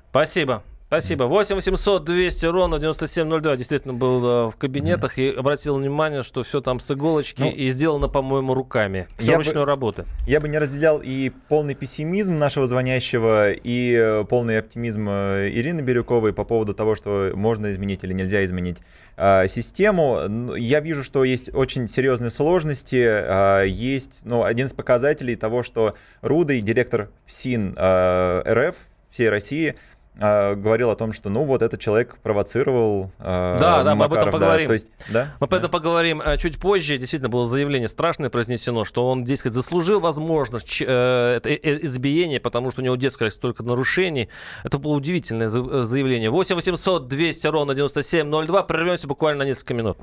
Спасибо. 0.09 0.63
Спасибо. 0.87 1.25
8 1.25 1.55
800 1.57 2.05
200 2.05 2.45
ровно 2.45 2.79
9702. 2.79 3.57
Действительно 3.57 3.93
был 3.93 4.25
э, 4.25 4.49
в 4.49 4.55
кабинетах 4.55 5.17
и 5.19 5.31
обратил 5.31 5.75
внимание, 5.77 6.23
что 6.23 6.43
все 6.43 6.61
там 6.61 6.79
с 6.79 6.89
иголочки 6.89 7.41
Ну, 7.41 7.51
и 7.51 7.67
сделано, 7.67 8.07
по-моему, 8.07 8.53
руками. 8.53 9.05
Все 9.17 9.31
бы- 9.31 9.37
ручной 9.39 9.65
работы. 9.65 10.05
Я 10.25 10.39
бы 10.39 10.47
не 10.47 10.57
разделял 10.57 11.01
и 11.03 11.31
полный 11.49 11.75
пессимизм 11.75 12.37
нашего 12.37 12.67
звонящего, 12.67 13.51
и 13.51 13.93
э, 13.99 14.23
полный 14.29 14.59
оптимизм 14.59 15.09
э, 15.09 15.49
Ирины 15.51 15.81
Бирюковой 15.81 16.31
по 16.31 16.45
поводу 16.45 16.73
того, 16.73 16.95
что 16.95 17.31
можно 17.35 17.69
изменить 17.69 18.05
или 18.05 18.13
нельзя 18.13 18.45
изменить 18.45 18.77
э, 19.17 19.49
систему. 19.49 20.19
Н- 20.19 20.55
Я 20.55 20.79
вижу, 20.79 21.03
что 21.03 21.25
есть 21.25 21.53
очень 21.53 21.89
серьезные 21.89 22.31
сложности. 22.31 23.05
э, 23.05 23.67
Есть 23.67 24.21
ну, 24.23 24.45
один 24.45 24.67
из 24.67 24.71
показателей 24.73 25.35
того, 25.35 25.63
что 25.63 25.95
Рудый, 26.21 26.61
директор 26.61 27.09
ФСИН 27.25 27.73
э, 27.75 28.43
РФ, 28.69 28.75
всей 29.11 29.29
России, 29.29 29.75
э, 30.19 30.55
говорил 30.55 30.89
о 30.89 30.95
том, 30.95 31.13
что 31.13 31.29
ну 31.29 31.43
вот 31.43 31.61
этот 31.61 31.79
человек 31.79 32.17
провоцировал 32.23 33.11
э, 33.19 33.57
Да, 33.59 33.83
да, 33.83 33.95
мы 33.95 34.05
об 34.05 34.13
этом 34.13 34.25
Макаров, 34.25 34.25
да. 34.25 34.31
поговорим. 34.31 34.67
То 34.67 34.73
есть, 34.73 34.87
да? 35.09 35.33
Мы 35.39 35.47
по 35.47 35.55
этому 35.55 35.71
поговорим 35.71 36.21
э, 36.21 36.37
чуть 36.37 36.59
позже. 36.59 36.97
Действительно, 36.97 37.29
было 37.29 37.45
заявление 37.45 37.87
страшное 37.87 38.29
произнесено, 38.29 38.83
что 38.83 39.09
он, 39.09 39.23
дескать, 39.23 39.53
заслужил 39.53 39.99
возможность 39.99 40.67
ч- 40.69 40.85
э, 40.87 41.35
это, 41.37 41.49
э, 41.49 41.79
избиения, 41.85 42.39
потому 42.39 42.71
что 42.71 42.81
у 42.81 42.83
него, 42.85 42.95
дескать, 42.95 43.33
столько 43.33 43.63
нарушений. 43.63 44.29
Это 44.63 44.77
было 44.77 44.93
удивительное 44.93 45.47
э, 45.47 45.83
заявление. 45.83 46.29
8 46.29 46.55
800 46.55 47.07
200 47.07 47.47
ровно 47.47 47.73
9702. 47.75 48.63
Прервемся 48.63 49.07
буквально 49.07 49.43
на 49.43 49.47
несколько 49.47 49.73
минут. 49.73 49.97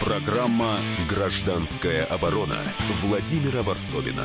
Программа 0.00 0.76
«Гражданская 1.08 2.04
оборона» 2.06 2.56
Владимира 3.02 3.62
Варсовина. 3.62 4.24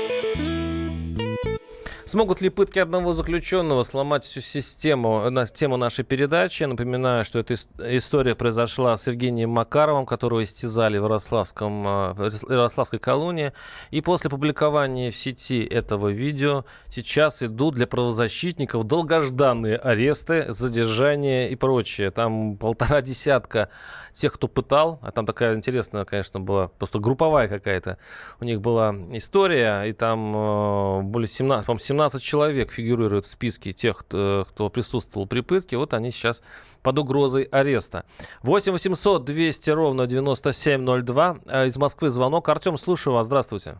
Смогут 2.11 2.41
ли 2.41 2.49
пытки 2.49 2.77
одного 2.77 3.13
заключенного 3.13 3.83
сломать 3.83 4.25
всю 4.25 4.41
систему, 4.41 5.29
на, 5.29 5.45
тему 5.45 5.77
нашей 5.77 6.03
передачи? 6.03 6.65
Напоминаю, 6.65 7.23
что 7.23 7.39
эта 7.39 7.53
история 7.53 8.35
произошла 8.35 8.97
с 8.97 9.07
Евгением 9.07 9.51
Макаровым, 9.51 10.05
которого 10.05 10.43
истязали 10.43 10.97
в, 10.97 11.05
Ярославском, 11.05 11.87
э, 12.19 12.31
Ярославской 12.49 12.99
колонии. 12.99 13.53
И 13.91 14.01
после 14.01 14.29
публикования 14.29 15.09
в 15.09 15.15
сети 15.15 15.63
этого 15.63 16.09
видео 16.09 16.65
сейчас 16.89 17.43
идут 17.43 17.75
для 17.75 17.87
правозащитников 17.87 18.83
долгожданные 18.83 19.77
аресты, 19.77 20.51
задержания 20.51 21.47
и 21.47 21.55
прочее. 21.55 22.11
Там 22.11 22.57
полтора 22.57 23.01
десятка 23.01 23.69
тех, 24.11 24.33
кто 24.33 24.49
пытал. 24.49 24.99
А 25.01 25.11
там 25.11 25.25
такая 25.25 25.55
интересная, 25.55 26.03
конечно, 26.03 26.41
была 26.41 26.67
просто 26.67 26.99
групповая 26.99 27.47
какая-то. 27.47 27.97
У 28.41 28.43
них 28.43 28.59
была 28.59 28.93
история, 29.11 29.83
и 29.83 29.93
там 29.93 30.33
э, 30.35 31.01
более 31.03 31.29
17, 31.29 31.81
17 31.81 32.00
17 32.01 32.23
человек 32.23 32.71
фигурируют 32.71 33.25
в 33.25 33.27
списке 33.27 33.73
тех, 33.73 33.99
кто, 33.99 34.45
кто 34.49 34.69
присутствовал 34.69 35.27
при 35.27 35.41
пытке. 35.41 35.77
Вот 35.77 35.93
они 35.93 36.09
сейчас 36.09 36.41
под 36.81 36.97
угрозой 36.97 37.43
ареста. 37.43 38.05
8 38.41 38.71
800 38.71 39.23
200 39.23 39.69
ровно 39.69 40.07
9702. 40.07 41.35
Э, 41.47 41.65
из 41.67 41.77
Москвы 41.77 42.09
звонок. 42.09 42.49
Артем, 42.49 42.77
слушаю 42.77 43.13
вас. 43.13 43.27
Здравствуйте. 43.27 43.75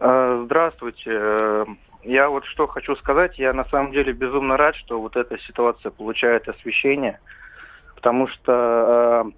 Э, 0.00 0.42
здравствуйте. 0.46 1.10
Э, 1.10 1.64
я 2.04 2.30
вот 2.30 2.46
что 2.46 2.66
хочу 2.66 2.96
сказать. 2.96 3.38
Я 3.38 3.52
на 3.52 3.66
самом 3.66 3.92
деле 3.92 4.14
безумно 4.14 4.56
рад, 4.56 4.74
что 4.76 4.98
вот 4.98 5.16
эта 5.16 5.38
ситуация 5.40 5.90
получает 5.90 6.48
освещение. 6.48 7.20
Потому 7.96 8.28
что, 8.28 9.30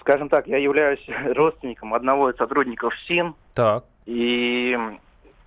скажем 0.00 0.30
так, 0.30 0.46
я 0.46 0.56
являюсь 0.56 1.04
родственником 1.34 1.92
одного 1.92 2.30
из 2.30 2.36
сотрудников 2.36 2.94
СИН. 3.06 3.34
Так. 3.54 3.84
И 4.06 4.78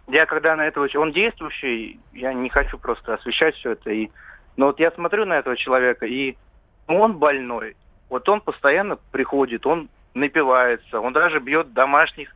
я 0.09 0.25
когда 0.25 0.55
на 0.55 0.67
этого... 0.67 0.87
Он 0.95 1.11
действующий, 1.11 1.99
я 2.13 2.33
не 2.33 2.49
хочу 2.49 2.77
просто 2.77 3.13
освещать 3.13 3.55
все 3.55 3.71
это. 3.71 3.91
И, 3.91 4.09
но 4.57 4.67
вот 4.67 4.79
я 4.79 4.91
смотрю 4.91 5.25
на 5.25 5.37
этого 5.37 5.55
человека, 5.55 6.05
и 6.05 6.35
он 6.87 7.17
больной. 7.17 7.75
Вот 8.09 8.27
он 8.27 8.41
постоянно 8.41 8.97
приходит, 9.11 9.65
он 9.65 9.89
напивается, 10.13 10.99
он 10.99 11.13
даже 11.13 11.39
бьет 11.39 11.73
домашних 11.73 12.31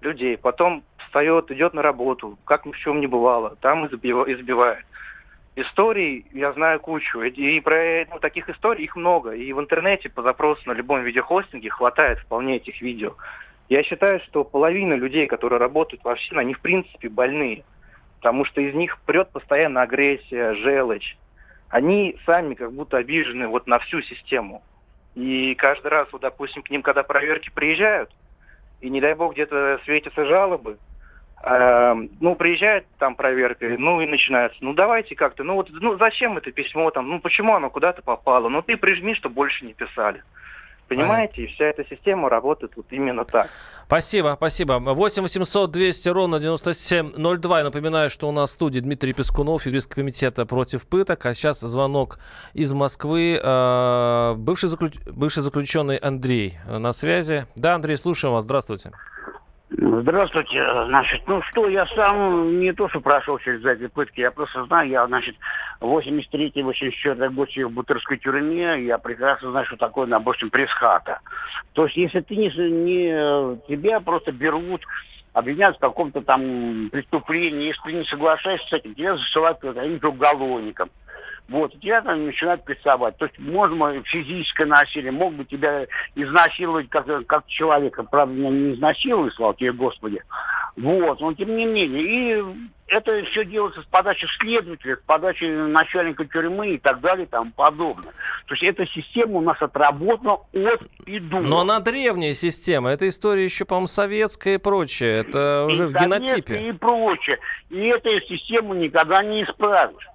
людей. 0.00 0.36
Потом 0.36 0.84
встает, 0.98 1.50
идет 1.50 1.74
на 1.74 1.82
работу, 1.82 2.38
как 2.44 2.66
ни 2.66 2.72
в 2.72 2.78
чем 2.78 3.00
не 3.00 3.06
бывало, 3.06 3.56
там 3.60 3.86
избивает. 3.86 4.84
Историй 5.56 6.26
я 6.32 6.52
знаю 6.52 6.80
кучу. 6.80 7.22
И 7.22 7.60
про 7.60 8.06
ну, 8.10 8.18
таких 8.18 8.48
историй 8.50 8.84
их 8.84 8.96
много. 8.96 9.30
И 9.30 9.52
в 9.52 9.60
интернете 9.60 10.10
по 10.10 10.22
запросу 10.22 10.62
на 10.66 10.72
любом 10.72 11.02
видеохостинге 11.02 11.70
хватает 11.70 12.18
вполне 12.18 12.56
этих 12.56 12.82
видео. 12.82 13.14
Я 13.68 13.82
считаю, 13.82 14.20
что 14.20 14.44
половина 14.44 14.94
людей, 14.94 15.26
которые 15.26 15.58
работают 15.58 16.04
во 16.04 16.14
ВСИН, 16.16 16.38
они 16.38 16.54
в 16.54 16.60
принципе 16.60 17.08
больные. 17.08 17.64
Потому 18.18 18.44
что 18.44 18.60
из 18.60 18.74
них 18.74 18.98
прет 19.06 19.30
постоянно 19.30 19.82
агрессия, 19.82 20.54
желчь. 20.54 21.16
Они 21.68 22.16
сами 22.26 22.54
как 22.54 22.72
будто 22.72 22.98
обижены 22.98 23.48
вот 23.48 23.66
на 23.66 23.78
всю 23.80 24.00
систему. 24.02 24.62
И 25.14 25.54
каждый 25.54 25.88
раз, 25.88 26.08
вот, 26.12 26.22
допустим, 26.22 26.62
к 26.62 26.70
ним, 26.70 26.82
когда 26.82 27.02
проверки 27.02 27.50
приезжают, 27.54 28.10
и 28.80 28.90
не 28.90 29.00
дай 29.00 29.14
бог 29.14 29.32
где-то 29.32 29.80
светятся 29.84 30.24
жалобы, 30.26 30.78
э, 31.42 31.94
ну, 32.20 32.34
приезжает 32.34 32.86
там 32.98 33.14
проверка, 33.14 33.66
ну, 33.78 34.00
и 34.00 34.06
начинается, 34.06 34.58
ну, 34.60 34.72
давайте 34.74 35.14
как-то, 35.14 35.44
ну, 35.44 35.54
вот, 35.54 35.68
ну, 35.70 35.96
зачем 35.96 36.36
это 36.36 36.50
письмо 36.50 36.90
там, 36.90 37.08
ну, 37.08 37.20
почему 37.20 37.54
оно 37.54 37.70
куда-то 37.70 38.02
попало, 38.02 38.48
ну, 38.48 38.62
ты 38.62 38.76
прижми, 38.76 39.14
что 39.14 39.30
больше 39.30 39.64
не 39.64 39.72
писали. 39.72 40.22
Понимаете, 40.88 41.42
и 41.42 41.46
вся 41.46 41.64
эта 41.64 41.84
система 41.88 42.28
работает 42.28 42.72
вот 42.76 42.86
именно 42.90 43.24
так. 43.24 43.48
Спасибо, 43.86 44.34
спасибо. 44.36 44.78
8 44.78 45.22
800 45.22 45.70
200 45.70 46.08
ровно 46.08 46.40
9702. 46.40 47.58
Я 47.58 47.64
напоминаю, 47.64 48.10
что 48.10 48.28
у 48.28 48.32
нас 48.32 48.50
в 48.50 48.52
студии 48.54 48.80
Дмитрий 48.80 49.12
Пескунов, 49.12 49.66
юрист 49.66 49.94
комитета 49.94 50.46
против 50.46 50.86
пыток. 50.86 51.24
А 51.26 51.34
сейчас 51.34 51.60
звонок 51.60 52.18
из 52.52 52.72
Москвы. 52.72 53.40
А, 53.42 54.34
бывший, 54.34 54.68
заключ... 54.68 54.94
бывший 55.06 55.42
заключенный 55.42 55.96
Андрей 55.96 56.58
на 56.66 56.92
связи. 56.92 57.46
Да, 57.56 57.74
Андрей, 57.74 57.96
слушаем 57.96 58.34
вас. 58.34 58.44
Здравствуйте. 58.44 58.92
Здравствуйте. 59.70 60.62
Значит, 60.86 61.22
ну 61.26 61.40
что, 61.42 61.68
я 61.68 61.86
сам 61.86 62.60
не 62.60 62.72
то, 62.72 62.88
что 62.88 63.00
прошел 63.00 63.38
через 63.38 63.64
эти 63.64 63.86
пытки, 63.86 64.20
я 64.20 64.30
просто 64.30 64.64
знаю, 64.66 64.88
я, 64.90 65.06
значит, 65.06 65.36
83-84 65.80 67.30
год 67.30 67.48
в 67.48 67.68
Бутырской 67.70 68.18
тюрьме, 68.18 68.84
я 68.84 68.98
прекрасно 68.98 69.50
знаю, 69.50 69.66
что 69.66 69.76
такое, 69.76 70.06
допустим, 70.06 70.50
пресс-хата. 70.50 71.20
То 71.72 71.86
есть, 71.86 71.96
если 71.96 72.20
ты 72.20 72.36
не, 72.36 72.48
не 72.48 73.58
тебя 73.66 74.00
просто 74.00 74.32
берут, 74.32 74.82
обвиняют 75.32 75.76
в 75.76 75.80
каком-то 75.80 76.20
там 76.20 76.90
преступлении, 76.90 77.68
если 77.68 77.82
ты 77.84 77.92
не 77.92 78.04
соглашаешься 78.04 78.68
с 78.68 78.72
этим, 78.74 78.94
тебя 78.94 79.16
засылают 79.16 79.58
каким-то 79.58 80.08
уголовником. 80.08 80.90
Вот, 81.48 81.74
и 81.74 81.78
тебя 81.78 82.00
там 82.00 82.24
начинают 82.24 82.64
прессовать. 82.64 83.18
То 83.18 83.26
есть, 83.26 83.38
можно 83.38 84.02
физическое 84.04 84.64
насилие, 84.64 85.12
мог 85.12 85.34
бы 85.34 85.44
тебя 85.44 85.86
изнасиловать 86.14 86.88
как, 86.88 87.06
как 87.26 87.46
человека. 87.46 88.02
Правда, 88.02 88.34
меня 88.34 88.50
не 88.50 88.74
изнасиловали, 88.74 89.30
слава 89.30 89.54
тебе, 89.54 89.72
Господи. 89.72 90.22
Вот, 90.76 91.20
но 91.20 91.34
тем 91.34 91.54
не 91.54 91.66
менее. 91.66 92.02
И 92.02 92.44
это 92.88 93.22
все 93.26 93.44
делается 93.44 93.82
с 93.82 93.84
подачи 93.84 94.26
следователя, 94.40 94.96
с 94.96 95.00
подачи 95.06 95.44
начальника 95.44 96.24
тюрьмы 96.24 96.74
и 96.74 96.78
так 96.78 97.00
далее 97.00 97.26
и 97.26 97.28
тому 97.28 97.52
подобное. 97.52 98.12
То 98.46 98.54
есть 98.54 98.62
эта 98.62 98.86
система 98.86 99.38
у 99.38 99.40
нас 99.40 99.60
отработана 99.60 100.32
от 100.32 100.82
и 101.06 101.20
до. 101.20 101.40
Но 101.40 101.60
она 101.60 101.78
древняя 101.78 102.34
система. 102.34 102.90
Эта 102.90 103.08
история 103.08 103.44
еще, 103.44 103.66
по-моему, 103.66 103.86
советская 103.86 104.54
и 104.54 104.58
прочее. 104.58 105.20
Это 105.20 105.66
уже 105.66 105.84
и 105.84 105.86
в 105.88 105.92
генотипе. 105.92 106.68
И 106.68 106.72
прочее. 106.72 107.38
И 107.70 107.78
эту 107.86 108.20
систему 108.22 108.74
никогда 108.74 109.22
не 109.22 109.44
исправишь. 109.44 110.08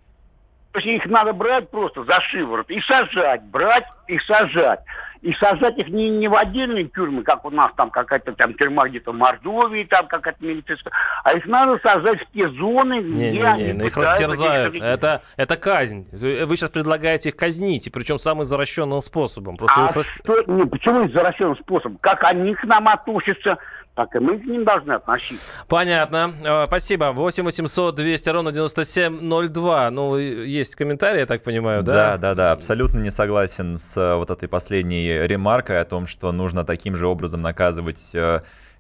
То 0.72 0.80
есть 0.80 0.88
их 0.88 1.05
надо 1.11 1.34
брать 1.34 1.70
просто 1.72 2.03
за 2.03 2.22
шиворот 2.22 2.70
и 2.70 2.80
сажать, 2.82 3.43
брать 3.45 3.86
и 4.07 4.20
сажать. 4.20 4.82
И 5.22 5.34
сажать 5.34 5.78
их 5.78 5.89
не, 5.89 6.09
не 6.09 6.30
в 6.30 6.36
отдельные 6.36 6.86
тюрьмы, 6.86 7.24
как 7.24 7.43
у 7.43 7.49
нас 7.49 7.72
там 7.76 7.89
какая-то 7.89 8.32
там 8.34 8.53
тюрьма 8.53 8.88
где-то 8.88 9.11
в 9.11 9.15
Мордовии, 9.15 9.84
там 9.84 10.07
какая-то 10.07 10.45
милицейская, 10.45 10.93
а 11.26 11.34
их 11.34 11.45
надо 11.45 11.78
сажать 11.80 12.22
в 12.22 12.32
те 12.32 12.47
зоны, 12.49 13.01
не, 13.01 13.11
где 13.11 13.32
не, 13.32 13.41
они... 13.41 13.63
Не, 13.74 13.88
их 13.88 13.97
растерзают. 13.97 14.76
Это, 14.76 15.24
это 15.36 15.57
казнь. 15.57 16.07
Вы 16.13 16.55
сейчас 16.55 16.70
предлагаете 16.70 17.30
их 17.30 17.36
казнить, 17.36 17.88
и 17.88 17.89
причем 17.89 18.17
самым 18.17 18.43
извращенным 18.43 19.01
способом. 19.01 19.57
Просто 19.57 19.88
а 19.88 19.99
их... 19.99 20.05
что, 20.05 20.41
не, 20.43 20.65
почему 20.65 21.05
извращенным 21.07 21.57
способом? 21.57 21.97
Как 21.97 22.24
они 22.24 22.55
к 22.55 22.63
нам 22.63 22.88
относятся? 22.88 23.57
Так 24.00 24.16
и 24.16 24.20
мы 24.20 24.39
к 24.39 24.45
ним 24.45 24.64
должны 24.64 24.93
относиться. 24.93 25.52
Понятно. 25.68 26.34
Э, 26.41 26.64
спасибо. 26.68 27.12
8 27.12 27.43
800 27.43 27.95
200 27.95 28.30
ровно 28.30 28.54
9702. 28.54 29.91
Ну, 29.91 30.16
есть 30.16 30.76
комментарии, 30.76 31.20
я 31.20 31.26
так 31.26 31.43
понимаю, 31.43 31.84
да? 31.84 31.91
Да, 31.91 32.18
да, 32.18 32.36
да. 32.36 32.52
Абсолютно 32.54 33.00
не 33.00 33.12
согласен 33.12 33.78
с 33.78 33.97
э, 33.97 34.16
вот 34.16 34.30
этой 34.30 34.47
последней 34.47 35.28
ремаркой 35.28 35.82
о 35.82 35.84
том, 35.84 36.08
что 36.08 36.32
нужно 36.32 36.64
таким 36.64 36.95
же 36.95 37.08
образом 37.08 37.41
наказывать 37.41 38.12
э, 38.16 38.39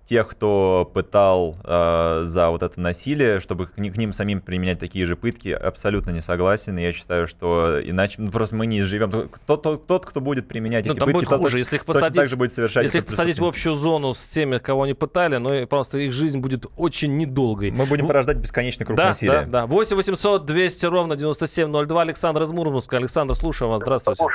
тех, 0.09 0.27
кто 0.27 0.89
пытал 0.91 1.55
э, 1.63 2.21
за 2.23 2.49
вот 2.49 2.63
это 2.63 2.81
насилие, 2.81 3.39
чтобы 3.39 3.67
к, 3.67 3.73
к 3.73 3.77
ним 3.77 4.11
самим 4.11 4.41
применять 4.41 4.79
такие 4.79 5.05
же 5.05 5.15
пытки, 5.15 5.49
абсолютно 5.49 6.09
не 6.09 6.19
согласен. 6.19 6.79
И 6.79 6.81
я 6.81 6.93
считаю, 6.93 7.27
что 7.27 7.79
иначе 7.83 8.15
ну, 8.17 8.31
просто 8.31 8.55
мы 8.55 8.65
не 8.65 8.81
живем. 8.81 9.11
Тот, 9.11 9.61
тот, 9.61 9.85
тот 9.85 10.05
кто 10.07 10.19
будет 10.19 10.47
применять 10.47 10.87
ну, 10.87 10.93
эти 10.93 10.99
пытки, 10.99 11.13
будет 11.13 11.27
хуже. 11.27 11.59
если 11.59 11.75
их 11.75 11.85
посадить, 11.85 12.15
также 12.15 12.37
будет 12.37 12.51
совершать 12.51 12.83
Если 12.83 12.97
их 12.97 13.05
посадить 13.05 13.37
в 13.37 13.45
общую 13.45 13.75
зону 13.75 14.15
с 14.15 14.29
теми, 14.29 14.57
кого 14.57 14.83
они 14.83 14.95
пытали, 14.95 15.37
ну 15.37 15.67
просто 15.67 15.99
их 15.99 16.11
жизнь 16.11 16.39
будет 16.39 16.65
очень 16.75 17.15
недолгой. 17.15 17.69
Мы 17.69 17.85
будем 17.85 18.05
в... 18.05 18.07
порождать 18.07 18.37
бесконечный 18.37 18.87
круг 18.87 18.97
да, 18.97 19.09
насилия. 19.09 19.41
Да, 19.41 19.61
да. 19.61 19.65
8 19.67 19.95
800 19.95 20.43
200 20.43 20.85
ровно 20.87 21.17
9702. 21.17 22.01
Александр 22.01 22.41
из 22.41 22.51
Мурманска. 22.51 22.97
Александр, 22.97 23.35
слушаем 23.35 23.71
вас. 23.71 23.81
Здравствуйте. 23.81 24.25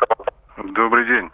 Добрый 0.56 1.04
день. 1.08 1.30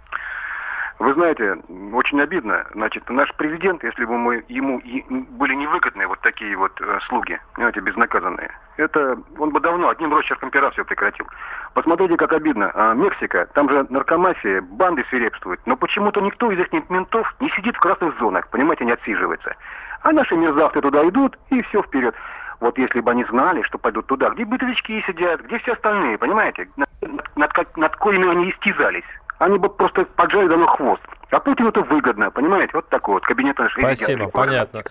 Вы 1.00 1.14
знаете, 1.14 1.56
очень 1.94 2.20
обидно. 2.20 2.66
Значит, 2.74 3.08
наш 3.08 3.34
президент, 3.36 3.82
если 3.82 4.04
бы 4.04 4.18
мы 4.18 4.44
ему 4.48 4.82
были 5.30 5.54
невыгодны 5.54 6.06
вот 6.06 6.20
такие 6.20 6.54
вот 6.58 6.78
э, 6.78 6.98
слуги, 7.08 7.40
понимаете, 7.54 7.80
безнаказанные, 7.80 8.50
это 8.76 9.16
он 9.38 9.48
бы 9.48 9.60
давно 9.60 9.88
одним 9.88 10.12
росчерком 10.12 10.50
пера 10.50 10.70
все 10.72 10.84
прекратил. 10.84 11.26
Посмотрите, 11.72 12.18
как 12.18 12.34
обидно. 12.34 12.70
А, 12.74 12.92
Мексика, 12.92 13.48
там 13.54 13.70
же 13.70 13.86
наркомафия, 13.88 14.60
банды 14.60 15.02
свирепствуют, 15.08 15.60
но 15.64 15.74
почему-то 15.74 16.20
никто 16.20 16.52
из 16.52 16.58
этих 16.58 16.90
ментов 16.90 17.34
не 17.40 17.48
сидит 17.48 17.76
в 17.76 17.80
красных 17.80 18.18
зонах, 18.18 18.50
понимаете, 18.50 18.84
не 18.84 18.92
отсиживается. 18.92 19.56
А 20.02 20.12
наши 20.12 20.36
мерзавцы 20.36 20.82
туда 20.82 21.08
идут, 21.08 21.38
и 21.48 21.62
все 21.62 21.82
вперед. 21.82 22.14
Вот 22.60 22.76
если 22.76 23.00
бы 23.00 23.10
они 23.10 23.24
знали, 23.24 23.62
что 23.62 23.78
пойдут 23.78 24.06
туда, 24.06 24.28
где 24.28 24.44
бытовички 24.44 25.02
сидят, 25.06 25.40
где 25.46 25.58
все 25.60 25.72
остальные, 25.72 26.18
понимаете, 26.18 26.68
над, 26.76 26.90
над, 27.36 27.76
над 27.78 27.96
коими 27.96 28.28
они 28.28 28.50
истязались, 28.50 29.04
они 29.40 29.58
бы 29.58 29.68
просто 29.70 30.04
поджали 30.04 30.48
давно 30.48 30.66
хвост. 30.66 31.02
А 31.30 31.40
Путину 31.40 31.70
это 31.70 31.80
выгодно, 31.82 32.30
понимаете? 32.30 32.72
Вот 32.74 32.88
такой 32.88 33.14
вот 33.14 33.24
кабинет 33.24 33.58
нашей 33.58 33.80
Спасибо, 33.80 34.28
понятно. 34.28 34.82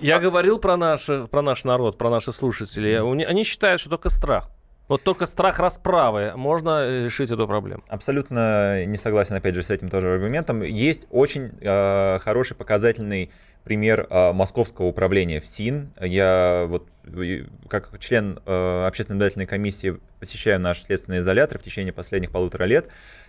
Я 0.00 0.18
говорил 0.18 0.58
про, 0.58 0.76
наши, 0.76 1.26
про 1.30 1.42
наш 1.42 1.64
народ, 1.64 1.98
про 1.98 2.10
наших 2.10 2.34
слушателей. 2.34 3.00
Они 3.00 3.44
считают, 3.44 3.80
что 3.80 3.90
только 3.90 4.08
страх. 4.10 4.48
Вот 4.88 5.04
только 5.04 5.26
страх 5.26 5.60
расправы 5.60 6.32
можно 6.34 7.04
решить 7.04 7.30
эту 7.30 7.46
проблему. 7.46 7.82
Абсолютно 7.88 8.84
не 8.84 8.96
согласен, 8.96 9.36
опять 9.36 9.54
же, 9.54 9.62
с 9.62 9.70
этим 9.70 9.88
тоже 9.88 10.12
аргументом. 10.12 10.62
Есть 10.62 11.06
очень 11.10 11.52
э, 11.60 12.18
хороший 12.18 12.56
показательный 12.56 13.30
пример 13.64 14.06
э, 14.10 14.32
московского 14.32 14.86
управления 14.86 15.40
ФСИН. 15.40 15.92
Я 16.00 16.66
вот 16.68 16.88
как 17.68 17.98
член 18.00 18.40
э, 18.44 18.86
общественной 18.86 19.16
наблюдательной 19.16 19.46
комиссии 19.46 19.98
посещаю 20.18 20.60
наш 20.60 20.82
следственный 20.82 21.18
изолятор 21.18 21.58
в 21.58 21.62
течение 21.62 21.92
последних 21.92 22.30
полутора 22.30 22.64
лет. 22.64 22.88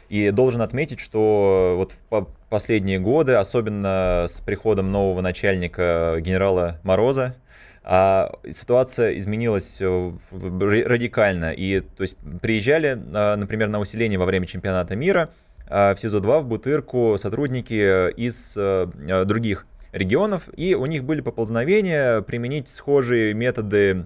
И 0.10 0.32
должен 0.32 0.62
отметить, 0.62 1.00
что 1.00 1.76
вот 1.78 1.94
в 2.10 2.28
последние 2.50 3.00
годы, 3.00 3.34
особенно 3.34 4.26
с 4.28 4.40
приходом 4.42 4.92
нового 4.92 5.22
начальника 5.22 6.18
генерала 6.20 6.80
Мороза, 6.84 7.36
а 7.84 8.32
ситуация 8.50 9.18
изменилась 9.18 9.78
э, 9.82 10.12
радикально. 10.32 11.52
И 11.52 11.82
то 11.82 12.04
есть 12.04 12.18
приезжали, 12.42 13.02
а, 13.14 13.36
например, 13.36 13.70
на 13.70 13.80
усиление 13.80 14.18
во 14.18 14.26
время 14.26 14.46
чемпионата 14.48 14.96
мира 14.96 15.32
в 15.68 15.96
СИЗО-2 15.98 16.42
в 16.42 16.48
Бутырку 16.48 17.16
сотрудники 17.18 18.12
из 18.12 18.54
э, 18.56 18.88
других 19.26 19.66
регионов, 19.94 20.50
и 20.58 20.76
у 20.76 20.86
них 20.88 21.04
были 21.04 21.22
поползновения 21.22 22.22
применить 22.22 22.68
схожие 22.68 23.34
методы 23.34 24.06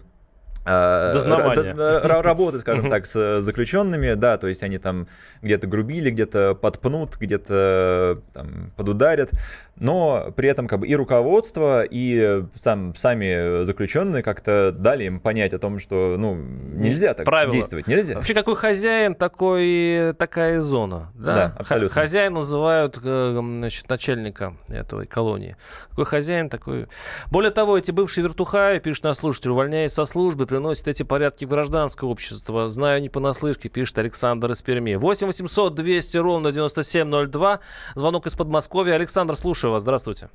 а, 0.68 1.13
Дознавания. 1.13 1.74
работы, 2.22 2.59
скажем 2.59 2.89
так, 2.89 3.05
с 3.05 3.41
заключенными, 3.41 4.13
да, 4.13 4.38
то 4.38 4.47
есть 4.47 4.63
они 4.63 4.78
там 4.78 5.07
где-то 5.41 5.68
грубили, 5.68 6.09
где-то 6.09 6.55
подпнут, 6.55 7.18
где-то 7.18 8.22
там, 8.34 8.72
подударят 8.76 9.32
но 9.80 10.34
при 10.36 10.50
этом 10.50 10.68
как 10.68 10.80
бы 10.80 10.88
и 10.88 10.96
руководство, 10.96 11.84
и 11.84 12.44
сам, 12.56 12.96
сами 12.96 13.64
заключенные 13.64 14.24
как-то 14.24 14.72
дали 14.72 15.06
им 15.06 15.20
понять 15.20 15.54
о 15.54 15.60
том, 15.60 15.80
что 15.80 16.16
ну, 16.18 16.36
нельзя 16.36 17.14
так 17.14 17.26
Правило. 17.26 17.54
действовать, 17.54 17.88
нельзя. 17.88 18.16
Вообще 18.16 18.34
какой 18.34 18.56
хозяин, 18.56 19.16
такой, 19.16 20.14
такая 20.18 20.62
зона. 20.62 21.12
Да, 21.16 21.36
да 21.36 21.56
абсолютно. 21.58 21.94
Хозяин 21.94 22.34
называют 22.34 22.98
э, 23.04 23.40
значит, 23.56 23.90
начальника 23.90 24.56
этой 24.70 25.06
колонии. 25.06 25.56
Какой 25.90 26.06
хозяин, 26.06 26.50
такой... 26.50 26.88
Более 27.32 27.52
того, 27.52 27.78
эти 27.78 27.92
бывшие 27.92 28.24
вертухаи, 28.24 28.80
пишет 28.80 29.04
на 29.04 29.14
слушатель, 29.14 29.52
увольняясь 29.52 29.94
со 29.94 30.06
службы, 30.06 30.48
приносят 30.48 30.88
эти 30.88 31.04
порядки 31.04 31.46
в 31.46 31.50
гражданское 31.50 32.10
общество. 32.10 32.68
Знаю 32.68 33.02
не 33.02 33.10
понаслышке, 33.10 33.70
пишет 33.70 33.98
Александр 34.00 34.52
из 34.52 34.62
Перми. 34.62 34.96
8 34.96 35.28
800 35.28 35.76
200 35.76 36.18
ровно 36.18 36.52
9702. 36.52 37.60
Звонок 37.96 38.28
из 38.28 38.34
Подмосковья. 38.34 38.96
Александр, 38.96 39.36
слушаю 39.36 39.66
слушаю 39.68 39.74
вас. 39.74 39.84
Здравствуйте. 39.84 40.30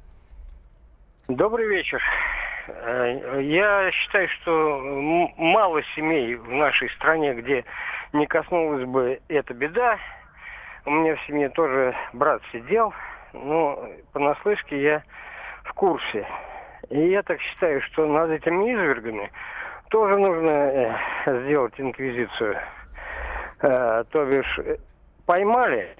Добрый 1.28 1.66
вечер. 1.66 2.02
Э, 2.68 3.40
я 3.42 3.90
считаю, 3.92 4.28
что 4.28 4.78
мало 5.36 5.82
семей 5.94 6.34
в 6.34 6.50
нашей 6.50 6.90
стране, 6.90 7.34
где 7.34 7.64
не 8.12 8.26
коснулась 8.26 8.84
бы 8.84 9.20
эта 9.28 9.54
беда. 9.54 9.98
У 10.84 10.90
меня 10.90 11.16
в 11.16 11.26
семье 11.26 11.48
тоже 11.50 11.94
брат 12.12 12.42
сидел, 12.52 12.92
но 13.32 13.88
понаслышке 14.12 14.82
я 14.82 15.02
в 15.64 15.72
курсе. 15.72 16.26
И 16.90 17.10
я 17.10 17.22
так 17.22 17.40
считаю, 17.40 17.80
что 17.82 18.06
над 18.06 18.30
этими 18.30 18.74
извергами 18.74 19.30
тоже 19.88 20.16
нужно 20.18 20.50
э, 20.50 21.44
сделать 21.44 21.74
инквизицию. 21.78 22.58
Э, 23.60 24.04
то 24.10 24.24
бишь 24.24 24.60
поймали, 25.24 25.96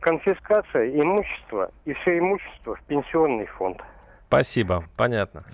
конфискация 0.00 0.90
имущества 0.90 1.70
и 1.84 1.92
все 1.94 2.18
имущество 2.18 2.76
в 2.76 2.82
пенсионный 2.82 3.46
фонд. 3.46 3.78
Спасибо, 4.28 4.84
понятно. 4.96 5.44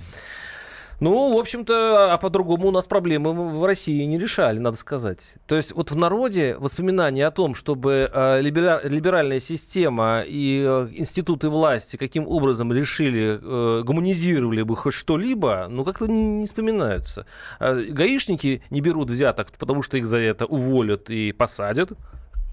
Ну, 1.00 1.34
в 1.34 1.38
общем-то, 1.38 2.14
а 2.14 2.18
по-другому 2.18 2.68
у 2.68 2.70
нас 2.70 2.86
проблемы 2.86 3.32
в 3.32 3.64
России 3.64 4.04
не 4.04 4.18
решали, 4.18 4.58
надо 4.58 4.76
сказать. 4.76 5.34
То 5.46 5.56
есть 5.56 5.74
вот 5.74 5.90
в 5.90 5.96
народе 5.96 6.56
воспоминания 6.58 7.26
о 7.26 7.30
том, 7.30 7.54
чтобы 7.54 8.10
э, 8.12 8.40
либеральная 8.40 9.40
система 9.40 10.22
и 10.26 10.64
э, 10.66 10.88
институты 10.92 11.48
власти 11.48 11.96
каким 11.96 12.28
образом 12.28 12.72
решили, 12.72 13.40
э, 13.42 13.82
гуманизировали 13.82 14.62
бы 14.62 14.76
хоть 14.76 14.94
что-либо, 14.94 15.66
ну, 15.68 15.84
как-то 15.84 16.06
не, 16.06 16.22
не 16.22 16.46
вспоминаются. 16.46 17.26
А 17.58 17.74
гаишники 17.74 18.62
не 18.70 18.80
берут 18.80 19.10
взяток, 19.10 19.50
потому 19.58 19.82
что 19.82 19.96
их 19.96 20.06
за 20.06 20.18
это 20.18 20.46
уволят 20.46 21.10
и 21.10 21.32
посадят 21.32 21.90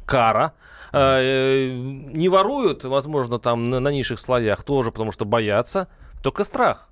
кара. 0.06 0.54
Э, 0.94 1.72
не 1.74 2.30
воруют, 2.30 2.84
возможно, 2.84 3.40
там 3.40 3.66
на, 3.66 3.80
на 3.80 3.90
низших 3.90 4.20
слоях 4.20 4.64
тоже, 4.64 4.92
потому 4.92 5.12
что 5.12 5.26
боятся. 5.26 5.88
Только 6.22 6.44
страх. 6.44 6.90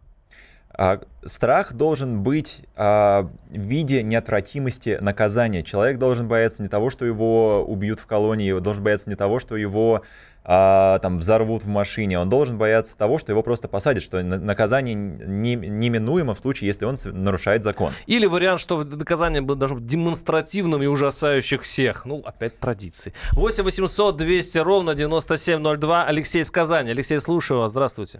А, 0.71 1.01
страх 1.25 1.73
должен 1.73 2.23
быть 2.23 2.61
а, 2.77 3.29
в 3.49 3.53
виде 3.53 4.01
неотвратимости 4.01 4.97
наказания. 5.01 5.61
Человек 5.61 5.97
должен 5.97 6.29
бояться 6.29 6.63
не 6.63 6.69
того, 6.69 6.89
что 6.89 7.05
его 7.05 7.65
убьют 7.65 7.99
в 7.99 8.05
колонии, 8.05 8.57
должен 8.59 8.81
бояться 8.83 9.09
не 9.09 9.17
того, 9.17 9.39
что 9.39 9.57
его 9.57 10.03
а, 10.51 10.97
там 10.97 11.19
взорвут 11.19 11.61
в 11.61 11.67
машине. 11.67 12.17
Он 12.19 12.27
должен 12.27 12.57
бояться 12.57 12.97
того, 12.97 13.19
что 13.19 13.31
его 13.31 13.43
просто 13.43 13.67
посадят, 13.67 14.01
что 14.01 14.23
наказание 14.23 14.95
не, 14.95 15.53
неминуемо 15.55 16.33
в 16.33 16.39
случае, 16.39 16.69
если 16.69 16.85
он 16.85 16.95
нарушает 17.05 17.63
закон. 17.63 17.91
Или 18.07 18.25
вариант, 18.25 18.59
что 18.59 18.83
наказание 18.83 19.43
должно 19.43 19.77
быть 19.77 19.85
демонстративным 19.85 20.81
и 20.81 20.87
ужасающих 20.87 21.61
всех. 21.61 22.03
Ну, 22.05 22.23
опять 22.25 22.59
традиции. 22.59 23.13
8 23.33 23.63
800 23.63 24.17
200 24.17 24.57
ровно 24.57 24.95
9702. 24.95 26.05
Алексей 26.05 26.41
из 26.41 26.49
Казани. 26.49 26.89
Алексей, 26.89 27.19
слушаю 27.19 27.59
вас. 27.59 27.69
Здравствуйте. 27.69 28.19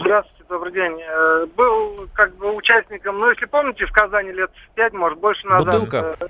Здравствуйте, 0.00 0.44
добрый 0.48 0.72
день. 0.72 1.00
Э, 1.00 1.46
был 1.56 2.08
как 2.14 2.34
бы 2.34 2.52
участником, 2.52 3.20
ну, 3.20 3.30
если 3.30 3.46
помните, 3.46 3.86
в 3.86 3.92
Казани 3.92 4.32
лет 4.32 4.50
пять, 4.74 4.92
может, 4.92 5.20
больше 5.20 5.46
назад. 5.46 5.66
Бутылка? 5.66 6.16
Э, 6.18 6.26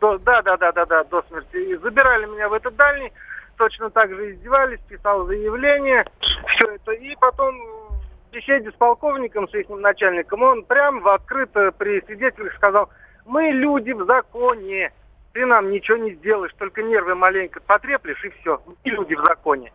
до, 0.00 0.18
да, 0.18 0.40
да, 0.42 0.56
да, 0.56 0.70
да, 0.70 0.86
да, 0.86 1.02
до 1.02 1.24
смерти. 1.28 1.56
И 1.56 1.74
забирали 1.78 2.26
меня 2.26 2.48
в 2.48 2.52
этот 2.52 2.76
дальний 2.76 3.10
точно 3.56 3.90
так 3.90 4.10
же 4.10 4.32
издевались, 4.32 4.80
писал 4.88 5.26
заявление, 5.26 6.04
все 6.20 6.74
это. 6.74 6.92
И 6.92 7.16
потом 7.16 7.54
в 7.58 8.30
беседе 8.32 8.70
с 8.70 8.74
полковником, 8.74 9.48
с 9.48 9.54
их 9.54 9.68
начальником, 9.68 10.42
он 10.42 10.64
прям 10.64 11.00
в 11.00 11.08
открыто 11.08 11.72
при 11.72 12.00
свидетелях 12.02 12.54
сказал, 12.54 12.90
мы 13.24 13.50
люди 13.50 13.92
в 13.92 14.04
законе, 14.06 14.92
ты 15.32 15.44
нам 15.46 15.70
ничего 15.70 15.98
не 15.98 16.14
сделаешь, 16.14 16.52
только 16.58 16.82
нервы 16.82 17.14
маленько 17.14 17.60
потреплешь 17.60 18.24
и 18.24 18.30
все. 18.40 18.60
Мы 18.66 18.74
люди 18.84 19.14
в 19.14 19.24
законе. 19.24 19.72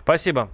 Спасибо. 0.00 0.48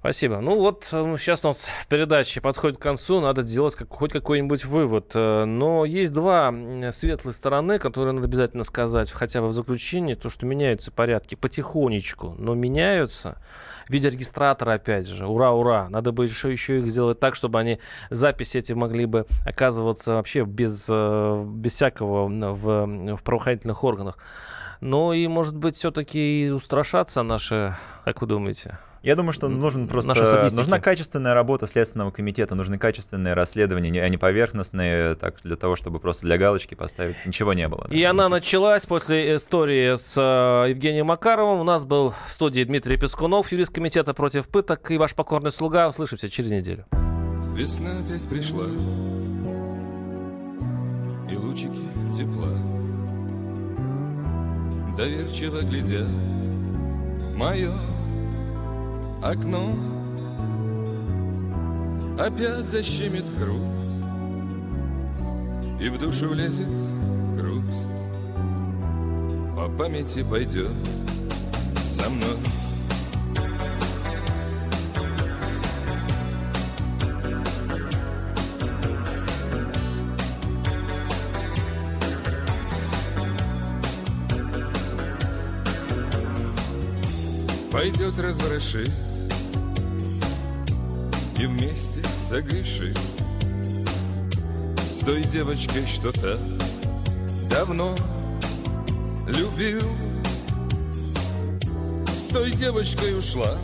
Спасибо. 0.00 0.40
Ну 0.40 0.56
вот 0.56 0.84
сейчас 0.84 1.44
э, 1.44 1.46
у 1.46 1.50
нас 1.50 1.68
передача 1.90 2.40
подходит 2.40 2.78
к 2.78 2.82
концу, 2.82 3.20
надо 3.20 3.42
делать 3.42 3.74
как, 3.74 3.90
хоть 3.90 4.12
какой-нибудь 4.12 4.64
вывод. 4.64 5.12
Э, 5.14 5.44
но 5.44 5.84
есть 5.84 6.14
два 6.14 6.54
светлые 6.90 7.34
стороны, 7.34 7.78
которые 7.78 8.14
надо 8.14 8.26
обязательно 8.26 8.64
сказать, 8.64 9.10
хотя 9.10 9.42
бы 9.42 9.48
в 9.48 9.52
заключении, 9.52 10.14
то, 10.14 10.30
что 10.30 10.46
меняются 10.46 10.90
порядки 10.90 11.34
потихонечку, 11.34 12.34
но 12.38 12.54
меняются 12.54 13.42
в 13.88 13.90
виде 13.90 14.08
регистратора, 14.08 14.72
опять 14.72 15.06
же. 15.06 15.26
Ура, 15.26 15.52
ура. 15.52 15.90
Надо 15.90 16.12
бы 16.12 16.24
еще, 16.24 16.50
еще 16.50 16.78
их 16.78 16.86
сделать 16.86 17.20
так, 17.20 17.34
чтобы 17.34 17.60
они 17.60 17.78
записи 18.08 18.56
эти 18.56 18.72
могли 18.72 19.04
бы 19.04 19.26
оказываться 19.44 20.14
вообще 20.14 20.44
без, 20.46 20.88
э, 20.90 21.44
без 21.46 21.74
всякого 21.74 22.26
в, 22.54 23.16
в 23.16 23.22
правоохранительных 23.22 23.84
органах. 23.84 24.16
Ну 24.80 25.12
и, 25.12 25.26
может 25.28 25.54
быть, 25.58 25.76
все-таки 25.76 26.50
устрашаться 26.54 27.22
наши, 27.22 27.76
как 28.06 28.22
вы 28.22 28.26
думаете? 28.26 28.78
Я 29.02 29.16
думаю, 29.16 29.32
что 29.32 29.48
нужен 29.48 29.88
просто 29.88 30.14
нужна 30.52 30.78
качественная 30.78 31.32
работа 31.32 31.66
Следственного 31.66 32.10
комитета, 32.10 32.54
нужны 32.54 32.78
качественные 32.78 33.32
расследования, 33.32 34.02
а 34.02 34.08
не 34.08 34.18
поверхностные, 34.18 35.14
так 35.14 35.36
для 35.42 35.56
того, 35.56 35.74
чтобы 35.74 36.00
просто 36.00 36.26
для 36.26 36.36
галочки 36.36 36.74
поставить. 36.74 37.16
Ничего 37.24 37.54
не 37.54 37.66
было. 37.66 37.86
И 37.90 38.02
она 38.02 38.28
началась 38.28 38.84
после 38.84 39.36
истории 39.36 39.96
с 39.96 40.14
э, 40.18 40.70
Евгением 40.70 41.06
Макаровым. 41.06 41.60
У 41.60 41.64
нас 41.64 41.86
был 41.86 42.12
в 42.26 42.30
студии 42.30 42.62
Дмитрий 42.62 42.98
Пескунов, 42.98 43.50
юрист 43.52 43.74
комитета 43.74 44.12
против 44.12 44.48
пыток, 44.48 44.90
и 44.90 44.98
ваш 44.98 45.14
покорный 45.14 45.50
слуга. 45.50 45.88
Услышимся 45.88 46.28
через 46.28 46.50
неделю. 46.50 46.84
Весна 47.56 47.90
опять 48.06 48.28
пришла, 48.28 48.64
и 51.30 51.36
лучики 51.36 51.80
тепла 52.16 52.48
доверчиво 54.96 55.62
глядя 55.62 56.06
мое 57.34 57.72
окно. 59.22 59.74
Опять 62.18 62.68
защемит 62.68 63.24
грудь 63.38 63.60
И 65.80 65.88
в 65.88 65.98
душу 65.98 66.28
влезет 66.28 66.68
грусть. 67.36 67.88
По 69.56 69.68
памяти 69.68 70.22
пойдет 70.22 70.70
со 71.82 72.10
мной. 72.10 72.36
Пойдет 87.72 88.18
разворошить 88.18 89.09
и 91.40 91.46
вместе 91.46 92.02
согрешит 92.18 92.98
С 94.86 95.02
той 95.04 95.22
девочкой 95.22 95.86
что-то 95.86 96.38
Давно 97.48 97.96
любил. 99.26 99.80
С 102.08 102.28
той 102.28 102.50
девочкой 102.52 103.18
ушла. 103.18 103.56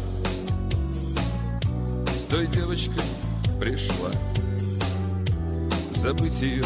С 2.12 2.24
той 2.24 2.47
девочкой 2.47 3.05
пришла. 3.61 4.11
Забыть 5.95 6.41
ее 6.41 6.64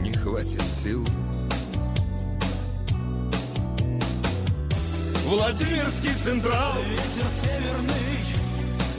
не 0.00 0.12
хватит 0.12 0.62
сил. 0.62 1.04
Владимирский 5.26 6.14
Централ. 6.14 6.74
Ветер 6.88 7.28
северный 7.42 7.99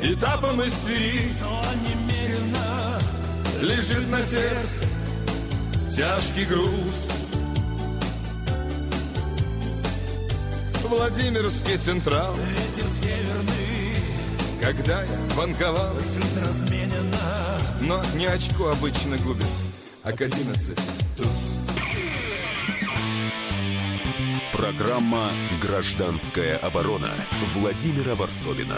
Этапом 0.04 0.60
из 0.64 0.74
Твери 0.80 1.32
Лежит 3.62 4.10
на 4.10 4.20
сердце 4.24 4.84
Тяжкий 5.96 6.46
груз. 6.46 7.08
Владимирский 10.84 11.78
Централ. 11.78 12.36
Ветер 12.36 12.90
северный 13.02 13.96
Когда 14.60 15.04
я 15.04 15.36
банковал 15.38 15.94
Жизнь 15.94 16.40
разменена 16.40 17.60
Но 17.82 18.04
не 18.16 18.26
очко 18.26 18.70
обычно 18.70 19.18
губит 19.20 19.46
А 20.04 20.12
к 20.12 20.22
одиннадцать 20.22 20.80
туз 21.16 21.62
Программа 24.52 25.30
«Гражданская 25.62 26.58
оборона» 26.58 27.10
Владимира 27.56 28.14
Варсовина. 28.16 28.78